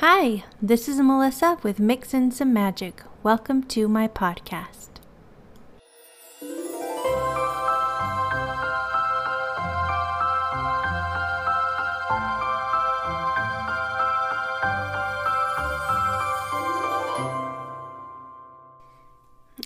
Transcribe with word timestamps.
Hi, 0.00 0.44
this 0.60 0.90
is 0.90 1.00
Melissa 1.00 1.56
with 1.62 1.80
Mix 1.80 2.12
in 2.12 2.30
Some 2.30 2.52
Magic. 2.52 3.02
Welcome 3.22 3.62
to 3.68 3.88
my 3.88 4.06
podcast. 4.06 4.90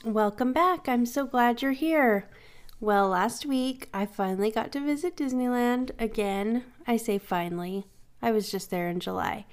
Welcome 0.05 0.53
back. 0.53 0.89
I'm 0.89 1.07
so 1.07 1.27
glad 1.27 1.61
you're 1.61 1.73
here. 1.73 2.31
Well, 2.79 3.09
last 3.09 3.47
week 3.47 3.89
I 3.93 4.07
finally 4.07 4.53
got 4.53 4.71
to 4.73 4.81
visit 4.81 5.17
Disneyland 5.17 5.91
again. 5.99 6.63
I 6.87 6.99
say 6.99 7.19
finally. 7.19 7.87
I 8.23 8.31
was 8.31 8.49
just 8.49 8.71
there 8.71 8.89
in 8.89 9.01
July. 9.01 9.47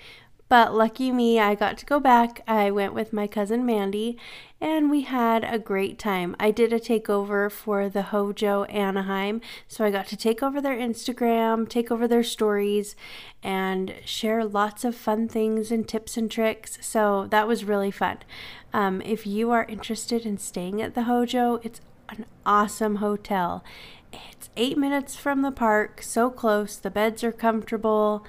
But 0.49 0.73
lucky 0.73 1.11
me, 1.11 1.39
I 1.39 1.55
got 1.55 1.77
to 1.79 1.85
go 1.85 1.99
back. 1.99 2.41
I 2.47 2.71
went 2.71 2.93
with 2.93 3.11
my 3.11 3.27
cousin 3.27 3.65
Mandy 3.65 4.17
and 4.61 4.89
we 4.89 5.01
had 5.01 5.43
a 5.43 5.59
great 5.59 5.99
time. 5.99 6.35
I 6.39 6.51
did 6.51 6.73
a 6.73 6.79
takeover 6.79 7.51
for 7.51 7.89
the 7.89 8.03
Hojo 8.03 8.63
Anaheim, 8.63 9.41
so 9.67 9.85
I 9.85 9.91
got 9.91 10.07
to 10.07 10.17
take 10.17 10.41
over 10.41 10.59
their 10.59 10.75
Instagram, 10.75 11.69
take 11.69 11.91
over 11.91 12.07
their 12.07 12.23
stories, 12.23 12.95
and 13.43 13.93
share 14.05 14.43
lots 14.45 14.83
of 14.83 14.95
fun 14.95 15.27
things 15.27 15.71
and 15.71 15.87
tips 15.87 16.17
and 16.17 16.31
tricks. 16.31 16.79
So 16.81 17.27
that 17.29 17.47
was 17.47 17.65
really 17.65 17.91
fun. 17.91 18.19
Um, 18.73 19.01
if 19.01 19.27
you 19.27 19.51
are 19.51 19.65
interested 19.65 20.25
in 20.25 20.37
staying 20.37 20.81
at 20.81 20.95
the 20.95 21.03
Hojo, 21.03 21.59
it's 21.61 21.81
an 22.09 22.25
awesome 22.45 22.95
hotel. 22.95 23.63
It's 24.11 24.49
eight 24.55 24.77
minutes 24.77 25.15
from 25.15 25.41
the 25.41 25.51
park, 25.51 26.01
so 26.01 26.29
close. 26.29 26.77
The 26.77 26.89
beds 26.89 27.23
are 27.23 27.31
comfortable. 27.31 28.25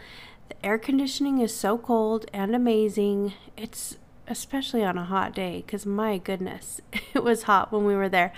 The 0.49 0.67
air 0.67 0.79
conditioning 0.79 1.41
is 1.41 1.55
so 1.55 1.79
cold 1.79 2.27
and 2.33 2.55
amazing. 2.55 3.35
It's 3.57 3.97
especially 4.29 4.85
on 4.85 4.99
a 4.99 5.05
hot 5.05 5.35
day 5.35 5.63
because 5.65 5.87
my 5.87 6.19
goodness, 6.19 6.81
it 7.15 7.23
was 7.23 7.45
hot 7.45 7.73
when 7.73 7.85
we 7.85 7.95
were 7.95 8.09
there. 8.09 8.33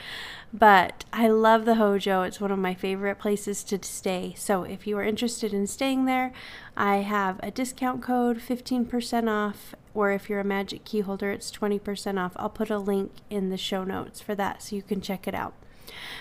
But 0.53 1.05
I 1.13 1.29
love 1.29 1.65
the 1.65 1.77
Hojo. 1.77 2.23
It's 2.23 2.41
one 2.41 2.51
of 2.51 2.59
my 2.59 2.75
favorite 2.75 3.19
places 3.19 3.63
to 3.65 3.79
stay. 3.83 4.35
So 4.37 4.65
if 4.65 4.87
you 4.87 4.99
are 4.99 5.05
interested 5.05 5.53
in 5.53 5.67
staying 5.67 6.07
there, 6.07 6.33
I 6.77 6.97
have 6.97 7.39
a 7.43 7.51
discount 7.51 8.03
code 8.03 8.39
15% 8.39 9.29
off. 9.29 9.75
Or 9.95 10.13
if 10.13 10.29
you're 10.29 10.41
a 10.41 10.45
magic 10.45 10.85
key 10.85 11.01
holder, 11.01 11.31
it's 11.31 11.51
20% 11.51 12.19
off. 12.19 12.33
I'll 12.37 12.49
put 12.49 12.71
a 12.71 12.79
link 12.79 13.13
in 13.29 13.51
the 13.51 13.57
show 13.57 13.85
notes 13.85 14.21
for 14.21 14.35
that 14.37 14.63
so 14.63 14.77
you 14.77 14.83
can 14.83 15.01
check 15.01 15.29
it 15.29 15.35
out. 15.35 15.55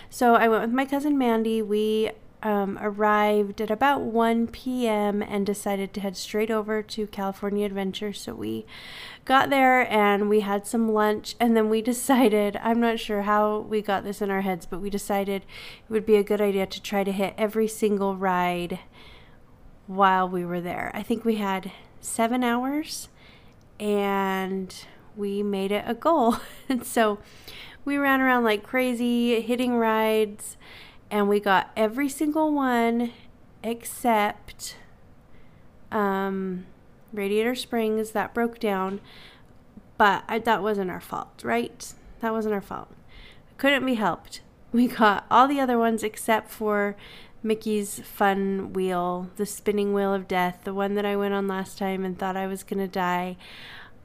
So 0.09 0.35
I 0.35 0.47
went 0.47 0.63
with 0.63 0.71
my 0.71 0.85
cousin 0.85 1.17
Mandy. 1.17 1.61
We 1.61 2.11
um, 2.41 2.77
arrived 2.81 3.59
at 3.61 3.69
about 3.69 4.01
1 4.01 4.47
p.m. 4.47 5.21
and 5.21 5.45
decided 5.45 5.93
to 5.93 6.01
head 6.01 6.15
straight 6.15 6.49
over 6.49 6.81
to 6.81 7.07
California 7.07 7.65
Adventure. 7.65 8.13
So 8.13 8.33
we 8.33 8.65
got 9.25 9.49
there 9.49 9.91
and 9.91 10.29
we 10.29 10.41
had 10.41 10.65
some 10.65 10.91
lunch, 10.93 11.35
and 11.39 11.55
then 11.55 11.69
we 11.69 11.81
decided 11.83 12.57
I'm 12.63 12.79
not 12.79 12.99
sure 12.99 13.23
how 13.23 13.59
we 13.59 13.81
got 13.81 14.03
this 14.03 14.21
in 14.21 14.31
our 14.31 14.41
heads, 14.41 14.65
but 14.65 14.81
we 14.81 14.89
decided 14.89 15.43
it 15.43 15.91
would 15.91 16.05
be 16.05 16.15
a 16.15 16.23
good 16.23 16.41
idea 16.41 16.65
to 16.65 16.81
try 16.81 17.03
to 17.03 17.11
hit 17.11 17.33
every 17.37 17.67
single 17.67 18.15
ride 18.15 18.79
while 19.87 20.29
we 20.29 20.45
were 20.45 20.61
there. 20.61 20.91
I 20.93 21.03
think 21.03 21.25
we 21.25 21.35
had 21.35 21.71
seven 21.99 22.43
hours 22.43 23.09
and 23.79 24.73
we 25.15 25.43
made 25.43 25.71
it 25.71 25.83
a 25.87 25.93
goal. 25.93 26.37
and 26.69 26.85
so 26.85 27.19
we 27.83 27.97
ran 27.97 28.21
around 28.21 28.43
like 28.43 28.63
crazy, 28.63 29.41
hitting 29.41 29.75
rides 29.75 30.57
and 31.11 31.27
we 31.27 31.39
got 31.39 31.71
every 31.75 32.09
single 32.09 32.53
one 32.53 33.11
except 33.63 34.77
um, 35.91 36.65
Radiator 37.11 37.55
Springs 37.55 38.11
that 38.11 38.33
broke 38.33 38.59
down. 38.59 39.01
But 39.97 40.23
I, 40.27 40.39
that 40.39 40.63
wasn't 40.63 40.91
our 40.91 41.01
fault, 41.01 41.41
right? 41.43 41.93
That 42.21 42.31
wasn't 42.31 42.53
our 42.53 42.61
fault. 42.61 42.89
Couldn't 43.57 43.85
be 43.85 43.95
helped. 43.95 44.41
We 44.71 44.87
got 44.87 45.25
all 45.29 45.47
the 45.47 45.59
other 45.59 45.77
ones 45.77 46.03
except 46.03 46.51
for 46.51 46.95
Mickey's 47.41 47.99
Fun 47.99 48.73
Wheel, 48.73 49.29
the 49.35 49.45
spinning 49.45 49.93
wheel 49.93 50.13
of 50.13 50.27
death, 50.27 50.61
the 50.63 50.73
one 50.73 50.95
that 50.95 51.05
I 51.05 51.15
went 51.15 51.33
on 51.33 51.47
last 51.47 51.77
time 51.77 52.05
and 52.05 52.17
thought 52.17 52.37
I 52.37 52.47
was 52.47 52.63
going 52.63 52.79
to 52.79 52.87
die. 52.87 53.37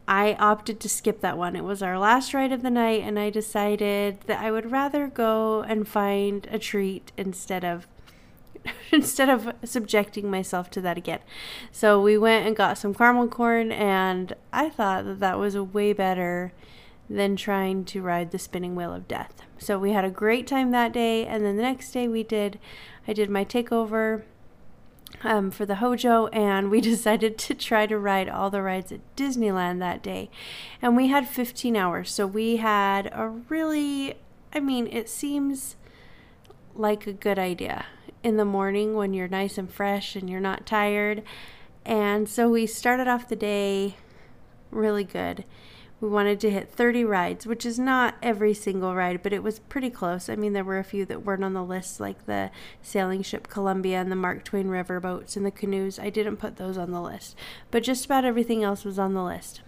I 0.06 0.34
opted 0.34 0.80
to 0.80 0.88
skip 0.88 1.20
that 1.20 1.38
one. 1.38 1.56
It 1.56 1.64
was 1.64 1.82
our 1.82 1.98
last 1.98 2.34
ride 2.34 2.52
of 2.52 2.62
the 2.62 2.70
night, 2.70 3.02
and 3.02 3.18
I 3.18 3.30
decided 3.30 4.20
that 4.26 4.42
I 4.42 4.50
would 4.50 4.70
rather 4.70 5.08
go 5.08 5.62
and 5.62 5.88
find 5.88 6.46
a 6.50 6.58
treat 6.58 7.12
instead 7.16 7.64
of 7.64 7.86
instead 8.92 9.28
of 9.28 9.52
subjecting 9.62 10.30
myself 10.30 10.70
to 10.70 10.80
that 10.80 10.96
again. 10.96 11.20
So 11.70 12.00
we 12.00 12.16
went 12.16 12.46
and 12.46 12.56
got 12.56 12.78
some 12.78 12.94
caramel 12.94 13.28
corn, 13.28 13.72
and 13.72 14.34
I 14.52 14.70
thought 14.70 15.04
that 15.04 15.20
that 15.20 15.38
was 15.38 15.56
way 15.56 15.92
better 15.92 16.52
than 17.08 17.36
trying 17.36 17.84
to 17.84 18.02
ride 18.02 18.30
the 18.30 18.38
spinning 18.38 18.74
wheel 18.74 18.94
of 18.94 19.06
death. 19.06 19.42
So 19.58 19.78
we 19.78 19.92
had 19.92 20.04
a 20.04 20.10
great 20.10 20.46
time 20.46 20.70
that 20.70 20.92
day, 20.92 21.26
and 21.26 21.44
then 21.44 21.56
the 21.56 21.62
next 21.62 21.92
day 21.92 22.08
we 22.08 22.22
did 22.22 22.58
I 23.06 23.12
did 23.12 23.28
my 23.30 23.44
takeover 23.44 24.22
um, 25.24 25.50
for 25.50 25.66
the 25.66 25.76
Hojo, 25.76 26.26
and 26.28 26.70
we 26.70 26.80
decided 26.92 27.38
to 27.38 27.54
try 27.54 27.86
to 27.86 27.98
ride 27.98 28.28
all 28.28 28.50
the 28.50 28.62
rides 28.62 28.92
at 28.92 29.16
Disneyland 29.16 29.78
that 29.80 30.02
day. 30.02 30.30
And 30.80 30.96
we 30.96 31.08
had 31.08 31.28
15 31.28 31.76
hours, 31.76 32.10
so 32.10 32.26
we 32.26 32.58
had 32.58 33.10
a 33.12 33.28
really, 33.28 34.14
I 34.52 34.60
mean, 34.60 34.86
it 34.86 35.08
seems 35.08 35.76
like 36.74 37.06
a 37.06 37.12
good 37.12 37.38
idea 37.38 37.86
in 38.22 38.36
the 38.36 38.44
morning 38.44 38.94
when 38.94 39.14
you're 39.14 39.28
nice 39.28 39.58
and 39.58 39.70
fresh 39.70 40.16
and 40.16 40.28
you're 40.28 40.40
not 40.40 40.66
tired. 40.66 41.22
And 41.84 42.28
so 42.28 42.48
we 42.48 42.66
started 42.66 43.08
off 43.08 43.28
the 43.28 43.36
day 43.36 43.96
really 44.70 45.04
good 45.04 45.44
we 46.00 46.08
wanted 46.08 46.40
to 46.40 46.50
hit 46.50 46.70
30 46.70 47.04
rides, 47.04 47.46
which 47.46 47.64
is 47.64 47.78
not 47.78 48.16
every 48.22 48.52
single 48.52 48.94
ride, 48.94 49.22
but 49.22 49.32
it 49.32 49.42
was 49.42 49.58
pretty 49.58 49.90
close. 49.90 50.28
I 50.28 50.36
mean, 50.36 50.52
there 50.52 50.64
were 50.64 50.78
a 50.78 50.84
few 50.84 51.04
that 51.06 51.24
weren't 51.24 51.44
on 51.44 51.54
the 51.54 51.64
list, 51.64 52.00
like 52.00 52.26
the 52.26 52.50
sailing 52.82 53.22
ship 53.22 53.48
Columbia 53.48 54.00
and 54.00 54.10
the 54.12 54.16
Mark 54.16 54.44
Twain 54.44 54.68
river 54.68 55.00
boats 55.00 55.36
and 55.36 55.46
the 55.46 55.50
canoes. 55.50 55.98
I 55.98 56.10
didn't 56.10 56.36
put 56.36 56.56
those 56.56 56.76
on 56.76 56.90
the 56.90 57.00
list, 57.00 57.36
but 57.70 57.82
just 57.82 58.04
about 58.04 58.24
everything 58.24 58.62
else 58.62 58.84
was 58.84 58.98
on 58.98 59.14
the 59.14 59.24
list. 59.24 59.62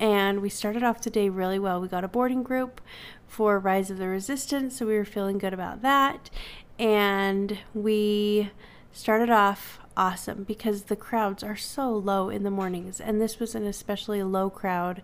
And 0.00 0.40
we 0.40 0.48
started 0.48 0.82
off 0.82 1.02
the 1.02 1.10
day 1.10 1.28
really 1.28 1.58
well. 1.58 1.80
We 1.80 1.88
got 1.88 2.04
a 2.04 2.08
boarding 2.08 2.42
group 2.42 2.80
for 3.26 3.58
Rise 3.58 3.90
of 3.90 3.98
the 3.98 4.08
Resistance, 4.08 4.76
so 4.76 4.86
we 4.86 4.96
were 4.96 5.04
feeling 5.04 5.38
good 5.38 5.52
about 5.52 5.82
that. 5.82 6.30
And 6.78 7.58
we 7.74 8.50
started 8.92 9.30
off 9.30 9.78
awesome 9.96 10.44
because 10.44 10.84
the 10.84 10.96
crowds 10.96 11.42
are 11.42 11.56
so 11.56 11.90
low 11.90 12.28
in 12.28 12.42
the 12.42 12.50
mornings, 12.50 13.00
and 13.00 13.20
this 13.20 13.38
was 13.38 13.54
an 13.54 13.66
especially 13.66 14.22
low 14.22 14.50
crowd 14.50 15.02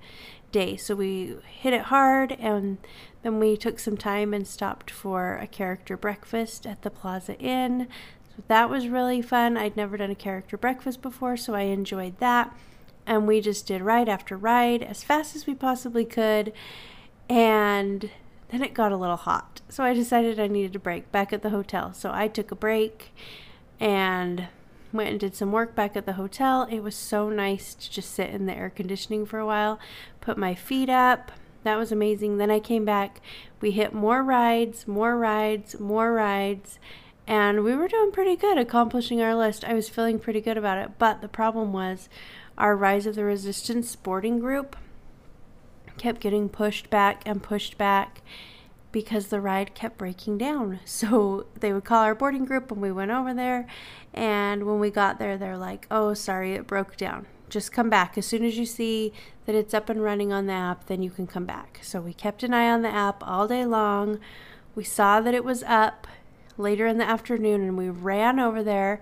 day. 0.53 0.77
So 0.77 0.95
we 0.95 1.37
hit 1.47 1.73
it 1.73 1.83
hard, 1.83 2.33
and 2.33 2.79
then 3.23 3.39
we 3.39 3.57
took 3.57 3.79
some 3.79 3.97
time 3.97 4.33
and 4.33 4.47
stopped 4.47 4.91
for 4.91 5.37
a 5.37 5.47
character 5.47 5.97
breakfast 5.97 6.67
at 6.67 6.83
the 6.83 6.91
Plaza 6.91 7.39
Inn. 7.39 7.89
So 8.37 8.43
that 8.49 8.71
was 8.71 8.89
really 8.89 9.23
fun. 9.23 9.57
I'd 9.57 9.77
never 9.77 9.97
done 9.97 10.11
a 10.11 10.15
character 10.15 10.57
breakfast 10.57 11.03
before, 11.03 11.37
so 11.37 11.55
I 11.55 11.63
enjoyed 11.63 12.19
that. 12.21 12.57
And 13.07 13.27
we 13.27 13.41
just 13.41 13.67
did 13.67 13.83
ride 13.83 14.09
after 14.09 14.37
ride 14.37 14.83
as 14.83 15.03
fast 15.03 15.35
as 15.35 15.47
we 15.47 15.55
possibly 15.55 16.05
could. 16.05 16.53
And 17.29 18.11
then 18.51 18.63
it 18.63 18.75
got 18.75 18.93
a 18.93 18.97
little 18.97 19.17
hot. 19.17 19.61
So 19.69 19.85
I 19.85 19.95
decided 19.95 20.39
I 20.39 20.47
needed 20.47 20.77
a 20.77 20.79
break 20.79 21.11
back 21.11 21.33
at 21.33 21.43
the 21.43 21.51
hotel. 21.51 21.93
So 21.93 22.11
I 22.13 22.29
took 22.29 22.51
a 22.51 22.57
break 22.57 23.15
and 23.81 24.49
went 24.93 25.11
and 25.11 25.21
did 25.21 25.35
some 25.35 25.53
work 25.53 25.75
back 25.75 25.97
at 25.97 26.07
the 26.07 26.15
hotel. 26.15 26.67
It 26.71 26.81
was 26.81 26.95
so 26.95 27.29
nice 27.29 27.75
to 27.75 27.91
just 27.91 28.13
sit 28.13 28.31
in 28.31 28.47
the 28.47 28.57
air 28.57 28.71
conditioning 28.71 29.27
for 29.27 29.39
a 29.39 29.47
while, 29.47 29.79
put 30.21 30.39
my 30.39 30.55
feet 30.55 30.89
up. 30.89 31.33
That 31.65 31.77
was 31.77 31.93
amazing. 31.93 32.39
Then 32.39 32.51
I 32.51 32.61
came 32.61 32.85
back. 32.85 33.21
We 33.61 33.73
hit 33.73 33.93
more 33.93 34.23
rides, 34.23 34.87
more 34.87 35.17
rides, 35.17 35.79
more 35.79 36.13
rides, 36.13 36.79
and 37.27 37.63
we 37.63 37.77
were 37.77 37.89
doing 37.89 38.13
pretty 38.13 38.37
good 38.37 38.57
accomplishing 38.57 39.21
our 39.21 39.35
list. 39.35 39.65
I 39.65 39.75
was 39.75 39.89
feeling 39.89 40.19
pretty 40.19 40.41
good 40.41 40.57
about 40.57 40.79
it. 40.79 40.93
But 40.99 41.21
the 41.21 41.29
problem 41.29 41.73
was 41.73 42.09
our 42.57 42.75
Rise 42.75 43.07
of 43.07 43.17
the 43.17 43.25
Resistance 43.25 43.91
sporting 43.91 44.39
group 44.39 44.77
kept 45.99 46.21
getting 46.21 46.49
pushed 46.49 46.89
back 46.89 47.23
and 47.27 47.43
pushed 47.43 47.77
back 47.77 48.23
because 48.91 49.29
the 49.29 49.41
ride 49.41 49.75
kept 49.75 49.99
breaking 49.99 50.39
down. 50.39 50.81
So 50.87 51.47
they 51.61 51.73
would 51.73 51.85
call 51.85 52.03
our 52.03 52.15
boarding 52.15 52.45
group 52.45 52.71
and 52.73 52.81
we 52.81 52.91
went 52.91 53.11
over 53.11 53.33
there. 53.33 53.67
And 54.13 54.65
when 54.65 54.81
we 54.81 54.91
got 54.91 55.19
there, 55.19 55.37
they're 55.37 55.57
like, 55.57 55.87
oh, 55.91 56.15
sorry, 56.15 56.55
it 56.55 56.67
broke 56.67 56.97
down. 56.97 57.27
Just 57.49 57.73
come 57.73 57.89
back. 57.89 58.19
As 58.19 58.27
soon 58.27 58.45
as 58.45 58.59
you 58.59 58.67
see 58.67 59.13
that 59.47 59.55
it's 59.55 59.73
up 59.75 59.89
and 59.89 60.03
running 60.03 60.33
on 60.33 60.47
the 60.47 60.53
app, 60.53 60.87
then 60.87 61.03
you 61.03 61.11
can 61.11 61.27
come 61.27 61.47
back. 61.47 61.81
So 61.83 62.01
we 62.01 62.13
kept 62.13 62.43
an 62.43 62.53
eye 62.53 62.71
on 62.71 62.83
the 62.83 62.93
app 62.93 63.23
all 63.27 63.47
day 63.47 63.65
long. 63.65 64.19
We 64.75 64.85
saw 64.85 65.21
that 65.21 65.35
it 65.35 65.45
was 65.45 65.63
up 65.63 66.07
later 66.57 66.87
in 66.87 66.99
the 66.99 67.09
afternoon 67.09 67.63
and 67.63 67.79
we 67.79 67.89
ran 67.89 68.41
over 68.41 68.63
there, 68.63 69.01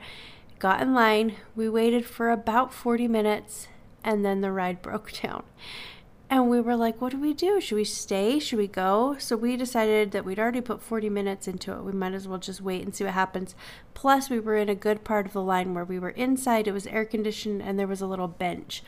got 0.58 0.80
in 0.80 0.94
line. 0.94 1.36
We 1.54 1.68
waited 1.68 2.04
for 2.04 2.30
about 2.30 2.72
40 2.72 3.08
minutes 3.08 3.68
and 4.04 4.24
then 4.24 4.40
the 4.40 4.52
ride 4.52 4.82
broke 4.82 5.12
down. 5.22 5.44
We 6.56 6.62
were 6.62 6.74
like, 6.74 7.02
what 7.02 7.12
do 7.12 7.20
we 7.20 7.34
do? 7.34 7.60
Should 7.60 7.74
we 7.74 7.84
stay? 7.84 8.38
Should 8.38 8.58
we 8.58 8.66
go? 8.66 9.16
So 9.18 9.36
we 9.36 9.58
decided 9.58 10.12
that 10.12 10.24
we'd 10.24 10.38
already 10.38 10.62
put 10.62 10.80
40 10.80 11.10
minutes 11.10 11.46
into 11.46 11.70
it. 11.72 11.84
We 11.84 11.92
might 11.92 12.14
as 12.14 12.26
well 12.26 12.38
just 12.38 12.62
wait 12.62 12.82
and 12.82 12.96
see 12.96 13.04
what 13.04 13.12
happens. 13.12 13.54
Plus, 13.92 14.30
we 14.30 14.40
were 14.40 14.56
in 14.56 14.70
a 14.70 14.74
good 14.74 15.04
part 15.04 15.26
of 15.26 15.34
the 15.34 15.42
line 15.42 15.74
where 15.74 15.84
we 15.84 15.98
were 15.98 16.08
inside, 16.08 16.66
it 16.66 16.72
was 16.72 16.86
air 16.86 17.04
conditioned, 17.04 17.60
and 17.60 17.78
there 17.78 17.86
was 17.86 18.00
a 18.00 18.06
little 18.06 18.26
bench. 18.26 18.82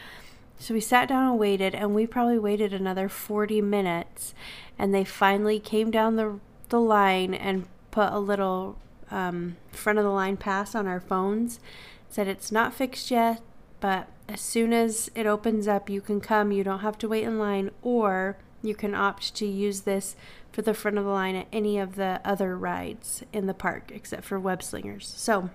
So 0.58 0.72
we 0.72 0.80
sat 0.80 1.10
down 1.10 1.28
and 1.28 1.38
waited, 1.38 1.74
and 1.74 1.94
we 1.94 2.06
probably 2.06 2.38
waited 2.38 2.72
another 2.72 3.06
40 3.06 3.60
minutes. 3.60 4.32
And 4.78 4.94
they 4.94 5.04
finally 5.04 5.60
came 5.60 5.90
down 5.90 6.16
the, 6.16 6.40
the 6.70 6.80
line 6.80 7.34
and 7.34 7.68
put 7.90 8.10
a 8.14 8.18
little 8.18 8.78
um, 9.10 9.58
front 9.72 9.98
of 9.98 10.06
the 10.06 10.10
line 10.10 10.38
pass 10.38 10.74
on 10.74 10.86
our 10.86 11.00
phones. 11.00 11.60
Said 12.08 12.28
it's 12.28 12.50
not 12.50 12.72
fixed 12.72 13.10
yet, 13.10 13.42
but 13.80 14.08
as 14.28 14.40
soon 14.40 14.72
as 14.72 15.10
it 15.14 15.26
opens 15.26 15.66
up, 15.66 15.88
you 15.88 16.00
can 16.00 16.20
come. 16.20 16.52
You 16.52 16.64
don't 16.64 16.80
have 16.80 16.98
to 16.98 17.08
wait 17.08 17.24
in 17.24 17.38
line, 17.38 17.70
or 17.82 18.36
you 18.62 18.74
can 18.74 18.94
opt 18.94 19.34
to 19.36 19.46
use 19.46 19.82
this 19.82 20.16
for 20.52 20.62
the 20.62 20.74
front 20.74 20.98
of 20.98 21.04
the 21.04 21.10
line 21.10 21.36
at 21.36 21.46
any 21.52 21.78
of 21.78 21.96
the 21.96 22.20
other 22.24 22.56
rides 22.56 23.22
in 23.32 23.46
the 23.46 23.54
park, 23.54 23.90
except 23.94 24.24
for 24.24 24.38
Web 24.40 24.62
Slingers. 24.62 25.06
So 25.16 25.50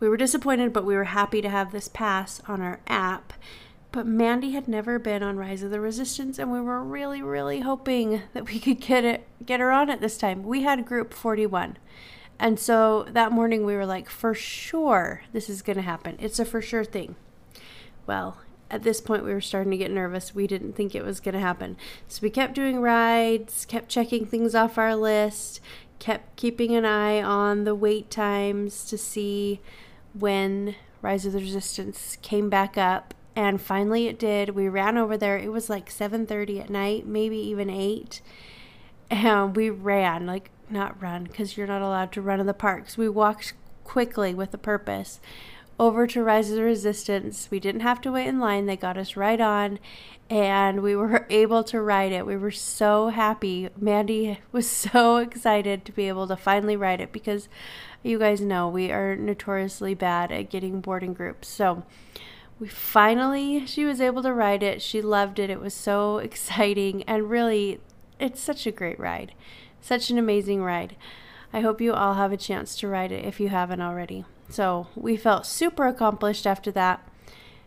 we 0.00 0.08
were 0.08 0.16
disappointed, 0.16 0.72
but 0.72 0.84
we 0.84 0.94
were 0.94 1.04
happy 1.04 1.42
to 1.42 1.48
have 1.48 1.72
this 1.72 1.88
pass 1.88 2.40
on 2.46 2.60
our 2.60 2.80
app. 2.86 3.32
But 3.90 4.06
Mandy 4.06 4.52
had 4.52 4.68
never 4.68 4.98
been 4.98 5.22
on 5.22 5.38
Rise 5.38 5.62
of 5.62 5.70
the 5.70 5.80
Resistance, 5.80 6.38
and 6.38 6.52
we 6.52 6.60
were 6.60 6.84
really, 6.84 7.22
really 7.22 7.60
hoping 7.60 8.22
that 8.34 8.46
we 8.46 8.60
could 8.60 8.80
get 8.80 9.04
it, 9.04 9.26
get 9.44 9.60
her 9.60 9.72
on 9.72 9.88
it 9.88 10.00
this 10.00 10.18
time. 10.18 10.42
We 10.42 10.62
had 10.62 10.84
group 10.84 11.14
41. 11.14 11.78
And 12.38 12.58
so 12.58 13.06
that 13.10 13.32
morning 13.32 13.64
we 13.64 13.74
were 13.74 13.86
like, 13.86 14.08
for 14.08 14.34
sure 14.34 15.22
this 15.32 15.50
is 15.50 15.62
going 15.62 15.76
to 15.76 15.82
happen. 15.82 16.16
It's 16.20 16.38
a 16.38 16.44
for 16.44 16.62
sure 16.62 16.84
thing. 16.84 17.16
Well, 18.06 18.38
at 18.70 18.82
this 18.82 19.00
point 19.00 19.24
we 19.24 19.32
were 19.32 19.40
starting 19.40 19.70
to 19.72 19.76
get 19.78 19.90
nervous. 19.90 20.34
We 20.34 20.46
didn't 20.46 20.74
think 20.74 20.94
it 20.94 21.04
was 21.04 21.20
going 21.20 21.34
to 21.34 21.40
happen. 21.40 21.76
So 22.06 22.20
we 22.22 22.30
kept 22.30 22.54
doing 22.54 22.80
rides, 22.80 23.64
kept 23.64 23.88
checking 23.88 24.26
things 24.26 24.54
off 24.54 24.78
our 24.78 24.94
list, 24.94 25.60
kept 25.98 26.36
keeping 26.36 26.74
an 26.74 26.84
eye 26.84 27.20
on 27.20 27.64
the 27.64 27.74
wait 27.74 28.10
times 28.10 28.84
to 28.86 28.96
see 28.98 29.60
when 30.14 30.76
Rise 31.02 31.26
of 31.26 31.32
the 31.32 31.40
Resistance 31.40 32.18
came 32.22 32.48
back 32.48 32.78
up. 32.78 33.14
And 33.34 33.60
finally 33.60 34.06
it 34.06 34.18
did. 34.18 34.50
We 34.50 34.68
ran 34.68 34.98
over 34.98 35.16
there. 35.16 35.38
It 35.38 35.52
was 35.52 35.70
like 35.70 35.90
7:30 35.90 36.60
at 36.60 36.70
night, 36.70 37.06
maybe 37.06 37.36
even 37.36 37.70
8. 37.70 38.20
And 39.10 39.56
we 39.56 39.70
ran 39.70 40.26
like 40.26 40.50
not 40.70 41.00
run 41.00 41.24
because 41.24 41.56
you're 41.56 41.66
not 41.66 41.82
allowed 41.82 42.12
to 42.12 42.22
run 42.22 42.40
in 42.40 42.46
the 42.46 42.54
parks. 42.54 42.98
We 42.98 43.08
walked 43.08 43.54
quickly 43.84 44.34
with 44.34 44.52
a 44.52 44.58
purpose 44.58 45.20
over 45.78 46.06
to 46.08 46.22
Rise 46.22 46.50
of 46.50 46.56
the 46.56 46.62
Resistance. 46.62 47.48
We 47.50 47.60
didn't 47.60 47.82
have 47.82 48.00
to 48.02 48.12
wait 48.12 48.26
in 48.26 48.40
line, 48.40 48.66
they 48.66 48.76
got 48.76 48.98
us 48.98 49.16
right 49.16 49.40
on, 49.40 49.78
and 50.28 50.82
we 50.82 50.96
were 50.96 51.26
able 51.30 51.62
to 51.64 51.80
ride 51.80 52.12
it. 52.12 52.26
We 52.26 52.36
were 52.36 52.50
so 52.50 53.08
happy. 53.08 53.68
Mandy 53.78 54.40
was 54.52 54.68
so 54.70 55.18
excited 55.18 55.84
to 55.84 55.92
be 55.92 56.08
able 56.08 56.26
to 56.28 56.36
finally 56.36 56.76
ride 56.76 57.00
it 57.00 57.12
because 57.12 57.48
you 58.02 58.18
guys 58.18 58.40
know 58.40 58.68
we 58.68 58.90
are 58.90 59.16
notoriously 59.16 59.94
bad 59.94 60.32
at 60.32 60.50
getting 60.50 60.80
boarding 60.80 61.14
groups. 61.14 61.48
So, 61.48 61.84
we 62.60 62.66
finally 62.66 63.64
she 63.66 63.84
was 63.84 64.00
able 64.00 64.22
to 64.24 64.32
ride 64.32 64.64
it. 64.64 64.82
She 64.82 65.00
loved 65.00 65.38
it. 65.38 65.48
It 65.48 65.60
was 65.60 65.74
so 65.74 66.18
exciting 66.18 67.04
and 67.04 67.30
really 67.30 67.78
it's 68.18 68.40
such 68.40 68.66
a 68.66 68.72
great 68.72 68.98
ride. 68.98 69.32
Such 69.80 70.10
an 70.10 70.18
amazing 70.18 70.62
ride. 70.62 70.96
I 71.52 71.60
hope 71.60 71.80
you 71.80 71.92
all 71.92 72.14
have 72.14 72.32
a 72.32 72.36
chance 72.36 72.76
to 72.76 72.88
ride 72.88 73.12
it 73.12 73.24
if 73.24 73.40
you 73.40 73.48
haven't 73.48 73.80
already. 73.80 74.24
So 74.50 74.88
we 74.94 75.16
felt 75.16 75.46
super 75.46 75.86
accomplished 75.86 76.46
after 76.46 76.70
that. 76.72 77.06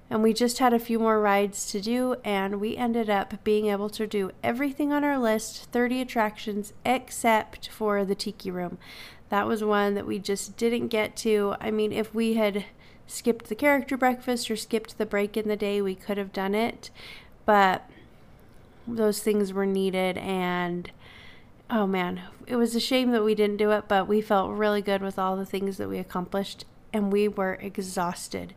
And 0.09 0.21
we 0.21 0.33
just 0.33 0.59
had 0.59 0.73
a 0.73 0.79
few 0.79 0.99
more 0.99 1.21
rides 1.21 1.71
to 1.71 1.79
do, 1.79 2.15
and 2.25 2.59
we 2.59 2.75
ended 2.75 3.09
up 3.09 3.41
being 3.45 3.67
able 3.67 3.89
to 3.91 4.05
do 4.05 4.31
everything 4.43 4.91
on 4.91 5.05
our 5.05 5.17
list 5.17 5.71
30 5.71 6.01
attractions 6.01 6.73
except 6.83 7.69
for 7.69 8.03
the 8.03 8.13
Tiki 8.13 8.51
Room. 8.51 8.77
That 9.29 9.47
was 9.47 9.63
one 9.63 9.93
that 9.93 10.05
we 10.05 10.19
just 10.19 10.57
didn't 10.57 10.89
get 10.89 11.15
to. 11.17 11.55
I 11.61 11.71
mean, 11.71 11.93
if 11.93 12.13
we 12.13 12.33
had 12.33 12.65
skipped 13.07 13.47
the 13.47 13.55
character 13.55 13.95
breakfast 13.95 14.51
or 14.51 14.57
skipped 14.57 14.97
the 14.97 15.05
break 15.05 15.37
in 15.37 15.47
the 15.47 15.55
day, 15.55 15.81
we 15.81 15.95
could 15.95 16.17
have 16.17 16.33
done 16.33 16.55
it. 16.55 16.89
But 17.45 17.89
those 18.95 19.21
things 19.21 19.53
were 19.53 19.65
needed, 19.65 20.17
and 20.17 20.91
oh 21.69 21.87
man, 21.87 22.21
it 22.47 22.55
was 22.55 22.75
a 22.75 22.79
shame 22.79 23.11
that 23.11 23.23
we 23.23 23.35
didn't 23.35 23.57
do 23.57 23.71
it, 23.71 23.85
but 23.87 24.07
we 24.07 24.21
felt 24.21 24.51
really 24.51 24.81
good 24.81 25.01
with 25.01 25.17
all 25.17 25.37
the 25.37 25.45
things 25.45 25.77
that 25.77 25.89
we 25.89 25.97
accomplished 25.97 26.65
and 26.93 27.11
we 27.11 27.27
were 27.27 27.53
exhausted. 27.61 28.53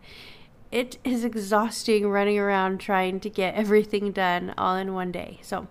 It 0.73 0.99
is 1.05 1.25
exhausting 1.25 2.09
running 2.09 2.39
around 2.39 2.79
trying 2.79 3.21
to 3.21 3.31
get 3.31 3.55
everything 3.55 4.11
done 4.11 4.53
all 4.59 4.75
in 4.75 4.93
one 4.93 5.13
day. 5.13 5.39
So, 5.43 5.69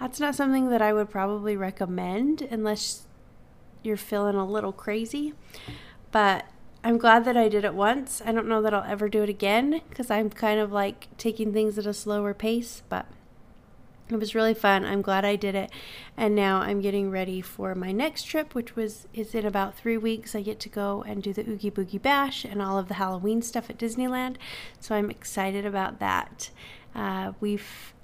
that's 0.00 0.18
not 0.18 0.34
something 0.34 0.70
that 0.70 0.82
I 0.82 0.92
would 0.92 1.10
probably 1.10 1.56
recommend 1.56 2.42
unless 2.42 3.06
you're 3.82 3.96
feeling 3.96 4.34
a 4.34 4.46
little 4.46 4.72
crazy. 4.72 5.34
But 6.10 6.46
I'm 6.82 6.98
glad 6.98 7.24
that 7.26 7.36
I 7.36 7.48
did 7.48 7.64
it 7.64 7.74
once. 7.74 8.22
I 8.24 8.32
don't 8.32 8.48
know 8.48 8.62
that 8.62 8.72
I'll 8.72 8.90
ever 8.90 9.08
do 9.08 9.22
it 9.22 9.28
again 9.28 9.82
because 9.88 10.10
I'm 10.10 10.30
kind 10.30 10.58
of 10.58 10.72
like 10.72 11.08
taking 11.18 11.52
things 11.52 11.78
at 11.78 11.86
a 11.86 11.92
slower 11.92 12.32
pace, 12.32 12.82
but 12.88 13.06
it 14.12 14.18
was 14.18 14.34
really 14.34 14.54
fun. 14.54 14.84
I'm 14.84 15.02
glad 15.02 15.24
I 15.24 15.36
did 15.36 15.54
it. 15.54 15.70
And 16.16 16.34
now 16.34 16.60
I'm 16.60 16.80
getting 16.80 17.10
ready 17.10 17.40
for 17.40 17.74
my 17.74 17.92
next 17.92 18.24
trip, 18.24 18.54
which 18.54 18.76
was 18.76 19.06
is 19.12 19.34
in 19.34 19.46
about 19.46 19.76
three 19.76 19.96
weeks. 19.96 20.34
I 20.34 20.42
get 20.42 20.60
to 20.60 20.68
go 20.68 21.02
and 21.06 21.22
do 21.22 21.32
the 21.32 21.48
Oogie 21.48 21.70
Boogie 21.70 22.02
Bash 22.02 22.44
and 22.44 22.60
all 22.60 22.78
of 22.78 22.88
the 22.88 22.94
Halloween 22.94 23.42
stuff 23.42 23.70
at 23.70 23.78
Disneyland. 23.78 24.36
So 24.80 24.94
I'm 24.94 25.10
excited 25.10 25.64
about 25.64 26.00
that. 26.00 26.50
Uh, 26.94 27.32
we 27.40 27.58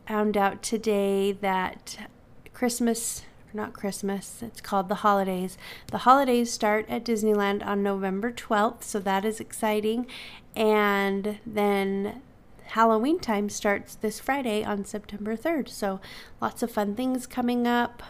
found 0.07 0.37
out 0.37 0.63
today 0.63 1.33
that 1.33 2.09
Christmas 2.53 3.23
not 3.57 3.73
Christmas, 3.73 4.43
it's 4.43 4.61
called 4.61 4.89
the 4.89 4.97
holidays. 4.97 5.57
The 5.91 5.99
holidays 5.99 6.53
start 6.53 6.85
at 6.89 7.05
Disneyland 7.05 7.67
on 7.67 7.83
November 7.83 8.31
12th, 8.31 8.83
so 8.83 9.01
that 9.01 9.25
is 9.25 9.41
exciting. 9.41 10.07
And 10.55 11.39
then 11.47 12.23
Halloween 12.69 13.19
time 13.19 13.49
starts 13.49 13.95
this 13.95 14.21
Friday 14.21 14.65
on 14.65 14.85
September 14.85 15.37
3rd. 15.37 15.69
So 15.69 16.01
lots 16.41 16.63
of 16.63 16.71
fun 16.71 16.95
things 16.95 17.27
coming 17.27 17.67
up. 17.67 18.03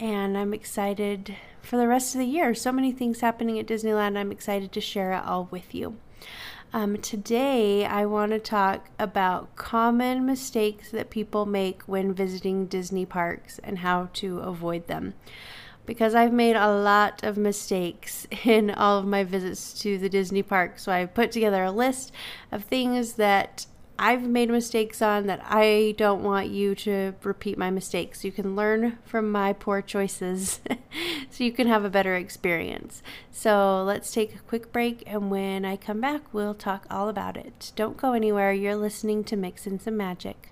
And 0.00 0.36
I'm 0.36 0.52
excited 0.52 1.36
for 1.60 1.76
the 1.76 1.86
rest 1.86 2.14
of 2.14 2.18
the 2.18 2.26
year. 2.26 2.54
So 2.54 2.72
many 2.72 2.92
things 2.92 3.20
happening 3.20 3.58
at 3.58 3.66
Disneyland. 3.66 4.16
I'm 4.16 4.32
excited 4.32 4.72
to 4.72 4.80
share 4.80 5.12
it 5.12 5.24
all 5.24 5.48
with 5.50 5.74
you. 5.74 5.96
Um, 6.74 6.96
today, 6.96 7.84
I 7.84 8.06
want 8.06 8.32
to 8.32 8.38
talk 8.38 8.88
about 8.98 9.54
common 9.56 10.24
mistakes 10.24 10.90
that 10.90 11.10
people 11.10 11.44
make 11.44 11.82
when 11.82 12.14
visiting 12.14 12.66
Disney 12.66 13.04
parks 13.04 13.60
and 13.62 13.80
how 13.80 14.08
to 14.14 14.38
avoid 14.38 14.86
them. 14.86 15.12
Because 15.84 16.14
I've 16.14 16.32
made 16.32 16.56
a 16.56 16.72
lot 16.72 17.22
of 17.24 17.36
mistakes 17.36 18.26
in 18.44 18.70
all 18.70 18.98
of 18.98 19.04
my 19.04 19.22
visits 19.22 19.74
to 19.82 19.98
the 19.98 20.08
Disney 20.08 20.42
park. 20.42 20.78
So 20.78 20.90
I've 20.90 21.12
put 21.12 21.30
together 21.30 21.62
a 21.62 21.70
list 21.70 22.10
of 22.50 22.64
things 22.64 23.14
that 23.14 23.66
I've 23.98 24.22
made 24.22 24.50
mistakes 24.50 25.00
on 25.00 25.26
that 25.26 25.44
I 25.44 25.94
don't 25.96 26.22
want 26.22 26.48
you 26.48 26.74
to 26.76 27.14
repeat 27.22 27.56
my 27.56 27.70
mistakes. 27.70 28.24
You 28.24 28.32
can 28.32 28.56
learn 28.56 28.98
from 29.04 29.30
my 29.30 29.52
poor 29.52 29.82
choices 29.82 30.60
so 31.30 31.44
you 31.44 31.52
can 31.52 31.66
have 31.68 31.84
a 31.84 31.90
better 31.90 32.16
experience. 32.16 33.02
So 33.30 33.82
let's 33.84 34.12
take 34.12 34.34
a 34.34 34.40
quick 34.40 34.72
break, 34.72 35.02
and 35.06 35.30
when 35.30 35.64
I 35.64 35.76
come 35.76 36.00
back, 36.00 36.22
we'll 36.32 36.54
talk 36.54 36.86
all 36.90 37.08
about 37.08 37.36
it. 37.36 37.72
Don't 37.76 37.96
go 37.96 38.12
anywhere. 38.12 38.52
You're 38.52 38.76
listening 38.76 39.24
to 39.24 39.36
Mix 39.36 39.66
in 39.66 39.78
Some 39.78 39.96
Magic. 39.96 40.51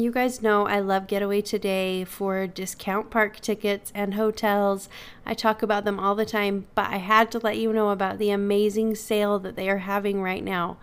You 0.00 0.10
guys 0.10 0.40
know 0.40 0.66
I 0.66 0.80
love 0.80 1.08
Getaway 1.08 1.42
Today 1.42 2.04
for 2.04 2.46
discount 2.46 3.10
park 3.10 3.38
tickets 3.38 3.92
and 3.94 4.14
hotels. 4.14 4.88
I 5.26 5.34
talk 5.34 5.62
about 5.62 5.84
them 5.84 6.00
all 6.00 6.14
the 6.14 6.24
time, 6.24 6.66
but 6.74 6.88
I 6.88 6.96
had 6.96 7.30
to 7.32 7.38
let 7.38 7.58
you 7.58 7.70
know 7.70 7.90
about 7.90 8.18
the 8.18 8.30
amazing 8.30 8.94
sale 8.94 9.38
that 9.40 9.56
they 9.56 9.68
are 9.68 9.78
having 9.78 10.22
right 10.22 10.42
now. 10.42 10.78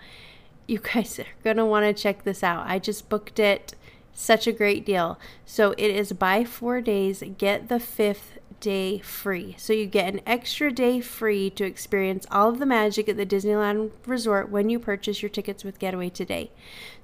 You 0.68 0.78
guys 0.78 1.18
are 1.18 1.26
going 1.44 1.58
to 1.58 1.66
want 1.66 1.86
to 1.88 2.00
check 2.00 2.26
this 2.26 2.44
out. 2.44 2.68
I 2.68 2.78
just 2.78 3.10
booked 3.10 3.40
it. 3.40 3.74
Such 4.14 4.46
a 4.46 4.52
great 4.52 4.86
deal. 4.86 5.18
So 5.48 5.72
it 5.80 5.90
is 5.90 6.14
buy 6.14 6.44
four 6.44 6.80
days, 6.80 7.24
get 7.40 7.70
the 7.70 7.80
fifth 7.80 8.37
day 8.60 9.00
free. 9.00 9.56
So 9.58 9.74
you 9.74 9.86
get 9.86 10.14
an 10.14 10.22
extra 10.26 10.72
day 10.72 11.02
free 11.02 11.50
to 11.52 11.64
experience 11.64 12.26
all 12.32 12.50
of 12.50 12.60
the 12.60 12.66
magic 12.66 13.08
at 13.10 13.18
the 13.18 13.26
Disneyland 13.26 13.92
Resort 14.06 14.50
when 14.50 14.70
you 14.70 14.80
purchase 14.80 15.22
your 15.22 15.30
tickets 15.30 15.64
with 15.64 15.80
Getaway 15.80 16.10
today. 16.10 16.52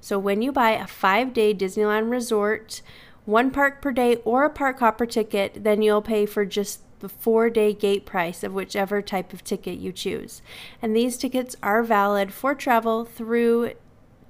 So 0.00 0.18
when 0.18 0.42
you 0.42 0.52
buy 0.52 0.70
a 0.70 0.86
five 0.86 1.32
day 1.32 1.54
Disneyland 1.54 2.10
Resort, 2.10 2.82
one 3.24 3.50
park 3.50 3.80
per 3.80 3.92
day, 3.92 4.16
or 4.24 4.44
a 4.44 4.50
park 4.50 4.80
hopper 4.80 5.06
ticket, 5.06 5.64
then 5.64 5.82
you'll 5.82 6.02
pay 6.02 6.26
for 6.26 6.44
just 6.44 6.80
the 7.00 7.08
four 7.08 7.50
day 7.50 7.72
gate 7.72 8.06
price 8.06 8.42
of 8.42 8.54
whichever 8.54 9.02
type 9.02 9.32
of 9.32 9.44
ticket 9.44 9.78
you 9.78 9.92
choose. 9.92 10.42
And 10.80 10.96
these 10.96 11.16
tickets 11.16 11.54
are 11.62 11.82
valid 11.82 12.32
for 12.32 12.54
travel 12.54 13.04
through 13.04 13.72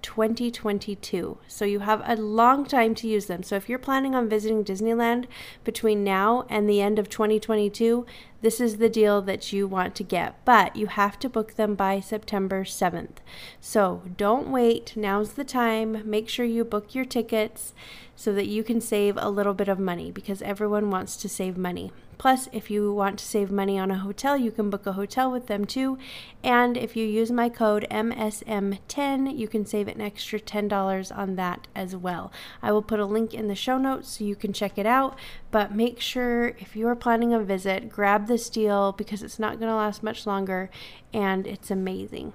2022. 0.04 1.38
So 1.48 1.64
you 1.64 1.80
have 1.80 2.02
a 2.04 2.14
long 2.14 2.66
time 2.66 2.94
to 2.96 3.08
use 3.08 3.24
them. 3.24 3.42
So 3.42 3.56
if 3.56 3.70
you're 3.70 3.78
planning 3.78 4.14
on 4.14 4.28
visiting 4.28 4.62
Disneyland 4.62 5.24
between 5.64 6.04
now 6.04 6.44
and 6.50 6.68
the 6.68 6.82
end 6.82 6.98
of 6.98 7.08
2022, 7.08 8.04
this 8.44 8.60
is 8.60 8.76
the 8.76 8.90
deal 8.90 9.22
that 9.22 9.52
you 9.54 9.66
want 9.66 9.94
to 9.94 10.04
get. 10.04 10.44
But 10.44 10.76
you 10.76 10.86
have 10.88 11.18
to 11.20 11.30
book 11.30 11.54
them 11.54 11.74
by 11.74 12.00
September 12.00 12.62
7th. 12.62 13.16
So 13.58 14.02
don't 14.18 14.48
wait. 14.48 14.94
Now's 14.96 15.32
the 15.32 15.44
time. 15.44 16.02
Make 16.08 16.28
sure 16.28 16.44
you 16.44 16.62
book 16.62 16.94
your 16.94 17.06
tickets 17.06 17.72
so 18.14 18.32
that 18.34 18.46
you 18.46 18.62
can 18.62 18.80
save 18.80 19.16
a 19.16 19.30
little 19.30 19.54
bit 19.54 19.68
of 19.68 19.78
money 19.78 20.10
because 20.10 20.42
everyone 20.42 20.90
wants 20.90 21.16
to 21.16 21.28
save 21.28 21.56
money. 21.56 21.90
Plus, 22.18 22.48
if 22.52 22.70
you 22.70 22.92
want 22.92 23.18
to 23.18 23.24
save 23.24 23.50
money 23.50 23.78
on 23.78 23.90
a 23.90 23.98
hotel, 23.98 24.36
you 24.36 24.50
can 24.50 24.70
book 24.70 24.86
a 24.86 24.92
hotel 24.92 25.30
with 25.30 25.46
them 25.46 25.64
too. 25.64 25.98
And 26.42 26.76
if 26.76 26.96
you 26.96 27.06
use 27.06 27.30
my 27.30 27.48
code 27.48 27.86
MSM10, 27.90 29.36
you 29.36 29.48
can 29.48 29.66
save 29.66 29.88
an 29.88 30.00
extra 30.00 30.38
$10 30.38 31.16
on 31.16 31.36
that 31.36 31.66
as 31.74 31.96
well. 31.96 32.32
I 32.62 32.72
will 32.72 32.82
put 32.82 33.00
a 33.00 33.06
link 33.06 33.34
in 33.34 33.48
the 33.48 33.54
show 33.54 33.78
notes 33.78 34.08
so 34.18 34.24
you 34.24 34.36
can 34.36 34.52
check 34.52 34.78
it 34.78 34.86
out. 34.86 35.18
But 35.54 35.72
make 35.72 36.00
sure 36.00 36.48
if 36.58 36.74
you 36.74 36.88
are 36.88 36.96
planning 36.96 37.32
a 37.32 37.38
visit, 37.38 37.88
grab 37.88 38.26
this 38.26 38.50
deal 38.50 38.90
because 38.90 39.22
it's 39.22 39.38
not 39.38 39.60
going 39.60 39.70
to 39.70 39.76
last 39.76 40.02
much 40.02 40.26
longer 40.26 40.68
and 41.12 41.46
it's 41.46 41.70
amazing. 41.70 42.32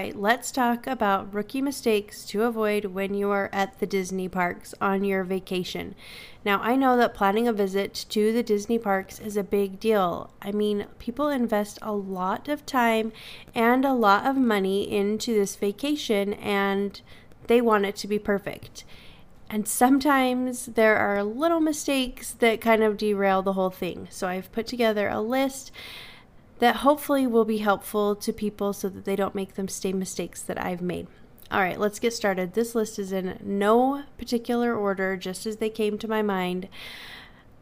Right, 0.00 0.16
let's 0.16 0.50
talk 0.50 0.86
about 0.86 1.34
rookie 1.34 1.60
mistakes 1.60 2.24
to 2.24 2.44
avoid 2.44 2.86
when 2.86 3.12
you 3.12 3.28
are 3.28 3.50
at 3.52 3.78
the 3.80 3.86
Disney 3.86 4.28
parks 4.28 4.74
on 4.80 5.04
your 5.04 5.24
vacation. 5.24 5.94
Now, 6.42 6.58
I 6.62 6.74
know 6.74 6.96
that 6.96 7.12
planning 7.12 7.46
a 7.46 7.52
visit 7.52 8.06
to 8.08 8.32
the 8.32 8.42
Disney 8.42 8.78
parks 8.78 9.20
is 9.20 9.36
a 9.36 9.44
big 9.44 9.78
deal. 9.78 10.30
I 10.40 10.52
mean, 10.52 10.86
people 10.98 11.28
invest 11.28 11.78
a 11.82 11.92
lot 11.92 12.48
of 12.48 12.64
time 12.64 13.12
and 13.54 13.84
a 13.84 13.92
lot 13.92 14.26
of 14.26 14.36
money 14.36 14.90
into 14.90 15.34
this 15.34 15.54
vacation 15.56 16.32
and 16.32 16.98
they 17.46 17.60
want 17.60 17.84
it 17.84 17.96
to 17.96 18.08
be 18.08 18.18
perfect. 18.18 18.84
And 19.50 19.68
sometimes 19.68 20.66
there 20.66 20.96
are 20.96 21.22
little 21.22 21.60
mistakes 21.60 22.32
that 22.38 22.62
kind 22.62 22.82
of 22.82 22.96
derail 22.96 23.42
the 23.42 23.52
whole 23.52 23.68
thing. 23.68 24.08
So 24.10 24.28
I've 24.28 24.50
put 24.50 24.66
together 24.66 25.08
a 25.08 25.20
list 25.20 25.72
that 26.60 26.76
hopefully 26.76 27.26
will 27.26 27.44
be 27.44 27.58
helpful 27.58 28.14
to 28.14 28.32
people 28.32 28.72
so 28.72 28.88
that 28.88 29.04
they 29.04 29.16
don't 29.16 29.34
make 29.34 29.54
the 29.54 29.68
same 29.68 29.98
mistakes 29.98 30.42
that 30.42 30.62
I've 30.62 30.82
made. 30.82 31.08
All 31.50 31.60
right, 31.60 31.80
let's 31.80 31.98
get 31.98 32.12
started. 32.12 32.54
This 32.54 32.76
list 32.76 32.98
is 32.98 33.10
in 33.10 33.38
no 33.42 34.04
particular 34.18 34.74
order, 34.74 35.16
just 35.16 35.46
as 35.46 35.56
they 35.56 35.68
came 35.68 35.98
to 35.98 36.06
my 36.06 36.22
mind. 36.22 36.68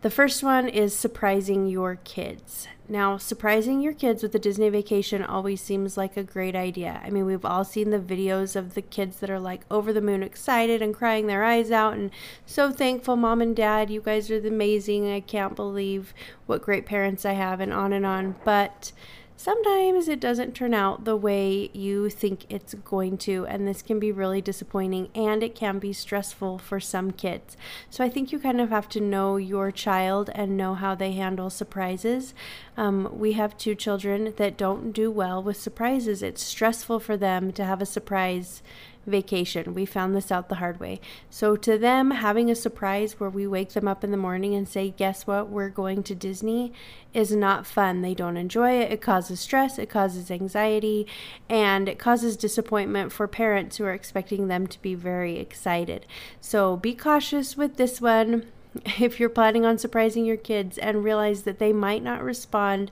The 0.01 0.11
first 0.11 0.45
one 0.45 0.69
is 0.69 0.95
surprising 0.95 1.67
your 1.67 1.97
kids. 1.97 2.69
Now, 2.89 3.17
surprising 3.17 3.81
your 3.81 3.93
kids 3.93 4.23
with 4.23 4.33
a 4.33 4.39
Disney 4.39 4.69
vacation 4.69 5.25
always 5.25 5.61
seems 5.61 5.97
like 5.97 6.17
a 6.17 6.23
great 6.23 6.55
idea. 6.55 7.01
I 7.05 7.11
mean, 7.11 7.27
we've 7.27 7.45
all 7.45 7.65
seen 7.65 7.91
the 7.91 7.99
videos 7.99 8.55
of 8.55 8.75
the 8.75 8.81
kids 8.81 9.19
that 9.19 9.29
are 9.29 9.41
like 9.41 9.63
over 9.73 9.93
the 9.93 10.01
moon 10.01 10.23
excited 10.23 10.81
and 10.81 10.95
crying 10.95 11.27
their 11.27 11.43
eyes 11.43 11.73
out 11.73 11.95
and 11.95 12.13
so 12.47 12.71
thankful, 12.71 13.17
mom 13.17 13.43
and 13.43 13.57
dad, 13.57 13.91
you 13.91 14.01
guys 14.01 14.31
are 14.31 14.39
amazing. 14.39 15.11
I 15.11 15.19
can't 15.19 15.57
believe 15.57 16.15
what 16.47 16.63
great 16.63 16.87
parents 16.87 17.25
I 17.25 17.33
have, 17.33 17.59
and 17.59 17.73
on 17.73 17.93
and 17.93 18.07
on. 18.07 18.37
But 18.45 18.93
sometimes 19.39 20.09
it 20.09 20.19
doesn't 20.19 20.53
turn 20.53 20.75
out 20.75 21.05
the 21.05 21.17
way 21.17 21.71
you 21.73 22.11
think 22.11 22.45
it's 22.49 22.75
going 22.75 23.17
to, 23.17 23.47
and 23.47 23.67
this 23.67 23.83
can 23.83 24.01
be 24.01 24.11
really 24.11 24.43
disappointing 24.43 25.09
and 25.15 25.45
it 25.45 25.55
can 25.55 25.79
be 25.79 25.93
stressful 25.93 26.59
for 26.59 26.81
some 26.81 27.13
kids. 27.13 27.57
So 27.89 28.03
I 28.03 28.09
think 28.09 28.33
you 28.33 28.41
kind 28.41 28.61
of 28.61 28.71
have 28.71 28.89
to 28.91 29.01
know 29.01 29.37
your 29.37 29.71
child 29.71 30.29
and 30.35 30.57
know 30.57 30.75
how 30.75 30.97
they 30.97 31.13
handle 31.13 31.51
surprises. 31.51 32.35
Um, 32.77 33.17
we 33.17 33.35
have 33.35 33.57
two 33.57 33.77
children 33.77 34.35
that 34.39 34.57
don't 34.57 34.91
do 34.91 35.09
well 35.09 35.41
with 35.41 35.57
surprises, 35.57 36.21
it's 36.21 36.43
stressful 36.43 36.99
for 36.99 37.17
them 37.17 37.53
to 37.53 37.65
have 37.65 37.81
a 37.81 37.87
surprise 37.87 38.61
vacation. 39.09 39.75
We 39.75 39.85
found 39.85 40.15
this 40.15 40.31
out 40.31 40.49
the 40.49 40.57
hard 40.57 40.79
way. 40.79 41.01
So, 41.31 41.57
to 41.57 41.77
them, 41.77 42.13
having 42.13 42.51
a 42.51 42.55
surprise 42.55 43.19
where 43.19 43.31
we 43.31 43.47
wake 43.47 43.73
them 43.73 43.89
up 43.89 44.05
in 44.05 44.11
the 44.11 44.17
morning 44.17 44.55
and 44.55 44.69
say, 44.69 44.91
Guess 44.97 45.27
what? 45.27 45.49
We're 45.49 45.69
going 45.69 46.03
to 46.05 46.15
Disney 46.15 46.73
is 47.13 47.33
not 47.35 47.67
fun. 47.67 48.03
They 48.03 48.15
don't 48.15 48.37
enjoy 48.37 48.73
it. 48.81 48.93
It 48.93 49.01
causes 49.01 49.41
stress, 49.41 49.79
it 49.79 49.89
causes 49.89 50.31
anxiety, 50.31 51.07
and 51.49 51.89
it 51.89 51.99
causes 51.99 52.37
disappointment 52.37 53.13
for 53.13 53.27
parents 53.27 53.77
who 53.77 53.85
are 53.85 53.93
expecting 53.93 54.49
them 54.49 54.67
to 54.67 54.81
be 54.81 54.95
very 54.95 55.39
excited. 55.39 56.07
So, 56.41 56.77
be 56.77 56.95
cautious 56.95 57.57
with 57.57 57.77
this 57.77 58.01
one 58.01 58.47
if 59.01 59.19
you're 59.19 59.29
planning 59.29 59.65
on 59.65 59.79
surprising 59.79 60.25
your 60.25 60.37
kids 60.37 60.79
and 60.79 61.05
realize 61.05 61.43
that 61.43 61.59
they 61.59 61.73
might 61.73 62.03
not 62.03 62.23
respond 62.23 62.91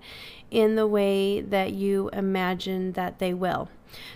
in 0.51 0.77
the 0.77 0.87
way 0.87 1.41
that 1.41 1.73
you 1.73 2.09
imagine 2.13 2.93
that 2.93 3.19
they 3.19 3.35
will. 3.35 3.69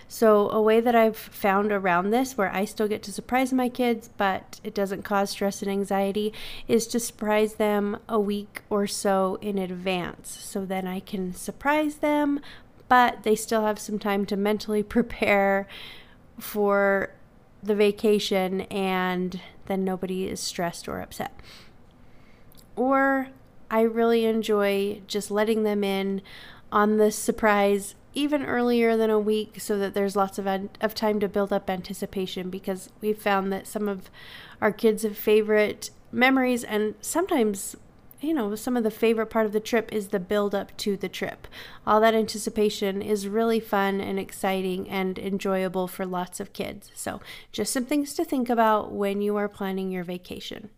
So, 0.07 0.49
a 0.49 0.61
way 0.61 0.79
that 0.79 0.95
I've 0.95 1.17
found 1.17 1.71
around 1.71 2.11
this 2.11 2.37
where 2.37 2.53
I 2.53 2.65
still 2.65 2.87
get 2.87 3.01
to 3.03 3.13
surprise 3.13 3.53
my 3.53 3.69
kids, 3.69 4.09
but 4.17 4.59
it 4.63 4.75
doesn't 4.75 5.03
cause 5.03 5.31
stress 5.31 5.61
and 5.61 5.71
anxiety, 5.71 6.33
is 6.67 6.85
to 6.87 6.99
surprise 6.99 7.55
them 7.55 7.97
a 8.07 8.19
week 8.19 8.61
or 8.69 8.85
so 8.85 9.39
in 9.41 9.57
advance. 9.57 10.29
So 10.29 10.65
then 10.65 10.87
I 10.87 10.99
can 10.99 11.33
surprise 11.33 11.95
them, 11.95 12.41
but 12.89 13.23
they 13.23 13.35
still 13.35 13.65
have 13.65 13.79
some 13.79 13.97
time 13.97 14.25
to 14.27 14.35
mentally 14.35 14.83
prepare 14.97 15.67
for 16.37 17.11
the 17.63 17.75
vacation 17.75 18.61
and 18.61 19.39
then 19.71 19.85
nobody 19.85 20.27
is 20.27 20.39
stressed 20.39 20.87
or 20.87 20.99
upset. 20.99 21.39
Or 22.75 23.29
I 23.69 23.81
really 23.81 24.25
enjoy 24.25 25.01
just 25.07 25.31
letting 25.31 25.63
them 25.63 25.83
in 25.83 26.21
on 26.71 26.97
the 26.97 27.11
surprise 27.11 27.95
even 28.13 28.45
earlier 28.45 28.97
than 28.97 29.09
a 29.09 29.19
week 29.19 29.61
so 29.61 29.77
that 29.77 29.93
there's 29.93 30.15
lots 30.15 30.37
of, 30.37 30.47
of 30.81 30.93
time 30.93 31.19
to 31.21 31.29
build 31.29 31.53
up 31.53 31.69
anticipation 31.69 32.49
because 32.49 32.89
we've 32.99 33.17
found 33.17 33.51
that 33.53 33.67
some 33.67 33.87
of 33.87 34.09
our 34.59 34.71
kids' 34.71 35.05
favorite 35.17 35.89
memories 36.11 36.63
and 36.63 36.95
sometimes 36.99 37.77
you 38.21 38.33
know 38.33 38.55
some 38.55 38.77
of 38.77 38.83
the 38.83 38.91
favorite 38.91 39.27
part 39.27 39.45
of 39.45 39.51
the 39.51 39.59
trip 39.59 39.91
is 39.91 40.09
the 40.09 40.19
build 40.19 40.53
up 40.53 40.75
to 40.77 40.95
the 40.95 41.09
trip 41.09 41.47
all 41.85 41.99
that 41.99 42.13
anticipation 42.13 43.01
is 43.01 43.27
really 43.27 43.59
fun 43.59 43.99
and 43.99 44.19
exciting 44.19 44.87
and 44.87 45.17
enjoyable 45.19 45.87
for 45.87 46.05
lots 46.05 46.39
of 46.39 46.53
kids 46.53 46.91
so 46.93 47.19
just 47.51 47.73
some 47.73 47.85
things 47.85 48.13
to 48.13 48.23
think 48.23 48.49
about 48.49 48.91
when 48.91 49.21
you 49.21 49.35
are 49.35 49.49
planning 49.49 49.91
your 49.91 50.03
vacation 50.03 50.69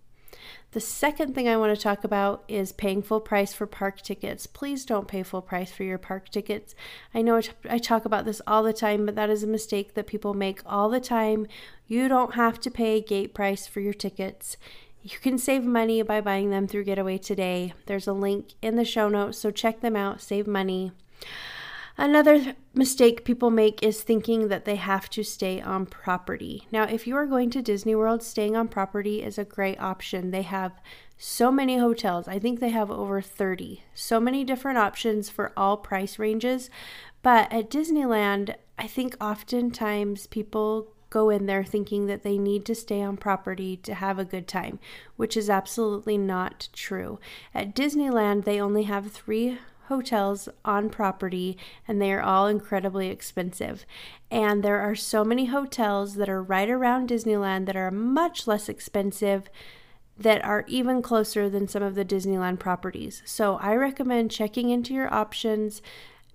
the 0.74 0.80
second 0.80 1.36
thing 1.36 1.48
I 1.48 1.56
want 1.56 1.76
to 1.76 1.82
talk 1.82 2.04
about 2.04 2.44
is 2.48 2.72
paying 2.72 3.04
full 3.04 3.20
price 3.20 3.54
for 3.54 3.68
park 3.68 4.02
tickets. 4.02 4.48
Please 4.48 4.86
don't 4.86 5.08
pay 5.08 5.22
full 5.22 5.44
price 5.44 5.72
for 5.72 5.84
your 5.84 6.00
park 6.00 6.30
tickets. 6.30 6.74
I 7.14 7.22
know 7.22 7.40
I 7.70 7.78
talk 7.78 8.06
about 8.06 8.26
this 8.26 8.42
all 8.48 8.64
the 8.64 8.74
time, 8.74 9.06
but 9.06 9.14
that 9.14 9.30
is 9.30 9.44
a 9.44 9.48
mistake 9.48 9.94
that 9.94 10.08
people 10.08 10.34
make 10.34 10.62
all 10.66 10.90
the 10.90 11.00
time. 11.00 11.46
You 11.86 12.08
don't 12.08 12.34
have 12.34 12.60
to 12.62 12.72
pay 12.72 13.02
gate 13.02 13.36
price 13.36 13.68
for 13.68 13.82
your 13.82 13.94
tickets. 13.94 14.58
You 15.06 15.20
can 15.20 15.38
save 15.38 15.66
money 15.66 16.02
by 16.02 16.22
buying 16.22 16.50
them 16.50 16.66
through 16.66 16.86
Getaway 16.86 17.18
Today. 17.18 17.74
There's 17.88 18.08
a 18.08 18.14
link 18.14 18.54
in 18.62 18.78
the 18.78 18.86
show 18.86 19.10
notes, 19.10 19.38
so 19.38 19.52
check 19.52 19.82
them 19.82 19.98
out, 19.98 20.22
save 20.22 20.48
money. 20.48 20.94
Another 21.98 22.56
mistake 22.74 23.26
people 23.26 23.52
make 23.52 23.84
is 23.84 24.02
thinking 24.02 24.48
that 24.48 24.64
they 24.64 24.78
have 24.78 25.10
to 25.10 25.22
stay 25.22 25.60
on 25.60 25.88
property. 25.88 26.68
Now, 26.72 26.86
if 26.86 27.06
you 27.06 27.18
are 27.18 27.26
going 27.26 27.50
to 27.50 27.62
Disney 27.62 27.96
World, 27.96 28.24
staying 28.24 28.56
on 28.56 28.70
property 28.70 29.22
is 29.22 29.38
a 29.38 29.44
great 29.44 29.80
option. 29.80 30.32
They 30.32 30.42
have 30.44 30.72
so 31.18 31.52
many 31.52 31.78
hotels. 31.78 32.30
I 32.30 32.40
think 32.40 32.62
they 32.62 32.70
have 32.70 32.90
over 32.90 33.22
30. 33.22 33.84
So 33.94 34.22
many 34.22 34.46
different 34.46 34.78
options 34.78 35.30
for 35.30 35.52
all 35.58 35.76
price 35.76 36.18
ranges. 36.18 36.70
But 37.22 37.52
at 37.52 37.70
Disneyland, 37.70 38.56
I 38.80 38.88
think 38.88 39.18
oftentimes 39.22 40.28
people 40.28 40.94
go 41.14 41.30
in 41.30 41.46
there 41.46 41.64
thinking 41.64 42.08
that 42.08 42.24
they 42.24 42.40
need 42.40 42.66
to 42.66 42.74
stay 42.74 43.00
on 43.04 43.16
property 43.16 43.78
to 43.78 43.94
have 43.94 44.18
a 44.18 44.26
good 44.26 44.48
time, 44.48 44.80
which 45.16 45.38
is 45.38 45.48
absolutely 45.48 46.18
not 46.18 46.68
true. 46.74 47.20
At 47.54 47.76
Disneyland, 47.76 48.46
they 48.46 48.60
only 48.60 48.84
have 48.84 49.12
three 49.12 49.60
hotels 49.90 50.50
on 50.66 50.90
property 50.90 51.56
and 51.88 52.02
they 52.02 52.12
are 52.12 52.22
all 52.22 52.48
incredibly 52.48 53.10
expensive. 53.10 53.86
And 54.32 54.64
there 54.64 54.80
are 54.80 54.96
so 54.96 55.24
many 55.24 55.46
hotels 55.46 56.16
that 56.16 56.30
are 56.30 56.42
right 56.42 56.70
around 56.70 57.10
Disneyland 57.10 57.68
that 57.68 57.76
are 57.76 57.92
much 57.92 58.48
less 58.48 58.68
expensive 58.68 59.52
that 60.18 60.44
are 60.44 60.66
even 60.68 61.04
closer 61.04 61.48
than 61.48 61.68
some 61.68 61.84
of 61.84 61.94
the 61.94 62.06
Disneyland 62.06 62.58
properties. 62.58 63.22
So 63.24 63.58
I 63.58 63.76
recommend 63.76 64.32
checking 64.32 64.72
into 64.72 64.96
your 64.96 65.14
options, 65.14 65.84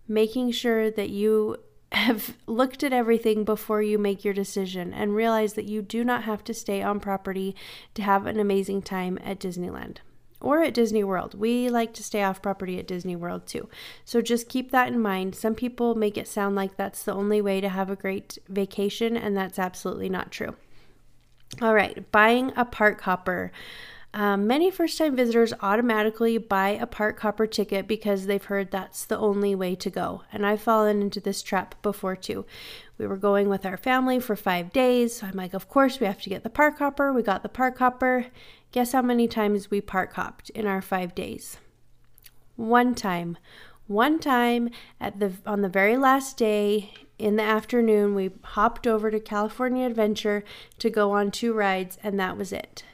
making 0.07 0.53
sure 0.53 0.89
that 0.89 1.11
you 1.11 1.57
have 1.93 2.37
looked 2.47 2.83
at 2.83 2.93
everything 2.93 3.45
before 3.45 3.83
you 3.83 3.99
make 3.99 4.25
your 4.25 4.35
decision 4.35 4.93
and 4.93 5.15
realize 5.15 5.55
that 5.55 5.65
you 5.65 5.83
do 5.83 6.05
not 6.05 6.25
have 6.25 6.45
to 6.45 6.55
stay 6.55 6.83
on 6.83 7.01
property 7.01 7.57
to 7.95 8.03
have 8.03 8.27
an 8.27 8.39
amazing 8.39 8.83
time 8.83 9.19
at 9.25 9.41
Disneyland 9.41 9.99
or 10.41 10.63
at 10.63 10.75
Disney 10.75 11.03
World. 11.03 11.35
We 11.35 11.69
like 11.69 11.93
to 11.95 12.03
stay 12.03 12.23
off 12.23 12.43
property 12.43 12.79
at 12.79 12.87
Disney 12.87 13.17
World 13.17 13.47
too. 13.47 13.69
So 14.05 14.21
just 14.21 14.49
keep 14.49 14.71
that 14.71 14.89
in 14.89 15.01
mind. 15.01 15.35
Some 15.35 15.55
people 15.55 15.95
make 15.95 16.17
it 16.17 16.29
sound 16.29 16.55
like 16.55 16.77
that's 16.77 17.03
the 17.03 17.15
only 17.15 17.41
way 17.41 17.61
to 17.61 17.69
have 17.69 17.91
a 17.91 17.97
great 17.97 18.39
vacation, 18.49 19.17
and 19.17 19.37
that's 19.37 19.59
absolutely 19.59 20.09
not 20.09 20.31
true. 20.31 20.55
All 21.61 21.75
right, 21.75 22.11
buying 22.13 22.53
a 22.57 22.65
park 22.65 23.01
hopper. 23.01 23.51
Um, 24.15 24.47
many 24.47 24.71
first 24.71 24.97
time 24.97 25.15
visitors 25.15 25.53
automatically 25.61 26.39
buy 26.39 26.71
a 26.71 26.87
park 26.87 27.21
hopper 27.21 27.47
ticket 27.47 27.87
because 27.87 28.27
they've 28.27 28.43
heard 28.43 28.71
that's 28.71 29.05
the 29.05 29.19
only 29.19 29.55
way 29.55 29.75
to 29.77 29.91
go. 29.91 30.23
And 30.33 30.47
I've 30.47 30.63
fallen 30.63 31.03
into 31.03 31.21
this 31.21 31.43
trap 31.43 31.81
before 31.83 32.17
too. 32.17 32.47
We 32.97 33.07
were 33.07 33.19
going 33.19 33.49
with 33.49 33.67
our 33.67 33.77
family 33.77 34.19
for 34.19 34.35
five 34.35 34.73
days. 34.73 35.17
So 35.17 35.27
I'm 35.27 35.37
like, 35.37 35.53
of 35.53 35.69
course, 35.69 36.01
we 36.01 36.07
have 36.07 36.23
to 36.23 36.31
get 36.31 36.43
the 36.43 36.51
park 36.51 36.79
hopper. 36.79 37.13
We 37.13 37.23
got 37.23 37.43
the 37.43 37.49
park 37.49 37.79
hopper. 37.79 38.27
Guess 38.73 38.93
how 38.93 39.03
many 39.03 39.29
times 39.29 39.71
we 39.71 39.81
park 39.81 40.15
hopped 40.15 40.51
in 40.51 40.67
our 40.67 40.83
five 40.83 41.15
days? 41.15 41.59
One 42.57 42.95
time. 42.95 43.37
One 43.87 44.19
time 44.19 44.71
at 45.01 45.21
the 45.21 45.33
on 45.47 45.63
the 45.63 45.69
very 45.69 45.97
last 45.97 46.37
day 46.37 46.93
in 47.19 47.37
the 47.37 47.43
afternoon, 47.43 48.15
we 48.15 48.31
hopped 48.43 48.87
over 48.87 49.11
to 49.11 49.21
California 49.21 49.87
Adventure 49.87 50.45
to 50.79 50.91
go 50.91 51.13
on 51.13 51.31
two 51.31 51.53
rides, 51.53 51.99
and 52.03 52.19
that 52.21 52.37
was 52.37 52.53
it. 52.53 52.85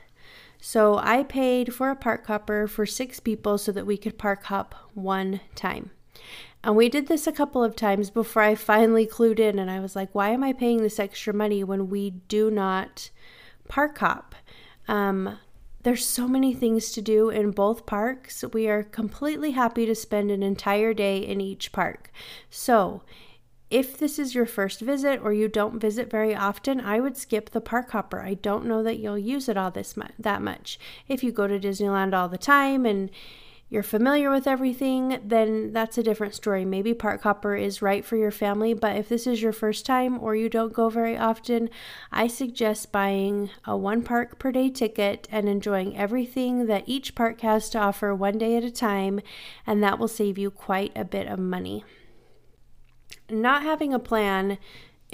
So 0.66 0.96
I 0.96 1.24
paid 1.24 1.74
for 1.74 1.90
a 1.90 1.94
park 1.94 2.26
hopper 2.26 2.66
for 2.66 2.86
six 2.86 3.20
people 3.20 3.58
so 3.58 3.70
that 3.72 3.84
we 3.84 3.98
could 3.98 4.16
park 4.16 4.44
hop 4.44 4.74
one 4.94 5.42
time. 5.54 5.90
And 6.64 6.74
we 6.74 6.88
did 6.88 7.06
this 7.06 7.26
a 7.26 7.32
couple 7.32 7.62
of 7.62 7.76
times 7.76 8.08
before 8.08 8.40
I 8.40 8.54
finally 8.54 9.06
clued 9.06 9.38
in 9.38 9.58
and 9.58 9.70
I 9.70 9.78
was 9.78 9.94
like, 9.94 10.14
why 10.14 10.30
am 10.30 10.42
I 10.42 10.54
paying 10.54 10.80
this 10.80 10.98
extra 10.98 11.34
money 11.34 11.62
when 11.62 11.90
we 11.90 12.12
do 12.28 12.50
not 12.50 13.10
park 13.68 13.98
hop? 13.98 14.34
Um, 14.88 15.38
there's 15.82 16.06
so 16.06 16.26
many 16.26 16.54
things 16.54 16.92
to 16.92 17.02
do 17.02 17.28
in 17.28 17.50
both 17.50 17.84
parks. 17.84 18.42
We 18.54 18.66
are 18.66 18.84
completely 18.84 19.50
happy 19.50 19.84
to 19.84 19.94
spend 19.94 20.30
an 20.30 20.42
entire 20.42 20.94
day 20.94 21.18
in 21.18 21.42
each 21.42 21.72
park. 21.72 22.10
So, 22.48 23.02
if 23.70 23.98
this 23.98 24.18
is 24.18 24.34
your 24.34 24.46
first 24.46 24.80
visit 24.80 25.20
or 25.22 25.32
you 25.32 25.48
don't 25.48 25.80
visit 25.80 26.10
very 26.10 26.34
often, 26.34 26.80
I 26.80 27.00
would 27.00 27.16
skip 27.16 27.50
the 27.50 27.60
park 27.60 27.90
hopper. 27.90 28.20
I 28.20 28.34
don't 28.34 28.66
know 28.66 28.82
that 28.82 28.98
you'll 28.98 29.18
use 29.18 29.48
it 29.48 29.56
all 29.56 29.70
this 29.70 29.96
mu- 29.96 30.04
that 30.18 30.42
much. 30.42 30.78
If 31.08 31.24
you 31.24 31.32
go 31.32 31.46
to 31.46 31.58
Disneyland 31.58 32.14
all 32.14 32.28
the 32.28 32.38
time 32.38 32.86
and 32.86 33.10
you're 33.70 33.82
familiar 33.82 34.30
with 34.30 34.46
everything, 34.46 35.18
then 35.24 35.72
that's 35.72 35.98
a 35.98 36.02
different 36.02 36.34
story. 36.34 36.64
Maybe 36.64 36.94
Park 36.94 37.22
Hopper 37.22 37.56
is 37.56 37.82
right 37.82 38.04
for 38.04 38.16
your 38.16 38.30
family, 38.30 38.74
but 38.74 38.96
if 38.96 39.08
this 39.08 39.26
is 39.26 39.42
your 39.42 39.52
first 39.52 39.84
time 39.86 40.20
or 40.20 40.36
you 40.36 40.48
don't 40.48 40.72
go 40.72 40.90
very 40.90 41.16
often, 41.16 41.70
I 42.12 42.28
suggest 42.28 42.92
buying 42.92 43.50
a 43.64 43.76
one 43.76 44.02
park 44.02 44.38
per 44.38 44.52
day 44.52 44.68
ticket 44.68 45.26
and 45.32 45.48
enjoying 45.48 45.96
everything 45.96 46.66
that 46.66 46.84
each 46.86 47.14
park 47.14 47.40
has 47.40 47.68
to 47.70 47.78
offer 47.78 48.14
one 48.14 48.38
day 48.38 48.56
at 48.56 48.62
a 48.62 48.70
time, 48.70 49.20
and 49.66 49.82
that 49.82 49.98
will 49.98 50.08
save 50.08 50.38
you 50.38 50.50
quite 50.50 50.92
a 50.94 51.04
bit 51.04 51.26
of 51.26 51.38
money 51.38 51.82
not 53.30 53.62
having 53.62 53.94
a 53.94 53.98
plan 53.98 54.58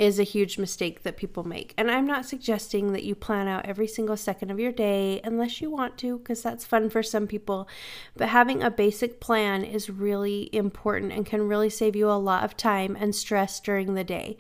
is 0.00 0.19
a 0.19 0.23
huge 0.25 0.57
mistake 0.57 1.02
that 1.02 1.19
people 1.19 1.45
make. 1.45 1.75
And 1.76 1.90
I'm 1.90 2.07
not 2.07 2.25
suggesting 2.25 2.93
that 2.93 3.02
you 3.02 3.14
plan 3.14 3.49
out 3.49 3.67
every 3.67 3.87
single 3.87 4.17
second 4.17 4.50
of 4.50 4.59
your 4.59 4.73
day 4.73 5.21
unless 5.23 5.61
you 5.61 5.71
want 5.71 5.99
to, 5.99 6.19
because 6.19 6.43
that's 6.43 6.64
fun 6.64 6.88
for 6.88 7.02
some 7.02 7.26
people. 7.26 7.69
But 8.17 8.29
having 8.29 8.62
a 8.62 8.71
basic 8.71 9.21
plan 9.21 9.62
is 9.62 9.90
really 9.90 10.49
important 10.55 11.12
and 11.12 11.26
can 11.26 11.47
really 11.47 11.69
save 11.69 11.95
you 11.95 12.09
a 12.11 12.12
lot 12.12 12.45
of 12.45 12.57
time 12.57 12.97
and 12.99 13.14
stress 13.14 13.61
during 13.61 13.93
the 13.93 14.05
day. 14.05 14.38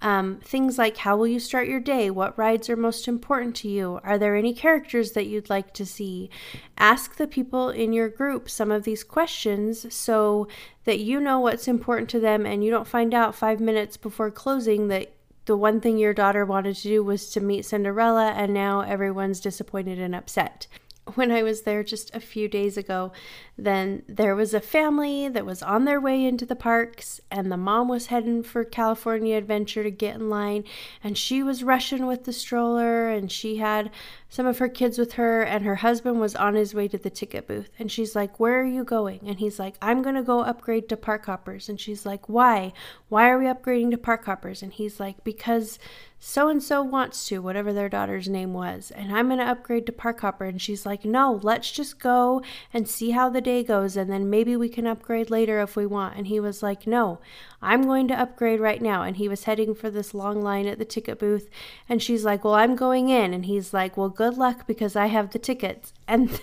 Um, 0.00 0.38
things 0.44 0.78
like 0.78 0.98
how 0.98 1.16
will 1.16 1.26
you 1.26 1.40
start 1.40 1.68
your 1.68 1.80
day? 1.80 2.10
What 2.10 2.38
rides 2.38 2.70
are 2.70 2.76
most 2.76 3.08
important 3.08 3.56
to 3.56 3.68
you? 3.68 3.98
Are 4.04 4.18
there 4.18 4.36
any 4.36 4.54
characters 4.54 5.12
that 5.12 5.26
you'd 5.26 5.50
like 5.50 5.74
to 5.74 5.84
see? 5.84 6.30
Ask 6.76 7.16
the 7.16 7.26
people 7.26 7.70
in 7.70 7.92
your 7.92 8.08
group 8.08 8.48
some 8.48 8.70
of 8.70 8.84
these 8.84 9.02
questions 9.02 9.92
so 9.92 10.46
that 10.84 11.00
you 11.00 11.20
know 11.20 11.40
what's 11.40 11.66
important 11.66 12.08
to 12.10 12.20
them 12.20 12.46
and 12.46 12.64
you 12.64 12.70
don't 12.70 12.86
find 12.86 13.12
out 13.12 13.34
five 13.34 13.58
minutes 13.58 13.96
before 13.96 14.30
closing 14.30 14.88
that 14.88 15.12
the 15.46 15.56
one 15.56 15.80
thing 15.80 15.98
your 15.98 16.14
daughter 16.14 16.44
wanted 16.44 16.76
to 16.76 16.82
do 16.82 17.02
was 17.02 17.30
to 17.30 17.40
meet 17.40 17.64
Cinderella 17.64 18.32
and 18.32 18.52
now 18.52 18.82
everyone's 18.82 19.40
disappointed 19.40 19.98
and 19.98 20.14
upset 20.14 20.66
when 21.14 21.30
I 21.30 21.42
was 21.42 21.62
there 21.62 21.82
just 21.82 22.14
a 22.14 22.20
few 22.20 22.48
days 22.48 22.76
ago, 22.76 23.12
then 23.56 24.02
there 24.06 24.34
was 24.34 24.54
a 24.54 24.60
family 24.60 25.28
that 25.28 25.46
was 25.46 25.62
on 25.62 25.84
their 25.84 26.00
way 26.00 26.24
into 26.24 26.46
the 26.46 26.56
parks, 26.56 27.20
and 27.30 27.50
the 27.50 27.56
mom 27.56 27.88
was 27.88 28.06
heading 28.06 28.42
for 28.42 28.64
California 28.64 29.36
Adventure 29.36 29.82
to 29.82 29.90
get 29.90 30.16
in 30.16 30.28
line, 30.28 30.64
and 31.02 31.16
she 31.16 31.42
was 31.42 31.64
rushing 31.64 32.06
with 32.06 32.24
the 32.24 32.32
stroller, 32.32 33.08
and 33.08 33.32
she 33.32 33.56
had 33.56 33.90
some 34.30 34.46
of 34.46 34.58
her 34.58 34.68
kids 34.68 34.98
with 34.98 35.14
her, 35.14 35.42
and 35.42 35.64
her 35.64 35.76
husband 35.76 36.20
was 36.20 36.36
on 36.36 36.54
his 36.54 36.74
way 36.74 36.86
to 36.88 36.98
the 36.98 37.08
ticket 37.08 37.46
booth. 37.46 37.70
And 37.78 37.90
she's 37.90 38.14
like, 38.14 38.38
Where 38.38 38.60
are 38.60 38.66
you 38.66 38.84
going? 38.84 39.20
And 39.26 39.38
he's 39.38 39.58
like, 39.58 39.76
I'm 39.80 40.02
going 40.02 40.16
to 40.16 40.22
go 40.22 40.40
upgrade 40.40 40.88
to 40.90 40.96
park 40.96 41.26
hoppers. 41.26 41.68
And 41.68 41.80
she's 41.80 42.04
like, 42.04 42.28
Why? 42.28 42.72
Why 43.08 43.30
are 43.30 43.38
we 43.38 43.46
upgrading 43.46 43.90
to 43.92 43.98
park 43.98 44.26
hoppers? 44.26 44.62
And 44.62 44.72
he's 44.72 45.00
like, 45.00 45.24
Because 45.24 45.78
so 46.20 46.48
and 46.48 46.60
so 46.60 46.82
wants 46.82 47.28
to, 47.28 47.38
whatever 47.38 47.72
their 47.72 47.88
daughter's 47.88 48.28
name 48.28 48.52
was, 48.52 48.90
and 48.90 49.16
I'm 49.16 49.28
going 49.28 49.38
to 49.38 49.46
upgrade 49.46 49.86
to 49.86 49.92
park 49.92 50.20
hopper. 50.20 50.46
And 50.46 50.60
she's 50.60 50.84
like, 50.84 51.04
No, 51.04 51.38
let's 51.42 51.70
just 51.70 52.00
go 52.00 52.42
and 52.72 52.88
see 52.88 53.12
how 53.12 53.28
the 53.30 53.40
day 53.40 53.62
goes, 53.62 53.96
and 53.96 54.10
then 54.10 54.28
maybe 54.28 54.56
we 54.56 54.68
can 54.68 54.86
upgrade 54.86 55.30
later 55.30 55.60
if 55.60 55.76
we 55.76 55.86
want. 55.86 56.16
And 56.16 56.26
he 56.26 56.40
was 56.40 56.62
like, 56.62 56.86
No, 56.86 57.20
I'm 57.62 57.82
going 57.82 58.08
to 58.08 58.20
upgrade 58.20 58.58
right 58.58 58.82
now. 58.82 59.02
And 59.02 59.16
he 59.16 59.28
was 59.28 59.44
heading 59.44 59.74
for 59.74 59.90
this 59.90 60.12
long 60.12 60.42
line 60.42 60.66
at 60.66 60.78
the 60.78 60.84
ticket 60.84 61.20
booth. 61.20 61.48
And 61.88 62.02
she's 62.02 62.24
like, 62.24 62.44
Well, 62.44 62.54
I'm 62.54 62.74
going 62.74 63.08
in. 63.10 63.32
And 63.32 63.46
he's 63.46 63.72
like, 63.72 63.96
Well, 63.96 64.08
good 64.18 64.36
luck 64.36 64.66
because 64.66 64.96
I 64.96 65.06
have 65.06 65.30
the 65.30 65.38
tickets. 65.38 65.94
And 66.08 66.40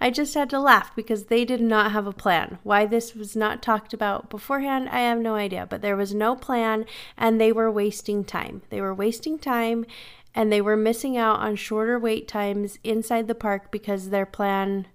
I 0.00 0.10
just 0.10 0.32
had 0.34 0.48
to 0.50 0.60
laugh 0.60 0.94
because 0.96 1.24
they 1.24 1.44
did 1.44 1.60
not 1.60 1.92
have 1.92 2.06
a 2.06 2.12
plan. 2.12 2.58
Why 2.62 2.86
this 2.86 3.14
was 3.14 3.36
not 3.36 3.62
talked 3.62 3.92
about 3.92 4.30
beforehand, 4.30 4.88
I 4.88 5.00
have 5.00 5.18
no 5.18 5.34
idea. 5.34 5.66
But 5.68 5.82
there 5.82 5.96
was 5.96 6.14
no 6.14 6.34
plan 6.36 6.86
and 7.18 7.38
they 7.38 7.52
were 7.52 7.70
wasting 7.70 8.24
time. 8.24 8.62
They 8.70 8.80
were 8.80 8.94
wasting 8.94 9.38
time 9.38 9.84
and 10.34 10.50
they 10.50 10.62
were 10.62 10.76
missing 10.76 11.18
out 11.18 11.40
on 11.40 11.56
shorter 11.56 11.98
wait 11.98 12.28
times 12.28 12.78
inside 12.82 13.26
the 13.26 13.34
park 13.34 13.70
because 13.70 14.08
their 14.08 14.24
plan 14.24 14.86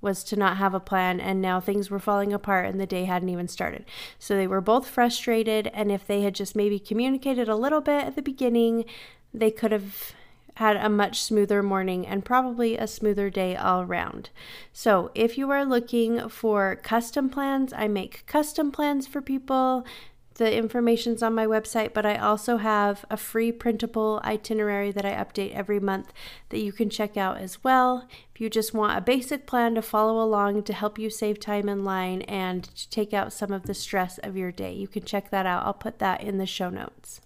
was 0.00 0.24
to 0.24 0.36
not 0.36 0.56
have 0.56 0.72
a 0.72 0.80
plan 0.80 1.20
and 1.20 1.42
now 1.42 1.60
things 1.60 1.90
were 1.90 1.98
falling 1.98 2.32
apart 2.32 2.66
and 2.66 2.80
the 2.80 2.86
day 2.86 3.04
hadn't 3.04 3.28
even 3.28 3.48
started. 3.48 3.84
So 4.18 4.34
they 4.34 4.46
were 4.46 4.62
both 4.62 4.88
frustrated 4.88 5.66
and 5.74 5.92
if 5.92 6.06
they 6.06 6.22
had 6.22 6.36
just 6.36 6.56
maybe 6.56 6.78
communicated 6.78 7.48
a 7.48 7.56
little 7.56 7.82
bit 7.82 8.04
at 8.04 8.14
the 8.14 8.22
beginning, 8.22 8.86
they 9.34 9.50
could 9.50 9.72
have 9.72 10.14
had 10.60 10.76
a 10.76 10.90
much 10.90 11.22
smoother 11.22 11.62
morning 11.62 12.06
and 12.06 12.22
probably 12.22 12.76
a 12.76 12.86
smoother 12.86 13.30
day 13.30 13.56
all 13.56 13.80
around. 13.80 14.28
So, 14.74 15.10
if 15.14 15.38
you 15.38 15.50
are 15.50 15.64
looking 15.64 16.28
for 16.28 16.76
custom 16.76 17.30
plans, 17.30 17.72
I 17.72 17.88
make 17.88 18.26
custom 18.26 18.70
plans 18.70 19.06
for 19.06 19.22
people 19.22 19.86
the 20.34 20.54
information's 20.54 21.22
on 21.22 21.34
my 21.34 21.46
website, 21.46 21.94
but 21.94 22.04
I 22.04 22.16
also 22.16 22.58
have 22.58 23.06
a 23.10 23.16
free 23.16 23.52
printable 23.52 24.20
itinerary 24.22 24.90
that 24.92 25.04
I 25.04 25.12
update 25.12 25.54
every 25.54 25.80
month 25.80 26.12
that 26.50 26.60
you 26.60 26.72
can 26.72 26.90
check 26.90 27.16
out 27.16 27.38
as 27.38 27.64
well. 27.64 28.06
If 28.34 28.40
you 28.40 28.50
just 28.50 28.74
want 28.74 28.96
a 28.96 29.02
basic 29.02 29.46
plan 29.46 29.74
to 29.76 29.82
follow 29.82 30.22
along 30.22 30.62
to 30.64 30.72
help 30.74 30.98
you 30.98 31.08
save 31.08 31.40
time 31.40 31.70
in 31.70 31.84
line 31.84 32.22
and 32.22 32.64
to 32.64 32.88
take 32.90 33.14
out 33.14 33.32
some 33.32 33.52
of 33.52 33.64
the 33.64 33.74
stress 33.74 34.18
of 34.18 34.36
your 34.36 34.52
day, 34.52 34.74
you 34.74 34.88
can 34.88 35.04
check 35.04 35.30
that 35.30 35.46
out. 35.46 35.64
I'll 35.64 35.74
put 35.74 35.98
that 36.00 36.22
in 36.22 36.36
the 36.38 36.46
show 36.46 36.68
notes. 36.68 37.20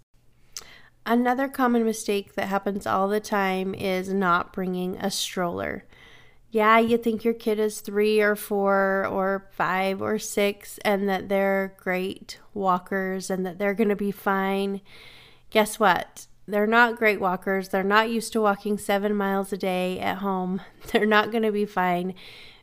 Another 1.06 1.48
common 1.48 1.84
mistake 1.84 2.34
that 2.34 2.48
happens 2.48 2.86
all 2.86 3.08
the 3.08 3.20
time 3.20 3.74
is 3.74 4.12
not 4.12 4.52
bringing 4.52 4.96
a 4.96 5.10
stroller 5.10 5.84
yeah, 6.54 6.78
you 6.78 6.98
think 6.98 7.24
your 7.24 7.34
kid 7.34 7.58
is 7.58 7.80
three 7.80 8.20
or 8.20 8.36
four 8.36 9.08
or 9.10 9.48
five 9.50 10.00
or 10.00 10.20
six 10.20 10.78
and 10.84 11.08
that 11.08 11.28
they're 11.28 11.74
great 11.80 12.38
walkers 12.54 13.28
and 13.28 13.44
that 13.44 13.58
they're 13.58 13.74
going 13.74 13.88
to 13.88 13.96
be 13.96 14.12
fine. 14.12 14.80
Guess 15.50 15.80
what? 15.80 16.28
They're 16.46 16.68
not 16.68 16.96
great 16.96 17.20
walkers. 17.20 17.70
They're 17.70 17.82
not 17.82 18.08
used 18.08 18.32
to 18.34 18.40
walking 18.40 18.78
seven 18.78 19.16
miles 19.16 19.52
a 19.52 19.56
day 19.56 19.98
at 19.98 20.18
home. 20.18 20.60
They're 20.92 21.06
not 21.06 21.32
going 21.32 21.42
to 21.42 21.50
be 21.50 21.66
fine. 21.66 22.14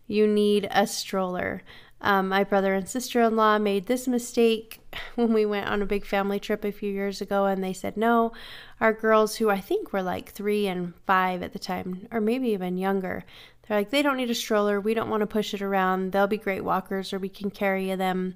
You 0.07 0.25
need 0.25 0.69
a 0.71 0.87
stroller. 0.87 1.61
Um, 2.01 2.29
my 2.29 2.43
brother 2.43 2.73
and 2.73 2.89
sister 2.89 3.21
in 3.21 3.35
law 3.35 3.59
made 3.59 3.85
this 3.85 4.07
mistake 4.07 4.79
when 5.15 5.33
we 5.33 5.45
went 5.45 5.67
on 5.67 5.81
a 5.81 5.85
big 5.85 6.05
family 6.05 6.39
trip 6.39 6.65
a 6.65 6.71
few 6.71 6.91
years 6.91 7.21
ago, 7.21 7.45
and 7.45 7.63
they 7.63 7.73
said, 7.73 7.95
No, 7.95 8.31
our 8.79 8.93
girls, 8.93 9.35
who 9.35 9.49
I 9.49 9.59
think 9.59 9.93
were 9.93 10.01
like 10.01 10.31
three 10.31 10.67
and 10.67 10.93
five 11.05 11.43
at 11.43 11.53
the 11.53 11.59
time, 11.59 12.07
or 12.11 12.19
maybe 12.19 12.49
even 12.49 12.77
younger, 12.77 13.23
they're 13.67 13.77
like, 13.77 13.91
they 13.91 14.01
don't 14.01 14.17
need 14.17 14.29
a 14.29 14.35
stroller. 14.35 14.81
We 14.81 14.93
don't 14.93 15.09
want 15.09 15.21
to 15.21 15.27
push 15.27 15.53
it 15.53 15.61
around. 15.61 16.11
They'll 16.11 16.27
be 16.27 16.37
great 16.37 16.63
walkers, 16.63 17.13
or 17.13 17.19
we 17.19 17.29
can 17.29 17.51
carry 17.51 17.93
them. 17.95 18.35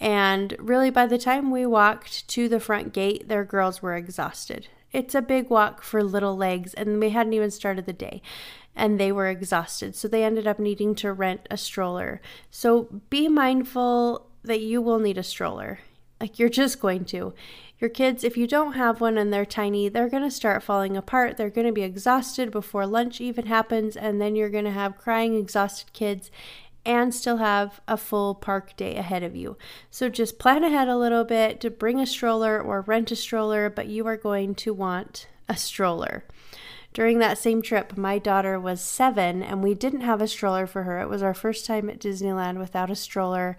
And 0.00 0.54
really, 0.58 0.90
by 0.90 1.06
the 1.06 1.18
time 1.18 1.50
we 1.50 1.66
walked 1.66 2.28
to 2.28 2.48
the 2.48 2.60
front 2.60 2.92
gate, 2.92 3.28
their 3.28 3.44
girls 3.44 3.80
were 3.80 3.96
exhausted. 3.96 4.68
It's 4.92 5.14
a 5.14 5.22
big 5.22 5.50
walk 5.50 5.82
for 5.82 6.02
little 6.02 6.36
legs, 6.36 6.74
and 6.74 7.00
we 7.00 7.10
hadn't 7.10 7.34
even 7.34 7.50
started 7.50 7.86
the 7.86 7.92
day. 7.92 8.22
And 8.74 8.98
they 8.98 9.10
were 9.10 9.28
exhausted. 9.28 9.96
So 9.96 10.06
they 10.06 10.24
ended 10.24 10.46
up 10.46 10.58
needing 10.58 10.94
to 10.96 11.12
rent 11.12 11.46
a 11.50 11.56
stroller. 11.56 12.20
So 12.50 12.88
be 13.10 13.28
mindful 13.28 14.26
that 14.44 14.60
you 14.60 14.80
will 14.80 14.98
need 14.98 15.18
a 15.18 15.22
stroller. 15.22 15.80
Like 16.20 16.38
you're 16.38 16.48
just 16.48 16.80
going 16.80 17.04
to. 17.06 17.34
Your 17.78 17.90
kids, 17.90 18.24
if 18.24 18.36
you 18.36 18.48
don't 18.48 18.72
have 18.72 19.00
one 19.00 19.16
and 19.18 19.32
they're 19.32 19.46
tiny, 19.46 19.88
they're 19.88 20.08
going 20.08 20.24
to 20.24 20.30
start 20.30 20.64
falling 20.64 20.96
apart. 20.96 21.36
They're 21.36 21.50
going 21.50 21.66
to 21.66 21.72
be 21.72 21.82
exhausted 21.82 22.50
before 22.50 22.86
lunch 22.86 23.20
even 23.20 23.46
happens, 23.46 23.96
and 23.96 24.20
then 24.20 24.34
you're 24.34 24.50
going 24.50 24.64
to 24.64 24.72
have 24.72 24.98
crying, 24.98 25.36
exhausted 25.36 25.92
kids 25.92 26.30
and 26.88 27.14
still 27.14 27.36
have 27.36 27.82
a 27.86 27.98
full 27.98 28.34
park 28.34 28.74
day 28.76 28.96
ahead 28.96 29.22
of 29.22 29.36
you. 29.36 29.58
So 29.90 30.08
just 30.08 30.38
plan 30.38 30.64
ahead 30.64 30.88
a 30.88 30.96
little 30.96 31.22
bit 31.22 31.60
to 31.60 31.70
bring 31.70 32.00
a 32.00 32.06
stroller 32.06 32.60
or 32.60 32.80
rent 32.80 33.12
a 33.12 33.16
stroller, 33.16 33.68
but 33.68 33.88
you 33.88 34.06
are 34.06 34.16
going 34.16 34.54
to 34.56 34.72
want 34.72 35.28
a 35.48 35.56
stroller. 35.56 36.24
During 36.94 37.18
that 37.18 37.38
same 37.38 37.62
trip, 37.62 37.96
my 37.96 38.18
daughter 38.18 38.58
was 38.58 38.80
seven 38.80 39.42
and 39.42 39.62
we 39.62 39.74
didn't 39.74 40.00
have 40.00 40.20
a 40.20 40.26
stroller 40.26 40.66
for 40.66 40.82
her. 40.82 41.00
It 41.00 41.08
was 41.08 41.22
our 41.22 41.34
first 41.34 41.66
time 41.66 41.88
at 41.88 42.00
Disneyland 42.00 42.58
without 42.58 42.90
a 42.90 42.96
stroller. 42.96 43.56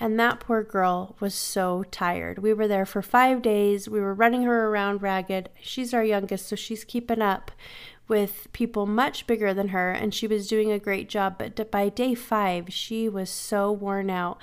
And 0.00 0.18
that 0.18 0.40
poor 0.40 0.64
girl 0.64 1.14
was 1.20 1.34
so 1.34 1.84
tired. 1.90 2.38
We 2.38 2.52
were 2.52 2.66
there 2.66 2.86
for 2.86 3.02
five 3.02 3.42
days. 3.42 3.88
We 3.88 4.00
were 4.00 4.14
running 4.14 4.42
her 4.42 4.68
around 4.68 5.02
ragged. 5.02 5.50
She's 5.60 5.94
our 5.94 6.04
youngest, 6.04 6.48
so 6.48 6.56
she's 6.56 6.84
keeping 6.84 7.22
up 7.22 7.52
with 8.08 8.48
people 8.52 8.86
much 8.86 9.26
bigger 9.28 9.54
than 9.54 9.68
her, 9.68 9.92
and 9.92 10.12
she 10.12 10.26
was 10.26 10.48
doing 10.48 10.72
a 10.72 10.80
great 10.80 11.08
job. 11.08 11.36
But 11.38 11.70
by 11.70 11.90
day 11.90 12.16
five, 12.16 12.72
she 12.72 13.08
was 13.08 13.30
so 13.30 13.70
worn 13.70 14.10
out 14.10 14.38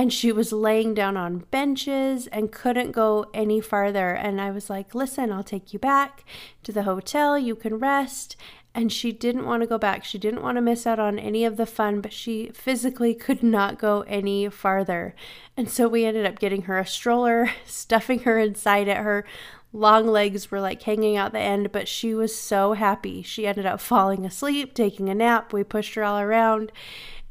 and 0.00 0.10
she 0.10 0.32
was 0.32 0.50
laying 0.50 0.94
down 0.94 1.14
on 1.18 1.44
benches 1.50 2.26
and 2.28 2.50
couldn't 2.50 2.90
go 2.90 3.26
any 3.34 3.60
farther. 3.60 4.12
And 4.14 4.40
I 4.40 4.50
was 4.50 4.70
like, 4.70 4.94
Listen, 4.94 5.30
I'll 5.30 5.44
take 5.44 5.74
you 5.74 5.78
back 5.78 6.24
to 6.62 6.72
the 6.72 6.84
hotel. 6.84 7.38
You 7.38 7.54
can 7.54 7.74
rest. 7.74 8.34
And 8.74 8.90
she 8.90 9.12
didn't 9.12 9.44
want 9.44 9.62
to 9.62 9.66
go 9.66 9.76
back. 9.76 10.02
She 10.02 10.16
didn't 10.16 10.40
want 10.40 10.56
to 10.56 10.62
miss 10.62 10.86
out 10.86 10.98
on 10.98 11.18
any 11.18 11.44
of 11.44 11.58
the 11.58 11.66
fun, 11.66 12.00
but 12.00 12.14
she 12.14 12.50
physically 12.54 13.12
could 13.26 13.42
not 13.42 13.78
go 13.78 14.00
any 14.06 14.48
farther. 14.48 15.14
And 15.54 15.68
so 15.68 15.86
we 15.86 16.06
ended 16.06 16.24
up 16.24 16.38
getting 16.38 16.62
her 16.62 16.78
a 16.78 16.86
stroller, 16.86 17.50
stuffing 17.66 18.20
her 18.20 18.38
inside 18.38 18.88
it. 18.88 18.96
Her 18.96 19.26
long 19.70 20.06
legs 20.06 20.50
were 20.50 20.62
like 20.62 20.80
hanging 20.80 21.18
out 21.18 21.32
the 21.32 21.40
end, 21.40 21.72
but 21.72 21.88
she 21.88 22.14
was 22.14 22.34
so 22.34 22.72
happy. 22.72 23.20
She 23.20 23.46
ended 23.46 23.66
up 23.66 23.82
falling 23.82 24.24
asleep, 24.24 24.72
taking 24.72 25.10
a 25.10 25.14
nap. 25.14 25.52
We 25.52 25.62
pushed 25.62 25.92
her 25.92 26.04
all 26.04 26.20
around 26.20 26.72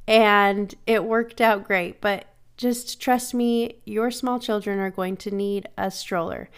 and 0.07 0.73
it 0.85 1.03
worked 1.03 1.41
out 1.41 1.63
great. 1.63 1.99
But 1.99 2.28
just 2.59 2.99
trust 2.99 3.33
me, 3.33 3.77
your 3.85 4.11
small 4.11 4.37
children 4.37 4.79
are 4.79 4.91
going 4.91 5.15
to 5.15 5.31
need 5.31 5.69
a 5.77 5.89
stroller. 5.89 6.49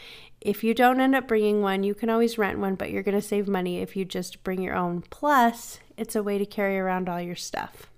If 0.41 0.63
you 0.63 0.73
don't 0.73 0.99
end 0.99 1.13
up 1.13 1.27
bringing 1.27 1.61
one, 1.61 1.83
you 1.83 1.93
can 1.93 2.09
always 2.09 2.39
rent 2.39 2.57
one, 2.57 2.73
but 2.73 2.89
you're 2.89 3.03
going 3.03 3.13
to 3.13 3.21
save 3.21 3.47
money 3.47 3.77
if 3.77 3.95
you 3.95 4.03
just 4.03 4.43
bring 4.43 4.63
your 4.63 4.75
own. 4.75 5.03
Plus, 5.11 5.79
it's 5.97 6.15
a 6.15 6.23
way 6.23 6.39
to 6.39 6.45
carry 6.45 6.79
around 6.79 7.07
all 7.07 7.21
your 7.21 7.35
stuff. 7.35 7.91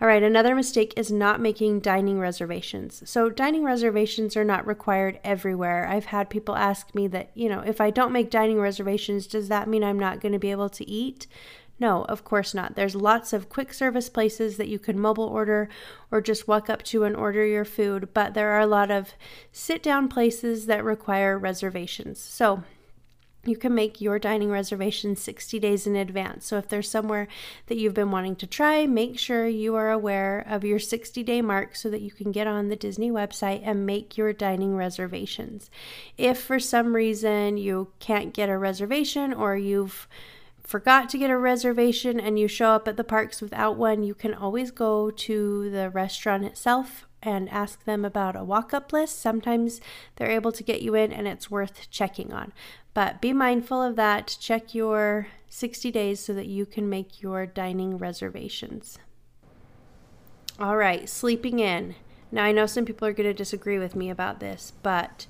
All 0.00 0.08
right, 0.08 0.24
another 0.24 0.56
mistake 0.56 0.92
is 0.96 1.12
not 1.12 1.40
making 1.40 1.80
dining 1.80 2.18
reservations. 2.18 3.08
So, 3.08 3.30
dining 3.30 3.62
reservations 3.62 4.36
are 4.36 4.44
not 4.44 4.66
required 4.66 5.20
everywhere. 5.22 5.86
I've 5.88 6.06
had 6.06 6.28
people 6.28 6.56
ask 6.56 6.92
me 6.96 7.06
that, 7.08 7.30
you 7.34 7.48
know, 7.48 7.60
if 7.60 7.80
I 7.80 7.90
don't 7.90 8.12
make 8.12 8.28
dining 8.28 8.58
reservations, 8.58 9.28
does 9.28 9.46
that 9.50 9.68
mean 9.68 9.84
I'm 9.84 10.00
not 10.00 10.20
going 10.20 10.32
to 10.32 10.40
be 10.40 10.50
able 10.50 10.68
to 10.70 10.90
eat? 10.90 11.28
No, 11.78 12.04
of 12.04 12.24
course 12.24 12.54
not. 12.54 12.76
There's 12.76 12.94
lots 12.94 13.32
of 13.32 13.48
quick 13.48 13.74
service 13.74 14.08
places 14.08 14.56
that 14.56 14.68
you 14.68 14.78
can 14.78 14.98
mobile 14.98 15.24
order 15.24 15.68
or 16.10 16.20
just 16.20 16.46
walk 16.46 16.70
up 16.70 16.82
to 16.84 17.04
and 17.04 17.16
order 17.16 17.44
your 17.44 17.64
food, 17.64 18.10
but 18.14 18.34
there 18.34 18.50
are 18.50 18.60
a 18.60 18.66
lot 18.66 18.90
of 18.90 19.14
sit 19.50 19.82
down 19.82 20.08
places 20.08 20.66
that 20.66 20.84
require 20.84 21.38
reservations. 21.38 22.20
So, 22.20 22.62
you 23.46 23.56
can 23.58 23.74
make 23.74 24.00
your 24.00 24.18
dining 24.18 24.50
reservation 24.50 25.16
60 25.16 25.58
days 25.58 25.86
in 25.86 25.96
advance. 25.96 26.46
So, 26.46 26.56
if 26.56 26.68
there's 26.68 26.90
somewhere 26.90 27.28
that 27.66 27.76
you've 27.76 27.92
been 27.92 28.10
wanting 28.10 28.36
to 28.36 28.46
try, 28.46 28.86
make 28.86 29.18
sure 29.18 29.46
you 29.46 29.74
are 29.74 29.90
aware 29.90 30.44
of 30.48 30.64
your 30.64 30.78
60 30.78 31.22
day 31.22 31.42
mark 31.42 31.76
so 31.76 31.90
that 31.90 32.00
you 32.00 32.10
can 32.10 32.32
get 32.32 32.46
on 32.46 32.68
the 32.68 32.76
Disney 32.76 33.10
website 33.10 33.60
and 33.64 33.84
make 33.84 34.16
your 34.16 34.32
dining 34.32 34.76
reservations. 34.76 35.70
If 36.16 36.38
for 36.38 36.58
some 36.58 36.94
reason 36.94 37.56
you 37.56 37.88
can't 37.98 38.32
get 38.32 38.48
a 38.48 38.56
reservation 38.56 39.34
or 39.34 39.56
you've 39.56 40.08
forgot 40.64 41.08
to 41.10 41.18
get 41.18 41.30
a 41.30 41.38
reservation 41.38 42.18
and 42.18 42.38
you 42.38 42.48
show 42.48 42.70
up 42.70 42.88
at 42.88 42.96
the 42.96 43.04
parks 43.04 43.40
without 43.40 43.76
one, 43.76 44.02
you 44.02 44.14
can 44.14 44.34
always 44.34 44.70
go 44.70 45.10
to 45.10 45.70
the 45.70 45.90
restaurant 45.90 46.44
itself 46.44 47.06
and 47.22 47.48
ask 47.48 47.84
them 47.84 48.04
about 48.04 48.36
a 48.36 48.44
walk 48.44 48.74
up 48.74 48.92
list. 48.92 49.20
Sometimes 49.20 49.80
they're 50.16 50.30
able 50.30 50.52
to 50.52 50.62
get 50.62 50.82
you 50.82 50.94
in 50.94 51.12
and 51.12 51.28
it's 51.28 51.50
worth 51.50 51.88
checking 51.90 52.32
on. 52.32 52.52
But 52.92 53.20
be 53.20 53.32
mindful 53.32 53.82
of 53.82 53.96
that. 53.96 54.36
Check 54.40 54.74
your 54.74 55.28
60 55.48 55.90
days 55.90 56.20
so 56.20 56.32
that 56.34 56.46
you 56.46 56.66
can 56.66 56.88
make 56.88 57.22
your 57.22 57.46
dining 57.46 57.98
reservations. 57.98 58.98
All 60.58 60.76
right, 60.76 61.08
sleeping 61.08 61.58
in. 61.58 61.96
Now, 62.30 62.44
I 62.44 62.52
know 62.52 62.66
some 62.66 62.84
people 62.84 63.06
are 63.08 63.12
going 63.12 63.28
to 63.28 63.34
disagree 63.34 63.78
with 63.78 63.96
me 63.96 64.10
about 64.10 64.40
this, 64.40 64.72
but 64.82 65.26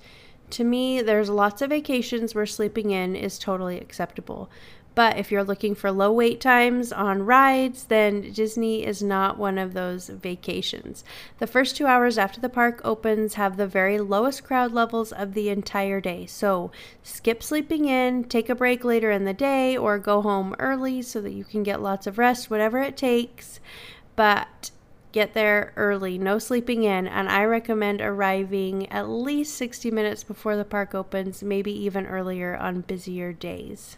to 0.50 0.64
me, 0.64 1.00
there's 1.00 1.30
lots 1.30 1.62
of 1.62 1.70
vacations 1.70 2.34
where 2.34 2.46
sleeping 2.46 2.90
in 2.90 3.16
is 3.16 3.38
totally 3.38 3.78
acceptable. 3.80 4.50
But 4.94 5.18
if 5.18 5.32
you're 5.32 5.44
looking 5.44 5.74
for 5.74 5.90
low 5.90 6.12
wait 6.12 6.40
times 6.40 6.92
on 6.92 7.26
rides, 7.26 7.84
then 7.84 8.32
Disney 8.32 8.84
is 8.84 9.02
not 9.02 9.38
one 9.38 9.58
of 9.58 9.74
those 9.74 10.08
vacations. 10.08 11.02
The 11.38 11.48
first 11.48 11.76
two 11.76 11.86
hours 11.86 12.16
after 12.16 12.40
the 12.40 12.48
park 12.48 12.80
opens 12.84 13.34
have 13.34 13.56
the 13.56 13.66
very 13.66 13.98
lowest 13.98 14.44
crowd 14.44 14.72
levels 14.72 15.10
of 15.10 15.34
the 15.34 15.48
entire 15.48 16.00
day. 16.00 16.26
So 16.26 16.70
skip 17.02 17.42
sleeping 17.42 17.86
in, 17.86 18.24
take 18.24 18.48
a 18.48 18.54
break 18.54 18.84
later 18.84 19.10
in 19.10 19.24
the 19.24 19.34
day, 19.34 19.76
or 19.76 19.98
go 19.98 20.22
home 20.22 20.54
early 20.60 21.02
so 21.02 21.20
that 21.22 21.32
you 21.32 21.44
can 21.44 21.64
get 21.64 21.82
lots 21.82 22.06
of 22.06 22.18
rest, 22.18 22.48
whatever 22.48 22.78
it 22.78 22.96
takes. 22.96 23.58
But 24.14 24.70
get 25.10 25.34
there 25.34 25.72
early, 25.76 26.18
no 26.18 26.38
sleeping 26.38 26.84
in, 26.84 27.08
and 27.08 27.28
I 27.28 27.44
recommend 27.44 28.00
arriving 28.00 28.90
at 28.92 29.08
least 29.08 29.56
60 29.56 29.90
minutes 29.90 30.22
before 30.22 30.56
the 30.56 30.64
park 30.64 30.94
opens, 30.94 31.42
maybe 31.42 31.72
even 31.72 32.06
earlier 32.06 32.56
on 32.56 32.82
busier 32.82 33.32
days 33.32 33.96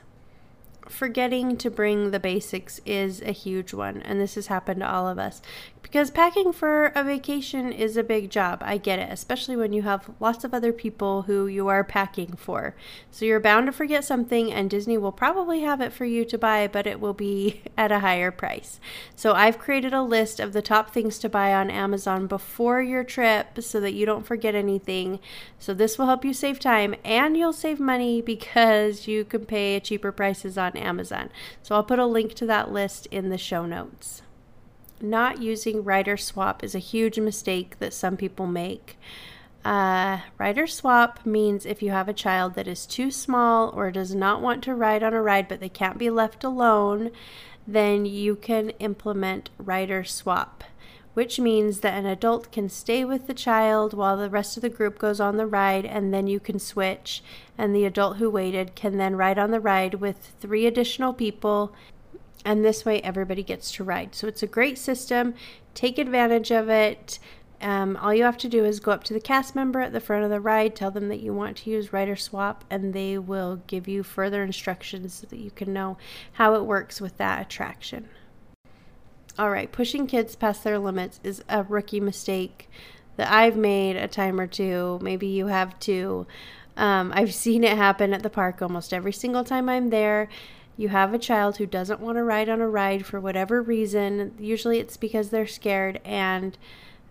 forgetting 0.89 1.57
to 1.59 1.71
bring 1.71 2.11
the 2.11 2.21
basics 2.21 2.81
is 2.87 3.21
a 3.23 3.33
huge 3.33 3.75
one, 3.75 4.03
and 4.03 4.21
this 4.21 4.35
has 4.35 4.47
happened 4.47 4.81
to 4.81 4.91
all 4.91 5.09
of 5.09 5.19
us. 5.19 5.43
Because 5.83 6.11
packing 6.11 6.53
for 6.53 6.87
a 6.97 7.05
vacation 7.05 7.71
is 7.71 7.97
a 7.97 8.03
big 8.03 8.29
job. 8.29 8.61
I 8.65 8.77
get 8.77 8.99
it, 8.99 9.09
especially 9.11 9.55
when 9.55 9.73
you 9.73 9.83
have 9.83 10.11
lots 10.19 10.43
of 10.43 10.53
other 10.53 10.73
people 10.73 11.23
who 11.23 11.47
you 11.47 11.69
are 11.69 11.85
packing 11.85 12.35
for. 12.37 12.75
So 13.13 13.25
you're 13.25 13.39
bound 13.39 13.67
to 13.67 13.73
forget 13.73 14.05
something, 14.05 14.53
and 14.53 14.69
Disney 14.69 14.99
will 14.99 15.13
probably 15.13 15.61
have 15.61 15.81
it 15.81 15.93
for 15.93 16.05
you 16.05 16.25
to 16.25 16.37
buy, 16.37 16.67
but 16.67 16.89
it 16.89 16.99
will 16.99 17.15
be 17.15 17.63
at 17.79 17.93
a 17.93 18.01
higher 18.01 18.33
price. 18.33 18.81
So 19.15 19.35
I've 19.35 19.59
created 19.59 19.95
a 19.95 20.03
list 20.03 20.41
of 20.41 20.53
the 20.53 20.61
top 20.61 20.91
things 20.91 21.19
to 21.21 21.29
buy 21.29 21.55
on 21.55 21.71
Amazon 21.71 22.27
before 22.27 22.83
your 22.83 23.05
trip 23.05 23.63
so 23.63 23.79
that 23.81 23.95
you 23.95 24.07
don't 24.07 24.27
forget 24.27 24.57
anything. 24.57 25.21
So 25.59 25.73
this 25.73 25.99
will 25.99 26.07
help 26.07 26.25
you 26.25 26.33
save 26.33 26.59
time 26.59 26.95
and 27.05 27.37
you'll 27.37 27.53
save 27.53 27.79
money 27.79 28.21
because 28.37 29.07
you 29.07 29.25
can 29.25 29.47
pay 29.47 29.79
cheaper 29.81 30.13
prices 30.13 30.59
on 30.59 30.76
Amazon. 30.77 31.31
So 31.63 31.75
I'll 31.75 31.85
put 31.85 31.99
a 31.99 32.07
link 32.07 32.35
to 32.35 32.47
that 32.47 32.73
list 32.73 33.07
in 33.11 33.31
the 33.31 33.39
show 33.39 33.67
notes 33.67 34.23
not 35.01 35.43
using 35.43 35.85
rider 35.85 36.17
swap 36.17 36.65
is 36.65 36.75
a 36.75 36.81
huge 36.81 37.19
mistake 37.19 37.79
that 37.79 37.95
some 37.95 38.17
people 38.17 38.47
make. 38.47 38.99
Uh, 39.65 40.21
rider 40.39 40.67
swap 40.67 41.25
means 41.27 41.67
if 41.67 41.83
you 41.83 41.91
have 41.91 42.09
a 42.09 42.15
child 42.15 42.55
that 42.55 42.69
is 42.69 42.87
too 42.87 43.11
small 43.11 43.71
or 43.71 43.91
does 43.91 44.15
not 44.15 44.41
want 44.41 44.63
to 44.63 44.75
ride 44.75 45.03
on 45.03 45.13
a 45.13 45.21
ride 45.21 45.49
but 45.49 45.61
they 45.61 45.69
can't 45.69 45.99
be 45.99 46.09
left 46.09 46.45
alone, 46.45 47.11
then 47.67 48.07
you 48.07 48.37
can 48.37 48.71
implement 48.79 49.51
rider 49.59 50.05
swap, 50.05 50.63
which 51.17 51.41
means 51.41 51.81
that 51.81 51.97
an 51.97 52.05
adult 52.05 52.53
can 52.53 52.69
stay 52.69 53.03
with 53.03 53.27
the 53.27 53.33
child 53.33 53.95
while 53.95 54.19
the 54.19 54.29
rest 54.29 54.59
of 54.59 54.61
the 54.61 54.69
group 54.69 54.99
goes 54.99 55.19
on 55.19 55.39
the 55.39 55.47
ride 55.47 55.87
and 55.87 56.13
then 56.13 56.27
you 56.27 56.39
can 56.39 56.59
switch, 56.59 57.23
and 57.57 57.75
the 57.75 57.87
adult 57.87 58.19
who 58.19 58.29
waited 58.29 58.75
can 58.75 58.99
then 58.99 59.17
ride 59.17 59.39
on 59.39 59.51
the 59.51 59.59
ride 59.59 59.95
with 59.95 60.35
three 60.41 60.67
additional 60.67 61.15
people 61.15 61.73
and 62.45 62.63
this 62.63 62.85
way 62.85 63.01
everybody 63.01 63.43
gets 63.43 63.73
to 63.73 63.83
ride. 63.83 64.15
So 64.15 64.29
it's 64.29 64.43
a 64.43 64.47
great 64.47 64.77
system. 64.77 65.33
Take 65.73 65.97
advantage 65.97 66.51
of 66.51 66.69
it. 66.69 67.19
Um, 67.63 67.97
all 67.97 68.13
you 68.13 68.25
have 68.25 68.37
to 68.37 68.49
do 68.51 68.67
is 68.67 68.79
go 68.79 68.93
up 68.93 69.03
to 69.05 69.15
the 69.15 69.19
cast 69.21 69.55
member 69.55 69.81
at 69.81 69.95
the 69.95 70.01
front 70.01 70.23
of 70.23 70.29
the 70.29 70.39
ride, 70.39 70.77
tell 70.77 70.91
them 70.91 71.09
that 71.09 71.21
you 71.21 71.33
want 71.33 71.57
to 71.57 71.71
use 71.71 71.95
Rider 71.95 72.17
Swap, 72.17 72.63
and 72.69 72.93
they 72.93 73.17
will 73.17 73.63
give 73.67 73.89
you 73.89 74.03
further 74.03 74.43
instructions 74.43 75.15
so 75.15 75.27
that 75.29 75.39
you 75.39 75.51
can 75.51 75.73
know 75.73 75.97
how 76.33 76.57
it 76.57 76.67
works 76.67 77.01
with 77.01 77.17
that 77.17 77.41
attraction. 77.41 78.11
All 79.39 79.51
right, 79.51 79.71
pushing 79.71 80.07
kids 80.07 80.35
past 80.35 80.65
their 80.65 80.79
limits 80.79 81.21
is 81.23 81.45
a 81.49 81.63
rookie 81.63 82.01
mistake 82.01 82.71
that 83.17 83.31
I've 83.31 83.57
made 83.57 83.97
a 83.97 84.09
time 84.09 84.41
or 84.41 84.47
two. 84.47 84.99
Maybe 85.03 85.27
you 85.27 85.47
have 85.49 85.79
too. 85.79 86.27
Um, 86.77 87.13
I've 87.15 87.35
seen 87.45 87.65
it 87.65 87.77
happen 87.77 88.15
at 88.15 88.23
the 88.23 88.31
park 88.31 88.63
almost 88.63 88.93
every 88.93 89.13
single 89.13 89.45
time 89.45 89.69
I'm 89.69 89.91
there 89.91 90.29
you 90.77 90.89
have 90.91 91.15
a 91.15 91.19
child 91.19 91.57
who 91.57 91.67
doesn't 91.67 92.01
want 92.01 92.17
to 92.17 92.23
ride 92.23 92.49
on 92.49 92.61
a 92.61 92.69
ride 92.69 93.07
for 93.07 93.19
whatever 93.19 93.63
reason, 93.63 94.35
usually 94.39 94.79
it's 94.79 94.97
because 94.97 95.31
they're 95.31 95.47
scared 95.47 96.01
and 96.05 96.59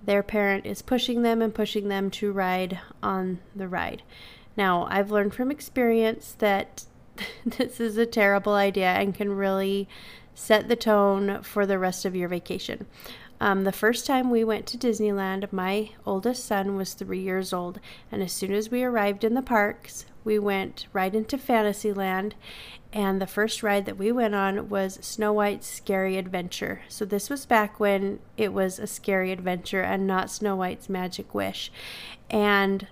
their 0.03 0.21
parent 0.21 0.65
is 0.65 0.83
pushing 0.83 1.23
them 1.23 1.41
and 1.41 1.55
pushing 1.55 1.88
them 1.88 2.11
to 2.11 2.31
ride 2.31 2.79
on 3.01 3.39
the 3.55 3.67
ride. 3.67 4.03
Now, 4.55 4.88
I've 4.89 5.09
learned 5.09 5.33
from 5.33 5.49
experience 5.49 6.35
that 6.38 6.85
this 7.45 7.79
is 7.79 7.97
a 7.97 8.05
terrible 8.05 8.53
idea 8.53 8.89
and 8.89 9.15
can 9.15 9.35
really 9.35 9.89
set 10.35 10.67
the 10.67 10.75
tone 10.75 11.41
for 11.41 11.65
the 11.65 11.79
rest 11.79 12.05
of 12.05 12.15
your 12.15 12.29
vacation. 12.29 12.85
Um, 13.39 13.63
the 13.63 13.71
first 13.71 14.05
time 14.05 14.29
we 14.29 14.43
went 14.43 14.65
to 14.67 14.77
Disneyland, 14.77 15.51
my 15.51 15.89
oldest 16.05 16.45
son 16.45 16.75
was 16.75 16.93
three 16.93 17.19
years 17.19 17.51
old, 17.51 17.79
and 18.11 18.21
as 18.21 18.31
soon 18.31 18.53
as 18.53 18.69
we 18.69 18.83
arrived 18.83 19.23
in 19.23 19.33
the 19.33 19.41
parks, 19.41 20.05
we 20.23 20.39
went 20.39 20.87
right 20.93 21.13
into 21.13 21.37
Fantasyland, 21.37 22.35
and 22.93 23.21
the 23.21 23.27
first 23.27 23.61
ride 23.61 23.85
that 23.85 23.97
we 23.97 24.11
went 24.11 24.35
on 24.35 24.69
was 24.69 24.99
Snow 25.01 25.33
White's 25.33 25.67
Scary 25.67 26.17
Adventure. 26.17 26.83
So 26.87 27.03
this 27.03 27.29
was 27.29 27.45
back 27.45 27.77
when 27.77 28.19
it 28.37 28.53
was 28.53 28.79
a 28.79 28.87
scary 28.87 29.33
adventure 29.33 29.81
and 29.81 30.07
not 30.07 30.31
Snow 30.31 30.55
White's 30.55 30.87
Magic 30.87 31.33
Wish. 31.33 31.73
And 32.29 32.87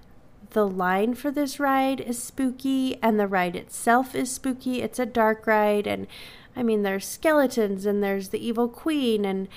the 0.49 0.67
line 0.67 1.13
for 1.15 1.32
this 1.32 1.60
ride 1.60 2.01
is 2.01 2.21
spooky 2.21 3.01
and 3.01 3.17
the 3.17 3.27
ride 3.27 3.56
itself 3.56 4.13
is 4.13 4.29
spooky. 4.29 4.82
It's 4.82 4.99
a 4.99 5.06
dark 5.06 5.47
ride 5.47 5.88
and 5.88 6.06
I 6.56 6.63
mean 6.63 6.84
there's 6.84 7.06
skeletons 7.06 7.86
and 7.86 8.04
there's 8.04 8.30
the 8.30 8.46
evil 8.46 8.68
queen 8.68 9.26
and 9.26 9.48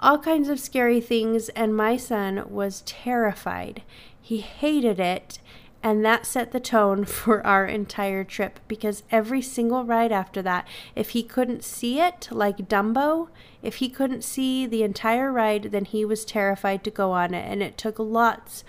all 0.00 0.18
kinds 0.18 0.48
of 0.48 0.60
scary 0.60 1.00
things 1.00 1.48
and 1.50 1.76
my 1.76 1.96
son 1.96 2.44
was 2.48 2.82
terrified. 2.86 3.82
He 4.20 4.38
hated 4.38 5.00
it 5.00 5.38
and 5.82 6.04
that 6.04 6.26
set 6.26 6.52
the 6.52 6.60
tone 6.60 7.04
for 7.06 7.46
our 7.46 7.66
entire 7.66 8.24
trip 8.24 8.60
because 8.68 9.02
every 9.10 9.42
single 9.42 9.84
ride 9.84 10.12
after 10.12 10.42
that, 10.42 10.66
if 10.94 11.10
he 11.10 11.22
couldn't 11.22 11.64
see 11.64 12.00
it, 12.00 12.28
like 12.30 12.68
Dumbo, 12.68 13.28
if 13.62 13.76
he 13.76 13.88
couldn't 13.88 14.24
see 14.24 14.66
the 14.66 14.82
entire 14.82 15.32
ride, 15.32 15.64
then 15.64 15.84
he 15.84 16.04
was 16.04 16.24
terrified 16.24 16.84
to 16.84 16.90
go 16.90 17.12
on 17.12 17.34
it. 17.34 17.50
And 17.50 17.62
it 17.62 17.78
took 17.78 17.98
lots 17.98 18.64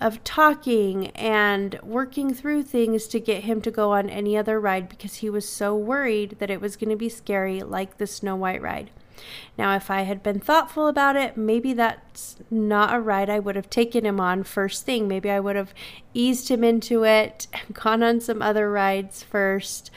of 0.00 0.22
talking 0.24 1.08
and 1.08 1.78
working 1.82 2.32
through 2.32 2.62
things 2.62 3.06
to 3.08 3.20
get 3.20 3.44
him 3.44 3.60
to 3.60 3.70
go 3.70 3.92
on 3.92 4.08
any 4.08 4.36
other 4.36 4.58
ride 4.58 4.88
because 4.88 5.16
he 5.16 5.28
was 5.28 5.46
so 5.46 5.76
worried 5.76 6.36
that 6.38 6.50
it 6.50 6.60
was 6.60 6.76
going 6.76 6.90
to 6.90 6.96
be 6.96 7.08
scary, 7.08 7.62
like 7.62 7.98
the 7.98 8.06
Snow 8.06 8.34
White 8.34 8.62
ride. 8.62 8.90
Now, 9.58 9.76
if 9.76 9.90
I 9.90 10.02
had 10.02 10.22
been 10.22 10.40
thoughtful 10.40 10.88
about 10.88 11.16
it, 11.16 11.36
maybe 11.36 11.74
that's 11.74 12.36
not 12.50 12.94
a 12.94 13.00
ride 13.00 13.28
I 13.28 13.38
would 13.38 13.56
have 13.56 13.68
taken 13.68 14.06
him 14.06 14.18
on 14.18 14.42
first 14.42 14.86
thing. 14.86 15.06
Maybe 15.06 15.30
I 15.30 15.40
would 15.40 15.56
have 15.56 15.74
eased 16.14 16.48
him 16.48 16.64
into 16.64 17.04
it, 17.04 17.46
and 17.52 17.74
gone 17.74 18.02
on 18.02 18.20
some 18.20 18.40
other 18.40 18.70
rides 18.70 19.22
first, 19.22 19.90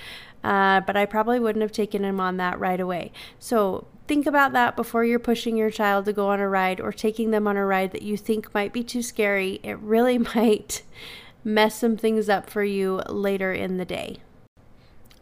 uh, 0.44 0.82
but 0.82 0.98
I 0.98 1.06
probably 1.06 1.40
wouldn't 1.40 1.62
have 1.62 1.72
taken 1.72 2.04
him 2.04 2.20
on 2.20 2.36
that 2.38 2.60
right 2.60 2.80
away. 2.80 3.14
So 3.40 3.88
think 4.08 4.26
about 4.26 4.54
that 4.54 4.76
before 4.76 5.04
you're 5.04 5.20
pushing 5.20 5.58
your 5.58 5.70
child 5.70 6.06
to 6.06 6.14
go 6.14 6.30
on 6.30 6.40
a 6.40 6.48
ride 6.48 6.80
or 6.80 6.92
taking 6.92 7.32
them 7.32 7.48
on 7.48 7.58
a 7.58 7.66
ride 7.66 7.92
that 7.92 8.02
you 8.02 8.18
think 8.18 8.54
might 8.54 8.74
be 8.74 8.84
too 8.84 9.02
scary. 9.02 9.60
It 9.64 9.78
really 9.80 10.18
might 10.36 10.84
mess 11.44 11.80
some 11.80 11.98
things 11.98 12.30
up 12.30 12.50
for 12.50 12.64
you 12.64 13.02
later 13.10 13.52
in 13.52 13.78
the 13.78 13.86
day 13.86 14.20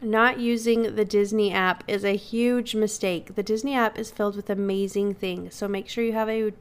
not 0.02 0.40
using 0.40 0.96
the 0.96 1.04
Disney 1.04 1.52
app 1.52 1.84
is 1.86 2.04
a 2.04 2.16
huge 2.16 2.74
mistake. 2.74 3.36
The 3.36 3.42
Disney 3.42 3.74
app 3.74 3.96
is 3.96 4.10
filled 4.10 4.34
with 4.34 4.50
amazing 4.50 5.14
things. 5.14 5.54
So 5.54 5.68
make 5.68 5.88
sure 5.88 6.02
you 6.02 6.12
have 6.12 6.28
a 6.28 6.52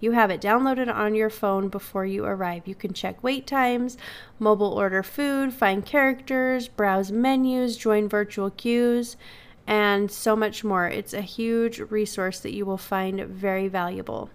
you 0.00 0.12
have 0.12 0.30
it 0.30 0.40
downloaded 0.40 0.92
on 0.92 1.14
your 1.14 1.30
phone 1.30 1.68
before 1.68 2.04
you 2.04 2.24
arrive. 2.24 2.66
You 2.66 2.74
can 2.74 2.92
check 2.92 3.22
wait 3.22 3.46
times, 3.46 3.96
mobile 4.38 4.72
order 4.72 5.02
food, 5.02 5.54
find 5.54 5.86
characters, 5.86 6.66
browse 6.66 7.12
menus, 7.12 7.76
join 7.76 8.08
virtual 8.08 8.50
queues, 8.50 9.16
and 9.70 10.10
so 10.10 10.34
much 10.34 10.64
more. 10.64 10.88
It's 10.88 11.14
a 11.14 11.20
huge 11.20 11.78
resource 11.78 12.40
that 12.40 12.52
you 12.52 12.66
will 12.66 12.76
find 12.76 13.20
very 13.20 13.68
valuable. 13.68 14.28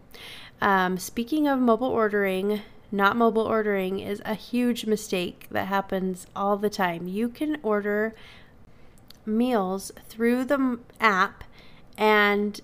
Um, 0.62 0.98
speaking 0.98 1.46
of 1.46 1.60
mobile 1.60 1.90
ordering, 1.90 2.62
not 2.90 3.18
mobile 3.18 3.44
ordering 3.44 4.00
is 4.00 4.22
a 4.24 4.34
huge 4.34 4.86
mistake 4.86 5.48
that 5.52 5.68
happens 5.68 6.26
all 6.38 6.56
the 6.56 6.70
time. 6.70 7.10
You 7.10 7.28
can 7.28 7.58
order 7.64 8.16
meals 9.26 9.92
through 10.08 10.46
the 10.46 10.80
app 11.02 11.44
and 11.98 12.62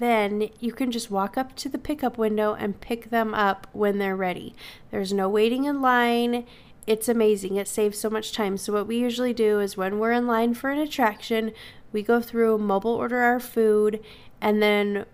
then 0.00 0.48
you 0.58 0.72
can 0.72 0.90
just 0.90 1.08
walk 1.08 1.38
up 1.38 1.54
to 1.54 1.68
the 1.68 1.78
pickup 1.78 2.18
window 2.18 2.54
and 2.54 2.80
pick 2.80 3.10
them 3.10 3.32
up 3.32 3.68
when 3.72 3.98
they're 3.98 4.16
ready. 4.16 4.56
There's 4.90 5.12
no 5.12 5.28
waiting 5.28 5.66
in 5.66 5.80
line. 5.80 6.46
It's 6.84 7.08
amazing. 7.08 7.54
It 7.54 7.68
saves 7.68 7.96
so 7.96 8.10
much 8.10 8.32
time. 8.32 8.56
So, 8.56 8.72
what 8.72 8.88
we 8.88 8.96
usually 8.96 9.32
do 9.32 9.60
is 9.60 9.76
when 9.76 10.00
we're 10.00 10.10
in 10.10 10.26
line 10.26 10.54
for 10.54 10.70
an 10.70 10.80
attraction, 10.80 11.52
we 11.92 12.02
go 12.02 12.20
through, 12.20 12.58
mobile 12.58 12.92
order 12.92 13.18
our 13.18 13.40
food, 13.40 14.00
and 14.40 14.62
then 14.62 15.06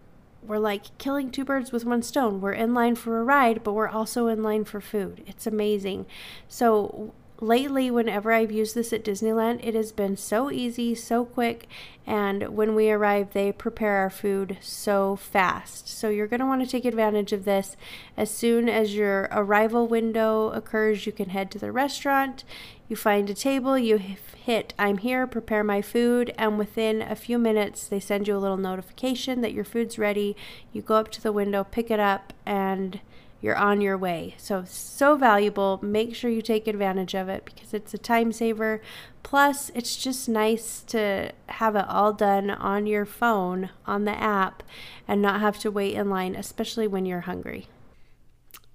we're 0.43 0.59
like 0.59 0.97
killing 0.99 1.31
two 1.31 1.45
birds 1.45 1.73
with 1.73 1.85
one 1.85 2.03
stone. 2.03 2.41
We're 2.41 2.53
in 2.53 2.75
line 2.75 2.95
for 2.95 3.21
a 3.21 3.25
ride, 3.25 3.62
but 3.62 3.73
we're 3.73 3.88
also 3.88 4.29
in 4.29 4.43
line 4.43 4.64
for 4.64 4.81
food. 4.81 5.23
It's 5.27 5.47
amazing. 5.47 6.07
So, 6.49 7.12
lately, 7.40 7.90
whenever 7.90 8.33
I've 8.33 8.51
used 8.51 8.74
this 8.74 8.92
at 8.92 9.05
Disneyland, 9.05 9.61
it 9.62 9.74
has 9.74 9.92
been 9.92 10.16
so 10.16 10.51
easy, 10.51 10.94
so 10.94 11.24
quick, 11.24 11.68
and 12.07 12.48
when 12.48 12.74
we 12.74 12.90
arrive, 12.90 13.33
they 13.33 13.53
prepare 13.53 13.96
our 13.96 14.11
food 14.11 14.59
so 14.61 15.16
fast. 15.16 15.88
So 15.88 16.09
you're 16.09 16.27
going 16.27 16.40
to 16.40 16.46
want 16.46 16.64
to 16.64 16.70
take 16.70 16.85
advantage 16.85 17.33
of 17.33 17.44
this. 17.44 17.77
As 18.16 18.31
soon 18.31 18.68
as 18.68 18.94
your 18.94 19.29
arrival 19.31 19.87
window 19.87 20.48
occurs, 20.51 21.07
you 21.07 21.12
can 21.12 21.29
head 21.31 21.51
to 21.53 21.59
the 21.59 21.70
restaurant. 21.70 22.44
You 22.88 22.96
find 22.96 23.29
a 23.29 23.35
table, 23.35 23.79
you 23.79 23.98
hit 23.98 24.72
I'm 24.79 24.98
here, 24.98 25.27
prepare 25.27 25.62
my 25.62 25.83
food, 25.83 26.33
and 26.38 26.59
within 26.59 27.03
a 27.03 27.14
few 27.14 27.38
minutes, 27.38 27.87
they 27.87 28.01
send 28.01 28.27
you 28.27 28.37
a 28.37 28.38
little 28.38 28.57
notification 28.57 29.42
that 29.42 29.53
your 29.53 29.64
food's 29.64 29.98
ready. 29.98 30.35
You 30.72 30.81
go 30.81 30.94
up 30.96 31.11
to 31.12 31.22
the 31.22 31.33
window, 31.33 31.64
pick 31.64 31.90
it 31.90 32.01
up, 32.01 32.33
and 32.46 33.01
you're 33.40 33.57
on 33.57 33.81
your 33.81 33.96
way. 33.96 34.35
So, 34.37 34.64
so 34.66 35.16
valuable. 35.16 35.79
Make 35.83 36.14
sure 36.14 36.31
you 36.31 36.42
take 36.42 36.66
advantage 36.66 37.14
of 37.14 37.29
it 37.29 37.44
because 37.44 37.72
it's 37.72 37.94
a 37.94 37.98
time 37.98 38.33
saver. 38.33 38.81
Plus, 39.22 39.70
it's 39.74 39.96
just 39.96 40.29
nice 40.29 40.81
to 40.88 41.33
have 41.48 41.77
it 41.77 41.85
all 41.88 42.12
done 42.12 42.51
on 42.51 42.87
your 42.87 43.05
phone, 43.05 43.70
on 43.87 44.05
the 44.05 44.18
app, 44.18 44.62
and 45.07 45.22
not 45.22 45.40
have 45.40 45.59
to 45.61 45.70
wait 45.70 45.94
in 45.94 46.11
line, 46.11 46.35
especially 46.35 46.88
when 46.88 47.07
you're 47.07 47.20
hungry. 47.20 47.68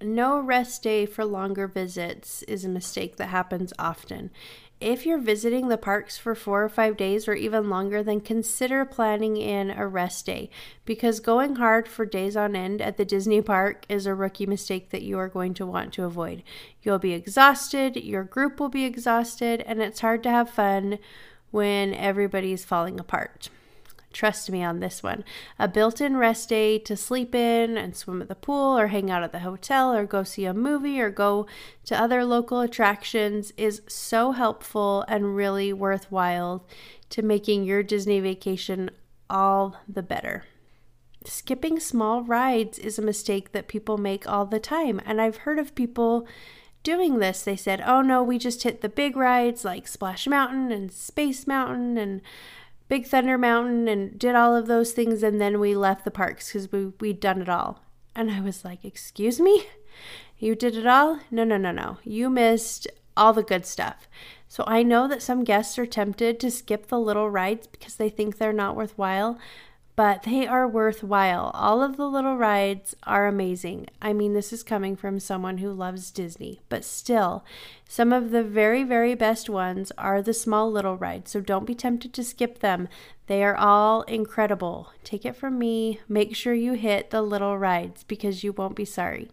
No 0.02 0.38
rest 0.38 0.82
day 0.82 1.06
for 1.06 1.24
longer 1.24 1.66
visits 1.66 2.42
is 2.44 2.64
a 2.64 2.68
mistake 2.68 3.16
that 3.16 3.28
happens 3.28 3.72
often. 3.78 4.30
If 4.80 5.06
you're 5.06 5.18
visiting 5.18 5.68
the 5.68 5.78
parks 5.78 6.18
for 6.18 6.34
four 6.34 6.62
or 6.64 6.68
five 6.68 6.96
days 6.96 7.26
or 7.26 7.34
even 7.34 7.70
longer, 7.70 8.02
then 8.02 8.20
consider 8.20 8.84
planning 8.84 9.36
in 9.36 9.70
a 9.70 9.86
rest 9.86 10.26
day 10.26 10.50
because 10.84 11.20
going 11.20 11.56
hard 11.56 11.88
for 11.88 12.04
days 12.04 12.36
on 12.36 12.54
end 12.54 12.82
at 12.82 12.96
the 12.96 13.04
Disney 13.04 13.40
park 13.40 13.86
is 13.88 14.04
a 14.04 14.14
rookie 14.14 14.46
mistake 14.46 14.90
that 14.90 15.02
you 15.02 15.16
are 15.18 15.28
going 15.28 15.54
to 15.54 15.64
want 15.64 15.94
to 15.94 16.04
avoid. 16.04 16.42
You'll 16.82 16.98
be 16.98 17.12
exhausted, 17.12 17.96
your 17.96 18.24
group 18.24 18.60
will 18.60 18.68
be 18.68 18.84
exhausted, 18.84 19.62
and 19.64 19.80
it's 19.80 20.00
hard 20.00 20.22
to 20.24 20.30
have 20.30 20.50
fun 20.50 20.98
when 21.50 21.94
everybody's 21.94 22.64
falling 22.64 22.98
apart. 22.98 23.48
Trust 24.14 24.48
me 24.48 24.62
on 24.62 24.78
this 24.78 25.02
one. 25.02 25.24
A 25.58 25.66
built 25.66 26.00
in 26.00 26.16
rest 26.16 26.48
day 26.48 26.78
to 26.78 26.96
sleep 26.96 27.34
in 27.34 27.76
and 27.76 27.96
swim 27.96 28.22
at 28.22 28.28
the 28.28 28.36
pool 28.36 28.78
or 28.78 28.86
hang 28.86 29.10
out 29.10 29.24
at 29.24 29.32
the 29.32 29.40
hotel 29.40 29.92
or 29.92 30.06
go 30.06 30.22
see 30.22 30.44
a 30.44 30.54
movie 30.54 31.00
or 31.00 31.10
go 31.10 31.46
to 31.86 32.00
other 32.00 32.24
local 32.24 32.60
attractions 32.60 33.52
is 33.56 33.82
so 33.88 34.30
helpful 34.30 35.04
and 35.08 35.34
really 35.34 35.72
worthwhile 35.72 36.64
to 37.10 37.22
making 37.22 37.64
your 37.64 37.82
Disney 37.82 38.20
vacation 38.20 38.88
all 39.28 39.76
the 39.88 40.02
better. 40.02 40.44
Skipping 41.26 41.80
small 41.80 42.22
rides 42.22 42.78
is 42.78 42.98
a 42.98 43.02
mistake 43.02 43.50
that 43.50 43.66
people 43.66 43.98
make 43.98 44.28
all 44.28 44.46
the 44.46 44.60
time, 44.60 45.00
and 45.04 45.20
I've 45.20 45.38
heard 45.38 45.58
of 45.58 45.74
people 45.74 46.24
doing 46.84 47.18
this. 47.18 47.42
They 47.42 47.56
said, 47.56 47.82
oh 47.84 48.02
no, 48.02 48.22
we 48.22 48.38
just 48.38 48.62
hit 48.62 48.80
the 48.80 48.88
big 48.88 49.16
rides 49.16 49.64
like 49.64 49.88
Splash 49.88 50.28
Mountain 50.28 50.70
and 50.70 50.92
Space 50.92 51.48
Mountain 51.48 51.98
and 51.98 52.20
Big 52.88 53.06
Thunder 53.06 53.38
Mountain 53.38 53.88
and 53.88 54.18
did 54.18 54.34
all 54.34 54.54
of 54.54 54.66
those 54.66 54.92
things, 54.92 55.22
and 55.22 55.40
then 55.40 55.58
we 55.58 55.74
left 55.74 56.04
the 56.04 56.10
parks 56.10 56.48
because 56.48 56.70
we, 56.70 56.86
we'd 57.00 57.20
done 57.20 57.40
it 57.40 57.48
all. 57.48 57.82
And 58.14 58.30
I 58.30 58.40
was 58.40 58.64
like, 58.64 58.84
Excuse 58.84 59.40
me? 59.40 59.66
You 60.38 60.54
did 60.54 60.76
it 60.76 60.86
all? 60.86 61.20
No, 61.30 61.44
no, 61.44 61.56
no, 61.56 61.70
no. 61.70 61.98
You 62.04 62.28
missed 62.28 62.86
all 63.16 63.32
the 63.32 63.42
good 63.42 63.64
stuff. 63.64 64.08
So 64.48 64.64
I 64.66 64.82
know 64.82 65.08
that 65.08 65.22
some 65.22 65.44
guests 65.44 65.78
are 65.78 65.86
tempted 65.86 66.38
to 66.40 66.50
skip 66.50 66.88
the 66.88 66.98
little 66.98 67.30
rides 67.30 67.66
because 67.66 67.96
they 67.96 68.08
think 68.08 68.36
they're 68.36 68.52
not 68.52 68.76
worthwhile, 68.76 69.38
but 69.96 70.24
they 70.24 70.46
are 70.46 70.66
worthwhile. 70.66 71.52
All 71.54 71.82
of 71.82 71.96
the 71.96 72.08
little 72.08 72.36
rides 72.36 72.96
are 73.04 73.26
amazing. 73.26 73.86
I 74.02 74.12
mean, 74.12 74.34
this 74.34 74.52
is 74.52 74.62
coming 74.62 74.96
from 74.96 75.20
someone 75.20 75.58
who 75.58 75.72
loves 75.72 76.10
Disney, 76.10 76.60
but 76.68 76.84
still, 76.84 77.44
some 77.88 78.12
of 78.12 78.30
the 78.30 78.42
very, 78.42 78.82
very 78.82 79.14
best 79.14 79.48
ones 79.48 79.92
are 79.96 80.20
the 80.20 80.34
small 80.34 80.70
little 80.70 80.96
rides, 80.96 81.30
so 81.30 81.40
don't 81.40 81.66
be 81.66 81.74
tempted 81.74 82.12
to 82.12 82.24
skip 82.24 82.58
them. 82.58 82.88
They 83.26 83.44
are 83.44 83.56
all 83.56 84.02
incredible. 84.02 84.92
Take 85.04 85.24
it 85.24 85.36
from 85.36 85.58
me, 85.58 86.00
make 86.08 86.34
sure 86.34 86.54
you 86.54 86.72
hit 86.72 87.10
the 87.10 87.22
little 87.22 87.56
rides 87.56 88.02
because 88.02 88.42
you 88.42 88.52
won't 88.52 88.76
be 88.76 88.84
sorry. 88.84 89.30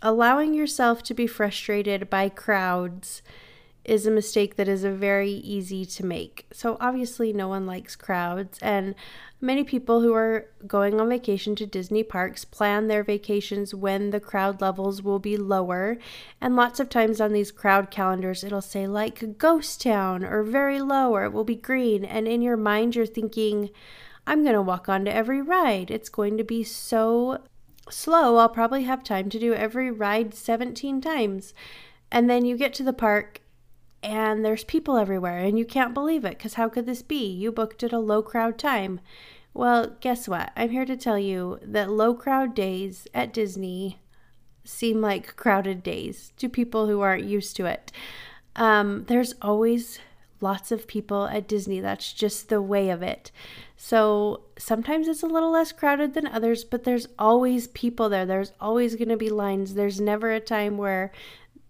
Allowing 0.00 0.54
yourself 0.54 1.02
to 1.04 1.14
be 1.14 1.26
frustrated 1.26 2.08
by 2.08 2.28
crowds 2.28 3.22
is 3.84 4.06
a 4.06 4.10
mistake 4.10 4.56
that 4.56 4.68
is 4.68 4.82
a 4.84 4.90
very 4.90 5.30
easy 5.30 5.84
to 5.84 6.06
make. 6.06 6.46
So 6.52 6.76
obviously 6.80 7.32
no 7.32 7.48
one 7.48 7.66
likes 7.66 7.96
crowds 7.96 8.58
and 8.62 8.94
many 9.40 9.62
people 9.62 10.00
who 10.00 10.14
are 10.14 10.46
going 10.66 11.00
on 11.00 11.08
vacation 11.08 11.54
to 11.56 11.66
Disney 11.66 12.02
parks 12.02 12.44
plan 12.44 12.88
their 12.88 13.04
vacations 13.04 13.74
when 13.74 14.10
the 14.10 14.20
crowd 14.20 14.60
levels 14.60 15.02
will 15.02 15.18
be 15.18 15.36
lower 15.36 15.98
and 16.40 16.56
lots 16.56 16.80
of 16.80 16.88
times 16.88 17.20
on 17.20 17.32
these 17.32 17.52
crowd 17.52 17.90
calendars 17.90 18.42
it'll 18.42 18.62
say 18.62 18.86
like 18.86 19.36
ghost 19.36 19.82
town 19.82 20.24
or 20.24 20.42
very 20.42 20.80
low 20.80 21.14
or 21.14 21.24
it 21.24 21.32
will 21.32 21.44
be 21.44 21.56
green 21.56 22.04
and 22.04 22.26
in 22.26 22.40
your 22.40 22.56
mind 22.56 22.96
you're 22.96 23.04
thinking 23.04 23.70
I'm 24.26 24.42
going 24.42 24.54
to 24.54 24.62
walk 24.62 24.88
onto 24.88 25.10
every 25.10 25.42
ride. 25.42 25.90
It's 25.90 26.08
going 26.08 26.38
to 26.38 26.44
be 26.44 26.64
so 26.64 27.42
slow. 27.90 28.36
I'll 28.36 28.48
probably 28.48 28.84
have 28.84 29.04
time 29.04 29.28
to 29.30 29.38
do 29.38 29.52
every 29.52 29.90
ride 29.90 30.34
17 30.34 31.00
times. 31.00 31.52
And 32.10 32.30
then 32.30 32.44
you 32.44 32.56
get 32.56 32.72
to 32.74 32.82
the 32.82 32.92
park 32.92 33.40
and 34.04 34.44
there's 34.44 34.64
people 34.64 34.98
everywhere 34.98 35.38
and 35.38 35.58
you 35.58 35.64
can't 35.64 35.94
believe 35.94 36.24
it 36.26 36.36
because 36.36 36.54
how 36.54 36.68
could 36.68 36.84
this 36.84 37.00
be? 37.02 37.26
You 37.26 37.50
booked 37.50 37.82
at 37.82 37.92
a 37.92 37.98
low 37.98 38.22
crowd 38.22 38.58
time. 38.58 39.00
Well, 39.54 39.96
guess 40.00 40.28
what? 40.28 40.52
I'm 40.54 40.70
here 40.70 40.84
to 40.84 40.96
tell 40.96 41.18
you 41.18 41.58
that 41.62 41.90
low 41.90 42.14
crowd 42.14 42.54
days 42.54 43.08
at 43.14 43.32
Disney 43.32 44.00
seem 44.62 45.00
like 45.00 45.36
crowded 45.36 45.82
days 45.82 46.32
to 46.36 46.48
people 46.48 46.86
who 46.86 47.00
aren't 47.00 47.24
used 47.24 47.56
to 47.56 47.64
it. 47.64 47.92
Um, 48.56 49.04
there's 49.08 49.34
always 49.40 50.00
lots 50.40 50.70
of 50.70 50.86
people 50.86 51.26
at 51.26 51.48
Disney. 51.48 51.80
That's 51.80 52.12
just 52.12 52.50
the 52.50 52.60
way 52.60 52.90
of 52.90 53.02
it. 53.02 53.30
So 53.76 54.42
sometimes 54.58 55.08
it's 55.08 55.22
a 55.22 55.26
little 55.26 55.50
less 55.50 55.72
crowded 55.72 56.12
than 56.12 56.26
others, 56.26 56.62
but 56.62 56.84
there's 56.84 57.08
always 57.18 57.68
people 57.68 58.08
there. 58.08 58.26
There's 58.26 58.52
always 58.60 58.96
going 58.96 59.08
to 59.08 59.16
be 59.16 59.30
lines. 59.30 59.74
There's 59.74 60.00
never 60.00 60.30
a 60.30 60.40
time 60.40 60.76
where 60.76 61.10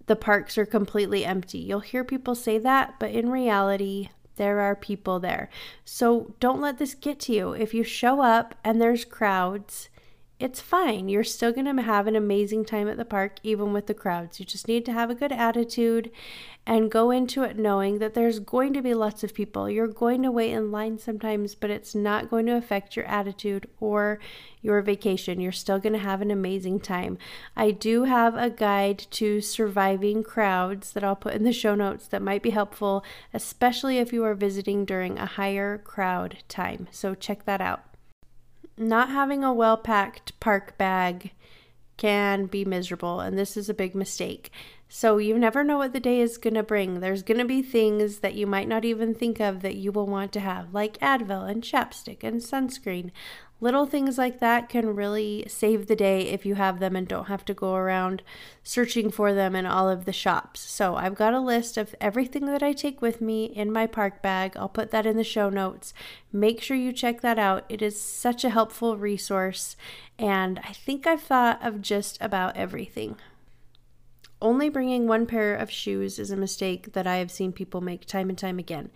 the 0.06 0.16
parks 0.16 0.58
are 0.58 0.66
completely 0.66 1.24
empty. 1.24 1.58
You'll 1.58 1.80
hear 1.80 2.04
people 2.04 2.34
say 2.34 2.58
that, 2.58 2.98
but 2.98 3.10
in 3.10 3.30
reality, 3.30 4.10
there 4.36 4.60
are 4.60 4.74
people 4.74 5.20
there. 5.20 5.48
So 5.84 6.34
don't 6.40 6.60
let 6.60 6.78
this 6.78 6.94
get 6.94 7.20
to 7.20 7.32
you. 7.32 7.52
If 7.52 7.72
you 7.72 7.84
show 7.84 8.20
up 8.20 8.54
and 8.64 8.80
there's 8.80 9.04
crowds, 9.04 9.88
it's 10.40 10.60
fine. 10.60 11.08
You're 11.08 11.22
still 11.22 11.52
going 11.52 11.76
to 11.76 11.82
have 11.82 12.08
an 12.08 12.16
amazing 12.16 12.64
time 12.64 12.88
at 12.88 12.96
the 12.96 13.04
park, 13.04 13.38
even 13.44 13.72
with 13.72 13.86
the 13.86 13.94
crowds. 13.94 14.40
You 14.40 14.46
just 14.46 14.66
need 14.66 14.84
to 14.86 14.92
have 14.92 15.08
a 15.08 15.14
good 15.14 15.30
attitude 15.30 16.10
and 16.66 16.90
go 16.90 17.12
into 17.12 17.44
it 17.44 17.56
knowing 17.56 17.98
that 17.98 18.14
there's 18.14 18.40
going 18.40 18.72
to 18.72 18.82
be 18.82 18.94
lots 18.94 19.22
of 19.22 19.32
people. 19.32 19.70
You're 19.70 19.86
going 19.86 20.22
to 20.22 20.32
wait 20.32 20.50
in 20.50 20.72
line 20.72 20.98
sometimes, 20.98 21.54
but 21.54 21.70
it's 21.70 21.94
not 21.94 22.30
going 22.30 22.46
to 22.46 22.56
affect 22.56 22.96
your 22.96 23.04
attitude 23.04 23.68
or 23.78 24.18
your 24.60 24.82
vacation. 24.82 25.40
You're 25.40 25.52
still 25.52 25.78
going 25.78 25.92
to 25.92 25.98
have 26.00 26.20
an 26.20 26.32
amazing 26.32 26.80
time. 26.80 27.16
I 27.54 27.70
do 27.70 28.04
have 28.04 28.34
a 28.34 28.50
guide 28.50 29.06
to 29.12 29.40
surviving 29.40 30.24
crowds 30.24 30.92
that 30.92 31.04
I'll 31.04 31.14
put 31.14 31.34
in 31.34 31.44
the 31.44 31.52
show 31.52 31.76
notes 31.76 32.08
that 32.08 32.22
might 32.22 32.42
be 32.42 32.50
helpful, 32.50 33.04
especially 33.32 33.98
if 33.98 34.12
you 34.12 34.24
are 34.24 34.34
visiting 34.34 34.84
during 34.84 35.16
a 35.16 35.26
higher 35.26 35.78
crowd 35.78 36.38
time. 36.48 36.88
So 36.90 37.14
check 37.14 37.44
that 37.44 37.60
out. 37.60 37.93
Not 38.76 39.10
having 39.10 39.44
a 39.44 39.52
well 39.52 39.76
packed 39.76 40.38
park 40.40 40.76
bag 40.76 41.32
can 41.96 42.46
be 42.46 42.64
miserable, 42.64 43.20
and 43.20 43.38
this 43.38 43.56
is 43.56 43.68
a 43.68 43.74
big 43.74 43.94
mistake. 43.94 44.50
So 44.88 45.18
you 45.18 45.38
never 45.38 45.64
know 45.64 45.78
what 45.78 45.92
the 45.92 46.00
day 46.00 46.20
is 46.20 46.38
going 46.38 46.54
to 46.54 46.62
bring. 46.62 47.00
There's 47.00 47.22
going 47.22 47.38
to 47.38 47.44
be 47.44 47.62
things 47.62 48.18
that 48.18 48.34
you 48.34 48.46
might 48.46 48.68
not 48.68 48.84
even 48.84 49.14
think 49.14 49.40
of 49.40 49.60
that 49.62 49.76
you 49.76 49.90
will 49.90 50.06
want 50.06 50.32
to 50.32 50.40
have, 50.40 50.72
like 50.72 50.98
Advil 50.98 51.50
and 51.50 51.62
chapstick 51.62 52.22
and 52.22 52.40
sunscreen. 52.40 53.10
Little 53.60 53.86
things 53.86 54.18
like 54.18 54.40
that 54.40 54.68
can 54.68 54.94
really 54.94 55.44
save 55.48 55.86
the 55.86 55.96
day 55.96 56.28
if 56.28 56.44
you 56.44 56.56
have 56.56 56.80
them 56.80 56.96
and 56.96 57.08
don't 57.08 57.28
have 57.28 57.44
to 57.46 57.54
go 57.54 57.74
around 57.74 58.22
searching 58.62 59.10
for 59.10 59.32
them 59.32 59.54
in 59.54 59.64
all 59.64 59.88
of 59.88 60.04
the 60.04 60.12
shops. 60.12 60.60
So 60.60 60.96
I've 60.96 61.14
got 61.14 61.32
a 61.34 61.40
list 61.40 61.76
of 61.76 61.94
everything 62.00 62.46
that 62.46 62.62
I 62.62 62.72
take 62.72 63.00
with 63.00 63.20
me 63.20 63.44
in 63.44 63.72
my 63.72 63.86
park 63.86 64.20
bag. 64.20 64.54
I'll 64.56 64.68
put 64.68 64.90
that 64.90 65.06
in 65.06 65.16
the 65.16 65.24
show 65.24 65.48
notes. 65.48 65.94
Make 66.32 66.60
sure 66.60 66.76
you 66.76 66.92
check 66.92 67.20
that 67.22 67.38
out. 67.38 67.64
It 67.68 67.80
is 67.80 67.98
such 67.98 68.44
a 68.44 68.50
helpful 68.50 68.98
resource, 68.98 69.76
and 70.18 70.58
I 70.58 70.72
think 70.72 71.06
I've 71.06 71.22
thought 71.22 71.64
of 71.64 71.80
just 71.80 72.18
about 72.20 72.56
everything. 72.56 73.16
Only 74.42 74.68
bringing 74.68 75.06
one 75.06 75.24
pair 75.24 75.54
of 75.54 75.70
shoes 75.70 76.18
is 76.18 76.30
a 76.30 76.36
mistake 76.36 76.92
that 76.92 77.06
I 77.06 77.16
have 77.16 77.30
seen 77.30 77.52
people 77.52 77.80
make 77.80 78.04
time 78.04 78.28
and 78.28 78.36
time 78.36 78.58
again. 78.58 78.90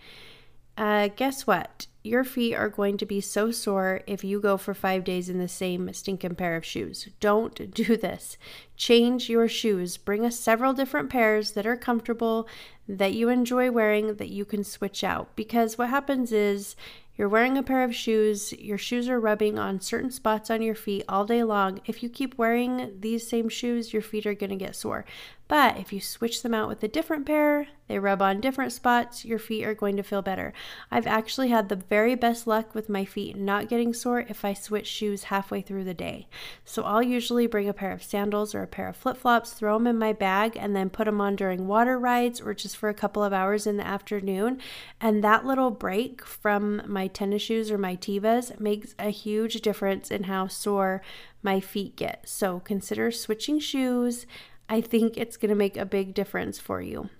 Uh, 0.79 1.09
guess 1.17 1.45
what? 1.45 1.89
Your 2.05 2.23
feet 2.23 2.55
are 2.55 2.69
going 2.69 2.99
to 2.99 3.05
be 3.05 3.21
so 3.21 3.51
sore 3.51 4.03
if 4.07 4.23
you 4.23 4.41
go 4.41 4.57
for 4.57 4.75
five 4.75 5.03
days 5.03 5.29
in 5.29 5.41
the 5.41 5.49
same 5.49 5.93
stinking 5.93 6.37
pair 6.37 6.55
of 6.55 6.65
shoes. 6.65 7.09
Don't 7.19 7.75
do 7.75 7.97
this. 7.97 8.39
Change 8.77 9.29
your 9.29 9.49
shoes. 9.49 9.97
Bring 9.97 10.25
us 10.25 10.39
several 10.39 10.73
different 10.73 11.11
pairs 11.11 11.51
that 11.53 11.67
are 11.67 11.77
comfortable, 11.77 12.47
that 12.89 13.13
you 13.13 13.29
enjoy 13.29 13.73
wearing, 13.73 14.15
that 14.15 14.29
you 14.29 14.45
can 14.45 14.63
switch 14.63 15.03
out. 15.03 15.35
Because 15.35 15.77
what 15.77 15.91
happens 15.91 16.31
is 16.31 16.77
you're 17.17 17.29
wearing 17.29 17.59
a 17.59 17.65
pair 17.65 17.83
of 17.83 17.93
shoes, 17.93 18.53
your 18.53 18.79
shoes 18.79 19.09
are 19.09 19.19
rubbing 19.19 19.59
on 19.59 19.81
certain 19.81 20.13
spots 20.13 20.51
on 20.51 20.63
your 20.63 20.77
feet 20.77 21.05
all 21.09 21.25
day 21.25 21.43
long. 21.43 21.81
If 21.87 22.05
you 22.05 22.09
keep 22.09 22.39
wearing 22.39 22.93
these 23.01 23.27
same 23.27 23.49
shoes, 23.49 23.93
your 23.93 24.03
feet 24.03 24.25
are 24.25 24.35
going 24.35 24.51
to 24.51 24.57
get 24.57 24.77
sore. 24.77 25.05
But 25.49 25.79
if 25.79 25.95
you 25.95 26.01
switch 26.01 26.43
them 26.43 26.53
out 26.53 26.69
with 26.69 26.83
a 26.83 26.89
different 26.89 27.25
pair, 27.25 27.69
they 27.89 27.99
rub 27.99 28.21
on 28.21 28.43
different 28.43 28.71
spots, 28.71 29.25
your 29.25 29.39
feet 29.39 29.65
are 29.65 29.73
going 29.73 29.97
to 29.97 30.03
feel 30.03 30.21
better. 30.21 30.53
I've 30.91 31.07
actually 31.07 31.49
had 31.49 31.71
the 31.71 31.77
very 31.77 32.15
best 32.15 32.47
luck 32.47 32.75
with 32.75 32.91
my 32.91 33.07
feet 33.07 33.35
not 33.35 33.71
getting 33.71 33.95
sore 33.95 34.27
if 34.29 34.45
I 34.45 34.53
switch 34.53 34.87
shoes 34.87 35.25
halfway 35.25 35.63
through 35.63 35.85
the 35.85 35.95
day. 35.95 36.29
So 36.67 36.83
I'll 36.83 37.03
usually 37.03 37.47
bring 37.47 37.67
a 37.67 37.73
pair 37.73 37.93
of 37.93 38.03
sandals 38.03 38.55
or 38.55 38.63
a 38.63 38.67
pair 38.67 38.89
of 38.89 38.97
flip 38.97 39.17
flops, 39.17 39.55
throw 39.55 39.79
them 39.79 39.87
in 39.87 39.99
my 39.99 40.13
bag, 40.13 40.55
and 40.55 40.77
then 40.77 40.91
put 40.91 41.07
them 41.07 41.19
on 41.19 41.35
during 41.35 41.67
water 41.67 41.99
rides 41.99 42.43
or 42.43 42.53
just 42.53 42.77
for 42.77 42.91
a 42.91 42.95
couple 42.95 43.25
of 43.25 43.33
hours 43.33 43.67
in 43.67 43.79
the 43.79 43.87
afternoon. 43.87 44.61
And 45.01 45.25
that 45.25 45.47
little 45.47 45.71
break 45.71 46.27
from 46.27 46.83
my 46.87 47.07
tennis 47.07 47.41
shoes 47.41 47.71
or 47.71 47.79
my 47.79 47.97
Tevas 47.97 48.61
makes 48.61 48.95
a 48.99 49.09
huge 49.09 49.63
difference 49.63 50.11
in 50.11 50.25
how 50.25 50.47
sore 50.47 51.01
my 51.43 51.59
feet 51.59 51.97
get. 51.97 52.29
So 52.29 52.61
consider 52.61 53.11
switching 53.11 53.61
shoes. 53.61 54.27
I 54.69 54.81
think 54.81 55.17
it's 55.17 55.37
going 55.37 55.51
to 55.51 55.55
make 55.55 55.77
a 55.77 55.87
big 55.87 56.15
difference 56.15 56.59
for 56.59 56.81
you. 56.81 57.11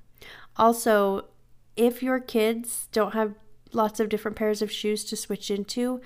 Also, 0.57 1.27
if 1.77 2.03
your 2.03 2.21
kids 2.21 2.89
don't 2.93 3.15
have 3.15 3.35
lots 3.73 4.01
of 4.01 4.09
different 4.09 4.37
pairs 4.37 4.63
of 4.63 4.73
shoes 4.73 5.05
to 5.05 5.17
switch 5.17 5.51
into, 5.51 6.01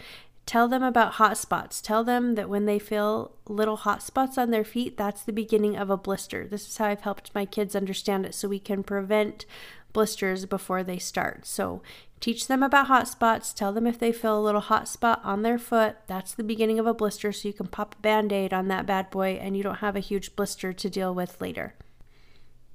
tell 0.47 0.69
them 0.69 0.83
about 0.83 1.15
hot 1.15 1.39
spots. 1.39 1.81
Tell 1.81 2.05
them 2.05 2.35
that 2.35 2.49
when 2.49 2.67
they 2.67 2.79
feel 2.79 3.33
little 3.49 3.77
hot 3.77 4.03
spots 4.03 4.37
on 4.37 4.51
their 4.51 4.65
feet, 4.65 4.97
that's 4.97 5.23
the 5.23 5.33
beginning 5.33 5.77
of 5.77 5.91
a 5.91 5.97
blister. 5.97 6.47
This 6.47 6.69
is 6.69 6.77
how 6.77 6.87
I've 6.87 7.03
helped 7.03 7.35
my 7.35 7.47
kids 7.47 7.75
understand 7.77 8.27
it 8.27 8.35
so 8.35 8.49
we 8.49 8.59
can 8.59 8.83
prevent 8.83 9.47
blisters 9.93 10.47
before 10.47 10.83
they 10.83 10.99
start. 10.99 11.47
So 11.47 11.83
teach 12.21 12.47
them 12.47 12.63
about 12.63 12.87
hot 12.87 13.09
spots. 13.09 13.53
Tell 13.53 13.73
them 13.73 13.87
if 13.87 13.99
they 13.99 14.13
feel 14.13 14.39
a 14.39 14.43
little 14.43 14.61
hot 14.61 14.89
spot 14.89 15.21
on 15.25 15.43
their 15.43 15.59
foot, 15.59 15.97
that's 16.07 16.35
the 16.35 16.45
beginning 16.45 16.79
of 16.79 16.87
a 16.87 16.95
blister. 16.95 17.33
So 17.33 17.49
you 17.49 17.55
can 17.55 17.67
pop 17.67 17.95
a 17.95 18.03
band 18.03 18.33
aid 18.33 18.53
on 18.53 18.69
that 18.69 18.87
bad 18.87 19.11
boy 19.11 19.39
and 19.41 19.57
you 19.57 19.63
don't 19.63 19.77
have 19.77 19.97
a 19.97 20.01
huge 20.01 20.37
blister 20.37 20.73
to 20.73 20.91
deal 20.91 21.15
with 21.15 21.41
later. 21.41 21.75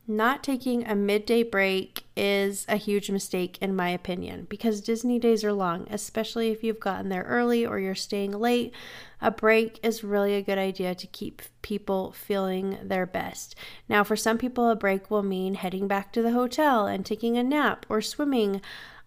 Not 0.09 0.41
taking 0.41 0.87
a 0.87 0.95
midday 0.95 1.43
break 1.43 2.05
is 2.15 2.65
a 2.69 2.77
huge 2.77 3.11
mistake, 3.11 3.57
in 3.59 3.75
my 3.75 3.89
opinion, 3.89 4.47
because 4.49 4.79
Disney 4.79 5.19
days 5.19 5.43
are 5.43 5.51
long, 5.51 5.85
especially 5.89 6.49
if 6.49 6.63
you've 6.63 6.79
gotten 6.79 7.09
there 7.09 7.23
early 7.23 7.65
or 7.65 7.77
you're 7.77 7.93
staying 7.93 8.31
late. 8.31 8.73
A 9.21 9.31
break 9.31 9.81
is 9.83 10.05
really 10.05 10.35
a 10.35 10.41
good 10.41 10.57
idea 10.57 10.95
to 10.95 11.07
keep 11.07 11.41
people 11.61 12.13
feeling 12.13 12.77
their 12.81 13.05
best. 13.05 13.55
Now, 13.89 14.05
for 14.05 14.15
some 14.15 14.37
people, 14.37 14.69
a 14.69 14.77
break 14.77 15.11
will 15.11 15.23
mean 15.23 15.55
heading 15.55 15.89
back 15.89 16.13
to 16.13 16.21
the 16.21 16.31
hotel 16.31 16.87
and 16.87 17.05
taking 17.05 17.37
a 17.37 17.43
nap 17.43 17.85
or 17.89 17.99
swimming. 17.99 18.61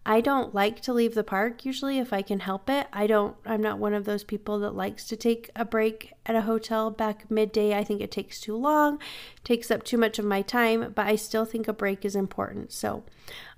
I 0.04 0.20
don't 0.20 0.54
like 0.54 0.80
to 0.82 0.92
leave 0.92 1.14
the 1.14 1.24
park 1.24 1.64
usually 1.64 1.98
if 1.98 2.12
I 2.12 2.22
can 2.22 2.40
help 2.40 2.70
it. 2.70 2.86
I 2.92 3.06
don't 3.06 3.36
I'm 3.44 3.60
not 3.60 3.78
one 3.78 3.92
of 3.92 4.06
those 4.06 4.24
people 4.24 4.58
that 4.60 4.74
likes 4.74 5.06
to 5.08 5.16
take 5.16 5.50
a 5.54 5.64
break 5.64 6.12
at 6.26 6.36
a 6.36 6.42
hotel 6.42 6.90
back 6.90 7.30
midday. 7.30 7.76
I 7.76 7.84
think 7.84 8.00
it 8.00 8.10
takes 8.10 8.40
too 8.40 8.56
long, 8.56 8.98
takes 9.44 9.70
up 9.70 9.82
too 9.82 9.98
much 9.98 10.18
of 10.18 10.24
my 10.24 10.42
time, 10.42 10.92
but 10.94 11.06
I 11.06 11.16
still 11.16 11.44
think 11.44 11.68
a 11.68 11.72
break 11.72 12.04
is 12.04 12.16
important. 12.16 12.72
So, 12.72 13.04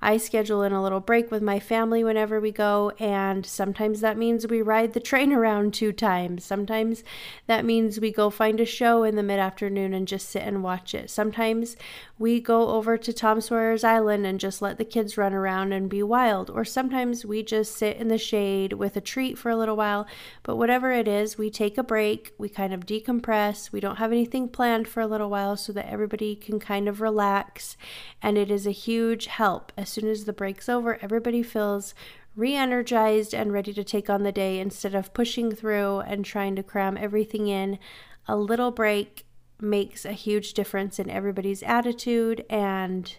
I 0.00 0.16
schedule 0.16 0.62
in 0.62 0.72
a 0.72 0.82
little 0.82 1.00
break 1.00 1.30
with 1.30 1.42
my 1.42 1.60
family 1.60 2.02
whenever 2.02 2.40
we 2.40 2.50
go, 2.50 2.90
and 2.98 3.46
sometimes 3.46 4.00
that 4.00 4.18
means 4.18 4.46
we 4.46 4.60
ride 4.60 4.92
the 4.92 5.00
train 5.00 5.32
around 5.32 5.74
two 5.74 5.92
times. 5.92 6.44
Sometimes 6.44 7.04
that 7.46 7.64
means 7.64 8.00
we 8.00 8.10
go 8.10 8.28
find 8.28 8.60
a 8.60 8.66
show 8.66 9.04
in 9.04 9.16
the 9.16 9.22
mid 9.22 9.38
afternoon 9.38 9.94
and 9.94 10.08
just 10.08 10.28
sit 10.28 10.42
and 10.42 10.62
watch 10.62 10.94
it. 10.94 11.08
Sometimes 11.08 11.76
we 12.18 12.40
go 12.40 12.70
over 12.70 12.98
to 12.98 13.12
Tom 13.12 13.40
Sawyer's 13.40 13.84
Island 13.84 14.26
and 14.26 14.40
just 14.40 14.60
let 14.60 14.78
the 14.78 14.84
kids 14.84 15.16
run 15.16 15.32
around 15.32 15.72
and 15.72 15.88
be 15.88 16.02
wild. 16.02 16.50
Or 16.50 16.64
sometimes 16.64 17.24
we 17.24 17.42
just 17.42 17.76
sit 17.76 17.96
in 17.96 18.08
the 18.08 18.18
shade 18.18 18.74
with 18.74 18.96
a 18.96 19.00
treat 19.00 19.38
for 19.38 19.50
a 19.50 19.56
little 19.56 19.76
while. 19.76 20.06
But 20.42 20.56
whatever 20.56 20.90
it 20.90 21.06
is, 21.06 21.38
we 21.38 21.50
take 21.50 21.78
a 21.78 21.82
break, 21.82 22.32
we 22.38 22.48
kind 22.52 22.72
of 22.72 22.86
decompress, 22.86 23.72
we 23.72 23.80
don't 23.80 23.96
have 23.96 24.12
anything 24.12 24.48
planned 24.48 24.86
for 24.86 25.00
a 25.00 25.06
little 25.06 25.30
while 25.30 25.56
so 25.56 25.72
that 25.72 25.90
everybody 25.90 26.36
can 26.36 26.60
kind 26.60 26.88
of 26.88 27.00
relax. 27.00 27.76
And 28.22 28.38
it 28.38 28.50
is 28.50 28.66
a 28.66 28.72
huge 28.72 29.26
help 29.26 29.72
As 29.76 29.88
soon 29.88 30.08
as 30.08 30.24
the 30.24 30.32
break's 30.32 30.68
over, 30.68 30.98
everybody 31.02 31.42
feels 31.42 31.94
re 32.36 32.54
energized 32.54 33.34
and 33.34 33.52
ready 33.52 33.72
to 33.72 33.84
take 33.84 34.08
on 34.08 34.22
the 34.22 34.32
day 34.32 34.58
instead 34.58 34.94
of 34.94 35.12
pushing 35.12 35.52
through 35.52 36.00
and 36.00 36.24
trying 36.24 36.56
to 36.56 36.62
cram 36.62 36.96
everything 36.96 37.48
in. 37.48 37.78
A 38.26 38.36
little 38.36 38.70
break 38.70 39.26
makes 39.60 40.04
a 40.04 40.12
huge 40.12 40.54
difference 40.54 40.98
in 40.98 41.10
everybody's 41.10 41.62
attitude, 41.62 42.44
and 42.48 43.16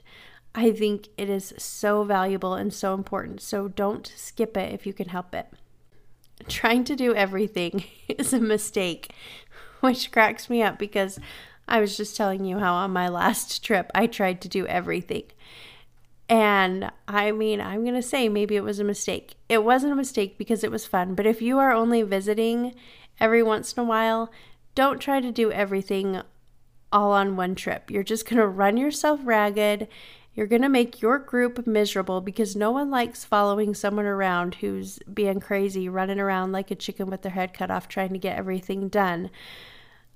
I 0.55 0.71
think 0.71 1.09
it 1.17 1.29
is 1.29 1.53
so 1.57 2.03
valuable 2.03 2.53
and 2.53 2.73
so 2.73 2.93
important. 2.93 3.41
So 3.41 3.67
don't 3.67 4.11
skip 4.15 4.55
it 4.57 4.73
if 4.73 4.85
you 4.85 4.93
can 4.93 5.09
help 5.09 5.33
it. 5.33 5.47
Trying 6.47 6.83
to 6.85 6.95
do 6.95 7.15
everything 7.15 7.85
is 8.07 8.33
a 8.33 8.39
mistake, 8.39 9.13
which 9.79 10.11
cracks 10.11 10.49
me 10.49 10.61
up 10.61 10.77
because 10.77 11.19
I 11.67 11.79
was 11.79 11.95
just 11.95 12.17
telling 12.17 12.45
you 12.45 12.59
how 12.59 12.73
on 12.73 12.91
my 12.91 13.07
last 13.07 13.63
trip 13.63 13.91
I 13.95 14.07
tried 14.07 14.41
to 14.41 14.49
do 14.49 14.67
everything. 14.67 15.23
And 16.29 16.91
I 17.07 17.31
mean, 17.31 17.61
I'm 17.61 17.83
going 17.83 17.95
to 17.95 18.01
say 18.01 18.29
maybe 18.29 18.55
it 18.55 18.63
was 18.63 18.79
a 18.79 18.83
mistake. 18.83 19.35
It 19.49 19.63
wasn't 19.63 19.93
a 19.93 19.97
mistake 19.97 20.37
because 20.37 20.63
it 20.63 20.71
was 20.71 20.85
fun. 20.85 21.15
But 21.15 21.25
if 21.25 21.41
you 21.41 21.59
are 21.59 21.71
only 21.71 22.01
visiting 22.01 22.75
every 23.19 23.43
once 23.43 23.73
in 23.73 23.83
a 23.83 23.85
while, 23.85 24.31
don't 24.75 24.99
try 24.99 25.19
to 25.19 25.31
do 25.31 25.51
everything 25.51 26.21
all 26.91 27.11
on 27.11 27.35
one 27.35 27.55
trip. 27.55 27.91
You're 27.91 28.03
just 28.03 28.27
going 28.27 28.37
to 28.37 28.47
run 28.47 28.77
yourself 28.77 29.19
ragged. 29.23 29.87
You're 30.35 30.47
going 30.47 30.63
to 30.63 30.69
make 30.69 31.01
your 31.01 31.19
group 31.19 31.67
miserable 31.67 32.21
because 32.21 32.55
no 32.55 32.71
one 32.71 32.89
likes 32.89 33.23
following 33.23 33.75
someone 33.75 34.05
around 34.05 34.55
who's 34.55 34.99
being 35.13 35.39
crazy, 35.39 35.87
running 35.87 36.19
around 36.19 36.51
like 36.51 36.71
a 36.71 36.75
chicken 36.75 37.09
with 37.09 37.21
their 37.21 37.33
head 37.33 37.53
cut 37.53 37.69
off, 37.69 37.87
trying 37.87 38.13
to 38.13 38.19
get 38.19 38.37
everything 38.37 38.89
done. 38.89 39.29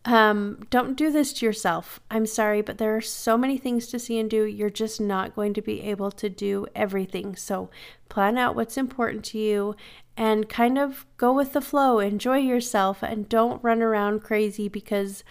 Um, 0.06 0.66
don't 0.70 0.96
do 0.96 1.12
this 1.12 1.34
to 1.34 1.46
yourself. 1.46 2.00
I'm 2.10 2.26
sorry, 2.26 2.62
but 2.62 2.78
there 2.78 2.96
are 2.96 3.02
so 3.02 3.38
many 3.38 3.58
things 3.58 3.88
to 3.88 4.00
see 4.00 4.18
and 4.18 4.30
do. 4.30 4.44
You're 4.44 4.70
just 4.70 5.02
not 5.02 5.36
going 5.36 5.54
to 5.56 5.62
be 5.62 5.82
able 5.82 6.12
to 6.12 6.30
do 6.30 6.66
everything. 6.74 7.36
So 7.36 7.70
plan 8.08 8.38
out 8.38 8.56
what's 8.56 8.78
important 8.78 9.26
to 9.26 9.38
you 9.38 9.76
and 10.16 10.48
kind 10.50 10.78
of 10.78 11.06
go 11.18 11.34
with 11.34 11.54
the 11.54 11.62
flow. 11.62 12.00
Enjoy 12.00 12.38
yourself 12.38 13.04
and 13.04 13.28
don't 13.28 13.64
run 13.64 13.82
around 13.82 14.24
crazy 14.24 14.70
because 14.70 15.24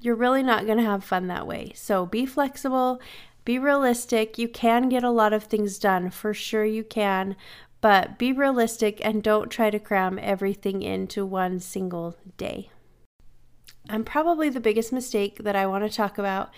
you're 0.00 0.16
really 0.16 0.42
not 0.42 0.66
going 0.66 0.78
to 0.78 0.84
have 0.84 1.04
fun 1.04 1.28
that 1.28 1.46
way. 1.46 1.72
So 1.74 2.04
be 2.04 2.26
flexible, 2.26 3.00
be 3.46 3.58
realistic. 3.58 4.36
You 4.36 4.48
can 4.48 4.90
get 4.90 5.04
a 5.04 5.10
lot 5.10 5.32
of 5.32 5.44
things 5.44 5.78
done, 5.78 6.10
for 6.10 6.34
sure, 6.34 6.66
you 6.66 6.84
can. 6.84 7.36
But 7.80 8.18
be 8.18 8.32
realistic 8.32 9.00
and 9.04 9.22
don't 9.22 9.48
try 9.48 9.70
to 9.70 9.78
cram 9.78 10.18
everything 10.20 10.82
into 10.82 11.24
one 11.24 11.60
single 11.60 12.16
day. 12.36 12.70
And 13.88 14.04
probably 14.04 14.48
the 14.48 14.60
biggest 14.60 14.92
mistake 14.92 15.38
that 15.44 15.54
I 15.54 15.66
want 15.66 15.84
to 15.84 15.96
talk 15.96 16.18
about 16.18 16.50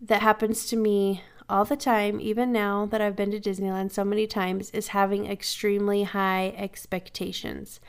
that 0.00 0.22
happens 0.22 0.64
to 0.66 0.76
me 0.76 1.22
all 1.46 1.66
the 1.66 1.76
time, 1.76 2.18
even 2.20 2.52
now 2.52 2.86
that 2.86 3.02
I've 3.02 3.16
been 3.16 3.32
to 3.32 3.40
Disneyland 3.40 3.92
so 3.92 4.02
many 4.02 4.26
times, 4.26 4.70
is 4.70 4.88
having 4.88 5.26
extremely 5.26 6.04
high 6.04 6.54
expectations. 6.56 7.80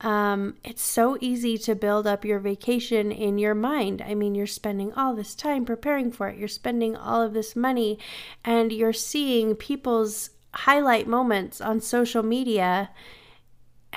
Um, 0.00 0.56
it's 0.62 0.82
so 0.82 1.16
easy 1.20 1.56
to 1.58 1.74
build 1.74 2.06
up 2.06 2.24
your 2.24 2.38
vacation 2.38 3.10
in 3.10 3.38
your 3.38 3.54
mind. 3.54 4.02
I 4.02 4.14
mean, 4.14 4.34
you're 4.34 4.46
spending 4.46 4.92
all 4.92 5.14
this 5.14 5.34
time 5.34 5.64
preparing 5.64 6.12
for 6.12 6.28
it, 6.28 6.38
you're 6.38 6.48
spending 6.48 6.96
all 6.96 7.22
of 7.22 7.32
this 7.32 7.56
money, 7.56 7.98
and 8.44 8.72
you're 8.72 8.92
seeing 8.92 9.54
people's 9.54 10.30
highlight 10.54 11.06
moments 11.06 11.60
on 11.60 11.80
social 11.80 12.22
media 12.22 12.90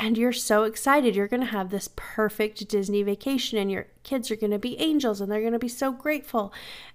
and 0.01 0.17
you're 0.17 0.31
so 0.31 0.63
excited. 0.63 1.13
You're 1.13 1.27
going 1.27 1.41
to 1.41 1.47
have 1.47 1.69
this 1.69 1.89
perfect 1.97 2.65
Disney 2.69 3.03
vacation, 3.03 3.57
and 3.57 3.69
your 3.69 3.87
kids 4.03 4.31
are 4.31 4.37
going 4.37 4.51
to 4.51 4.57
be 4.57 4.79
angels 4.79 5.19
and 5.19 5.29
they're 5.29 5.41
going 5.41 5.51
to 5.51 5.59
be 5.59 5.67
so 5.67 5.91
grateful. 5.91 6.53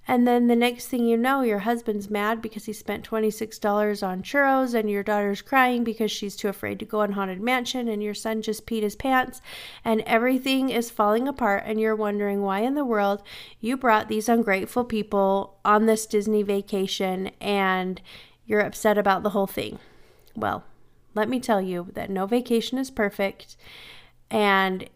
And 0.09 0.27
then 0.27 0.47
the 0.47 0.57
next 0.57 0.89
thing 0.89 1.07
you 1.07 1.19
know, 1.19 1.43
your 1.43 1.61
husband's 1.61 2.09
mad 2.09 2.41
because 2.41 2.65
he 2.65 2.73
spent 2.73 3.09
$26 3.09 4.07
on 4.07 4.23
churros, 4.23 4.73
and 4.73 4.91
your 4.91 5.03
daughter's 5.03 5.43
crying 5.43 5.85
because 5.85 6.11
she's 6.11 6.35
too 6.35 6.49
afraid 6.49 6.79
to 6.79 6.87
go 6.87 7.01
on 7.01 7.13
Haunted 7.13 7.43
Mansion, 7.43 7.89
and 7.89 8.03
your 8.03 8.15
son 8.15 8.41
just 8.41 8.67
peed 8.67 8.83
his 8.83 8.97
pants, 8.97 9.43
and 9.85 10.01
everything 10.07 10.71
is 10.71 10.91
falling 10.91 11.29
apart. 11.29 11.65
And 11.67 11.79
you're 11.79 11.95
wondering 11.95 12.41
why 12.41 12.61
in 12.61 12.75
the 12.75 12.87
world 12.87 13.23
you 13.61 13.77
brought 13.77 14.09
these 14.09 14.31
ungrateful 14.31 14.85
people 14.85 15.59
on 15.63 15.85
this 15.85 16.07
Disney 16.07 16.43
vacation 16.43 17.31
and 17.41 18.01
you're 18.47 18.61
upset 18.61 18.97
about 18.97 19.23
the 19.23 19.31
whole 19.31 19.47
thing. 19.47 19.79
Well, 20.35 20.65
let 21.15 21.29
me 21.29 21.41
tell 21.41 21.61
you 21.61 21.89
that 21.95 22.11
no 22.11 22.27
vacation 22.27 22.79
is 22.79 22.91
perfect 22.91 23.57
and 24.31 24.89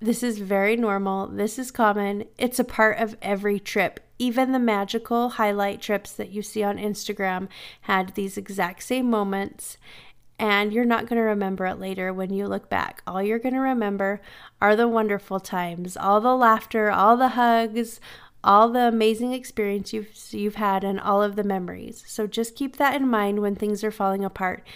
this 0.00 0.22
is 0.22 0.38
very 0.38 0.76
normal. 0.76 1.26
This 1.26 1.58
is 1.58 1.70
common. 1.70 2.24
It's 2.38 2.58
a 2.58 2.64
part 2.64 2.98
of 2.98 3.16
every 3.20 3.60
trip. 3.60 4.00
Even 4.18 4.52
the 4.52 4.58
magical 4.58 5.30
highlight 5.30 5.82
trips 5.82 6.12
that 6.12 6.30
you 6.30 6.42
see 6.42 6.62
on 6.62 6.78
Instagram 6.78 7.48
had 7.82 8.14
these 8.14 8.38
exact 8.38 8.82
same 8.82 9.10
moments, 9.10 9.76
and 10.38 10.72
you're 10.72 10.86
not 10.86 11.06
going 11.06 11.18
to 11.18 11.22
remember 11.22 11.66
it 11.66 11.78
later 11.78 12.14
when 12.14 12.32
you 12.32 12.46
look 12.46 12.70
back. 12.70 13.02
All 13.06 13.22
you're 13.22 13.38
going 13.38 13.54
to 13.54 13.60
remember 13.60 14.22
are 14.60 14.74
the 14.74 14.88
wonderful 14.88 15.38
times, 15.38 15.98
all 15.98 16.20
the 16.20 16.34
laughter, 16.34 16.90
all 16.90 17.18
the 17.18 17.30
hugs, 17.30 18.00
all 18.42 18.70
the 18.70 18.88
amazing 18.88 19.34
experience 19.34 19.92
you've 19.92 20.08
you've 20.30 20.54
had 20.54 20.82
and 20.82 20.98
all 20.98 21.22
of 21.22 21.36
the 21.36 21.44
memories. 21.44 22.02
So 22.06 22.26
just 22.26 22.56
keep 22.56 22.76
that 22.76 22.94
in 22.94 23.06
mind 23.06 23.40
when 23.40 23.54
things 23.54 23.84
are 23.84 23.90
falling 23.90 24.24
apart 24.24 24.66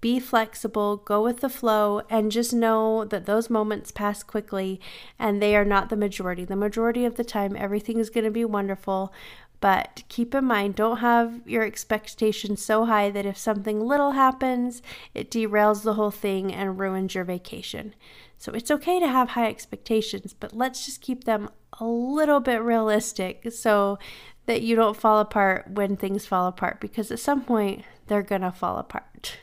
be 0.00 0.18
flexible, 0.18 0.96
go 0.96 1.22
with 1.22 1.40
the 1.40 1.48
flow, 1.48 2.02
and 2.08 2.32
just 2.32 2.52
know 2.52 3.04
that 3.04 3.26
those 3.26 3.50
moments 3.50 3.90
pass 3.90 4.22
quickly 4.22 4.80
and 5.18 5.40
they 5.40 5.54
are 5.54 5.64
not 5.64 5.88
the 5.88 5.96
majority. 5.96 6.44
The 6.44 6.56
majority 6.56 7.04
of 7.04 7.16
the 7.16 7.24
time, 7.24 7.56
everything 7.56 7.98
is 7.98 8.10
going 8.10 8.24
to 8.24 8.30
be 8.30 8.44
wonderful. 8.44 9.12
But 9.60 10.04
keep 10.08 10.34
in 10.34 10.46
mind, 10.46 10.74
don't 10.74 10.98
have 10.98 11.42
your 11.44 11.62
expectations 11.62 12.64
so 12.64 12.86
high 12.86 13.10
that 13.10 13.26
if 13.26 13.36
something 13.36 13.80
little 13.80 14.12
happens, 14.12 14.80
it 15.14 15.30
derails 15.30 15.82
the 15.82 15.94
whole 15.94 16.10
thing 16.10 16.52
and 16.52 16.78
ruins 16.78 17.14
your 17.14 17.24
vacation. 17.24 17.94
So 18.38 18.52
it's 18.52 18.70
okay 18.70 18.98
to 19.00 19.08
have 19.08 19.30
high 19.30 19.48
expectations, 19.48 20.32
but 20.32 20.56
let's 20.56 20.86
just 20.86 21.02
keep 21.02 21.24
them 21.24 21.50
a 21.78 21.84
little 21.84 22.40
bit 22.40 22.62
realistic 22.62 23.52
so 23.52 23.98
that 24.46 24.62
you 24.62 24.76
don't 24.76 24.96
fall 24.96 25.20
apart 25.20 25.70
when 25.70 25.94
things 25.94 26.24
fall 26.24 26.46
apart 26.46 26.80
because 26.80 27.10
at 27.10 27.18
some 27.18 27.42
point 27.42 27.84
they're 28.06 28.22
going 28.22 28.40
to 28.40 28.50
fall 28.50 28.78
apart. 28.78 29.36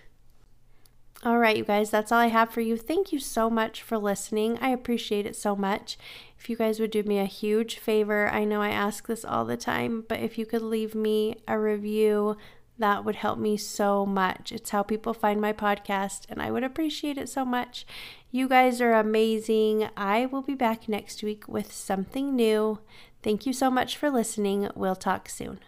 All 1.23 1.39
right, 1.39 1.57
you 1.57 1.63
guys, 1.63 1.89
that's 1.89 2.11
all 2.11 2.19
I 2.19 2.27
have 2.27 2.51
for 2.51 2.61
you. 2.61 2.77
Thank 2.77 3.11
you 3.11 3.19
so 3.19 3.49
much 3.49 3.81
for 3.81 3.97
listening. 3.97 4.59
I 4.61 4.69
appreciate 4.69 5.25
it 5.25 5.35
so 5.35 5.55
much. 5.55 5.97
If 6.37 6.47
you 6.47 6.55
guys 6.55 6.79
would 6.79 6.91
do 6.91 7.01
me 7.01 7.17
a 7.17 7.25
huge 7.25 7.79
favor, 7.79 8.29
I 8.29 8.43
know 8.43 8.61
I 8.61 8.69
ask 8.69 9.07
this 9.07 9.25
all 9.25 9.43
the 9.43 9.57
time, 9.57 10.05
but 10.07 10.19
if 10.19 10.37
you 10.37 10.45
could 10.45 10.61
leave 10.61 10.93
me 10.93 11.35
a 11.47 11.57
review, 11.57 12.37
that 12.77 13.03
would 13.03 13.15
help 13.15 13.39
me 13.39 13.57
so 13.57 14.05
much. 14.05 14.51
It's 14.51 14.69
how 14.69 14.83
people 14.83 15.15
find 15.15 15.41
my 15.41 15.53
podcast, 15.53 16.27
and 16.29 16.39
I 16.39 16.51
would 16.51 16.63
appreciate 16.63 17.17
it 17.17 17.29
so 17.29 17.43
much. 17.43 17.87
You 18.29 18.47
guys 18.47 18.79
are 18.79 18.93
amazing. 18.93 19.89
I 19.97 20.27
will 20.27 20.43
be 20.43 20.53
back 20.53 20.87
next 20.87 21.23
week 21.23 21.47
with 21.47 21.73
something 21.73 22.35
new. 22.35 22.79
Thank 23.23 23.47
you 23.47 23.53
so 23.53 23.71
much 23.71 23.97
for 23.97 24.11
listening. 24.11 24.69
We'll 24.75 24.95
talk 24.95 25.29
soon. 25.29 25.59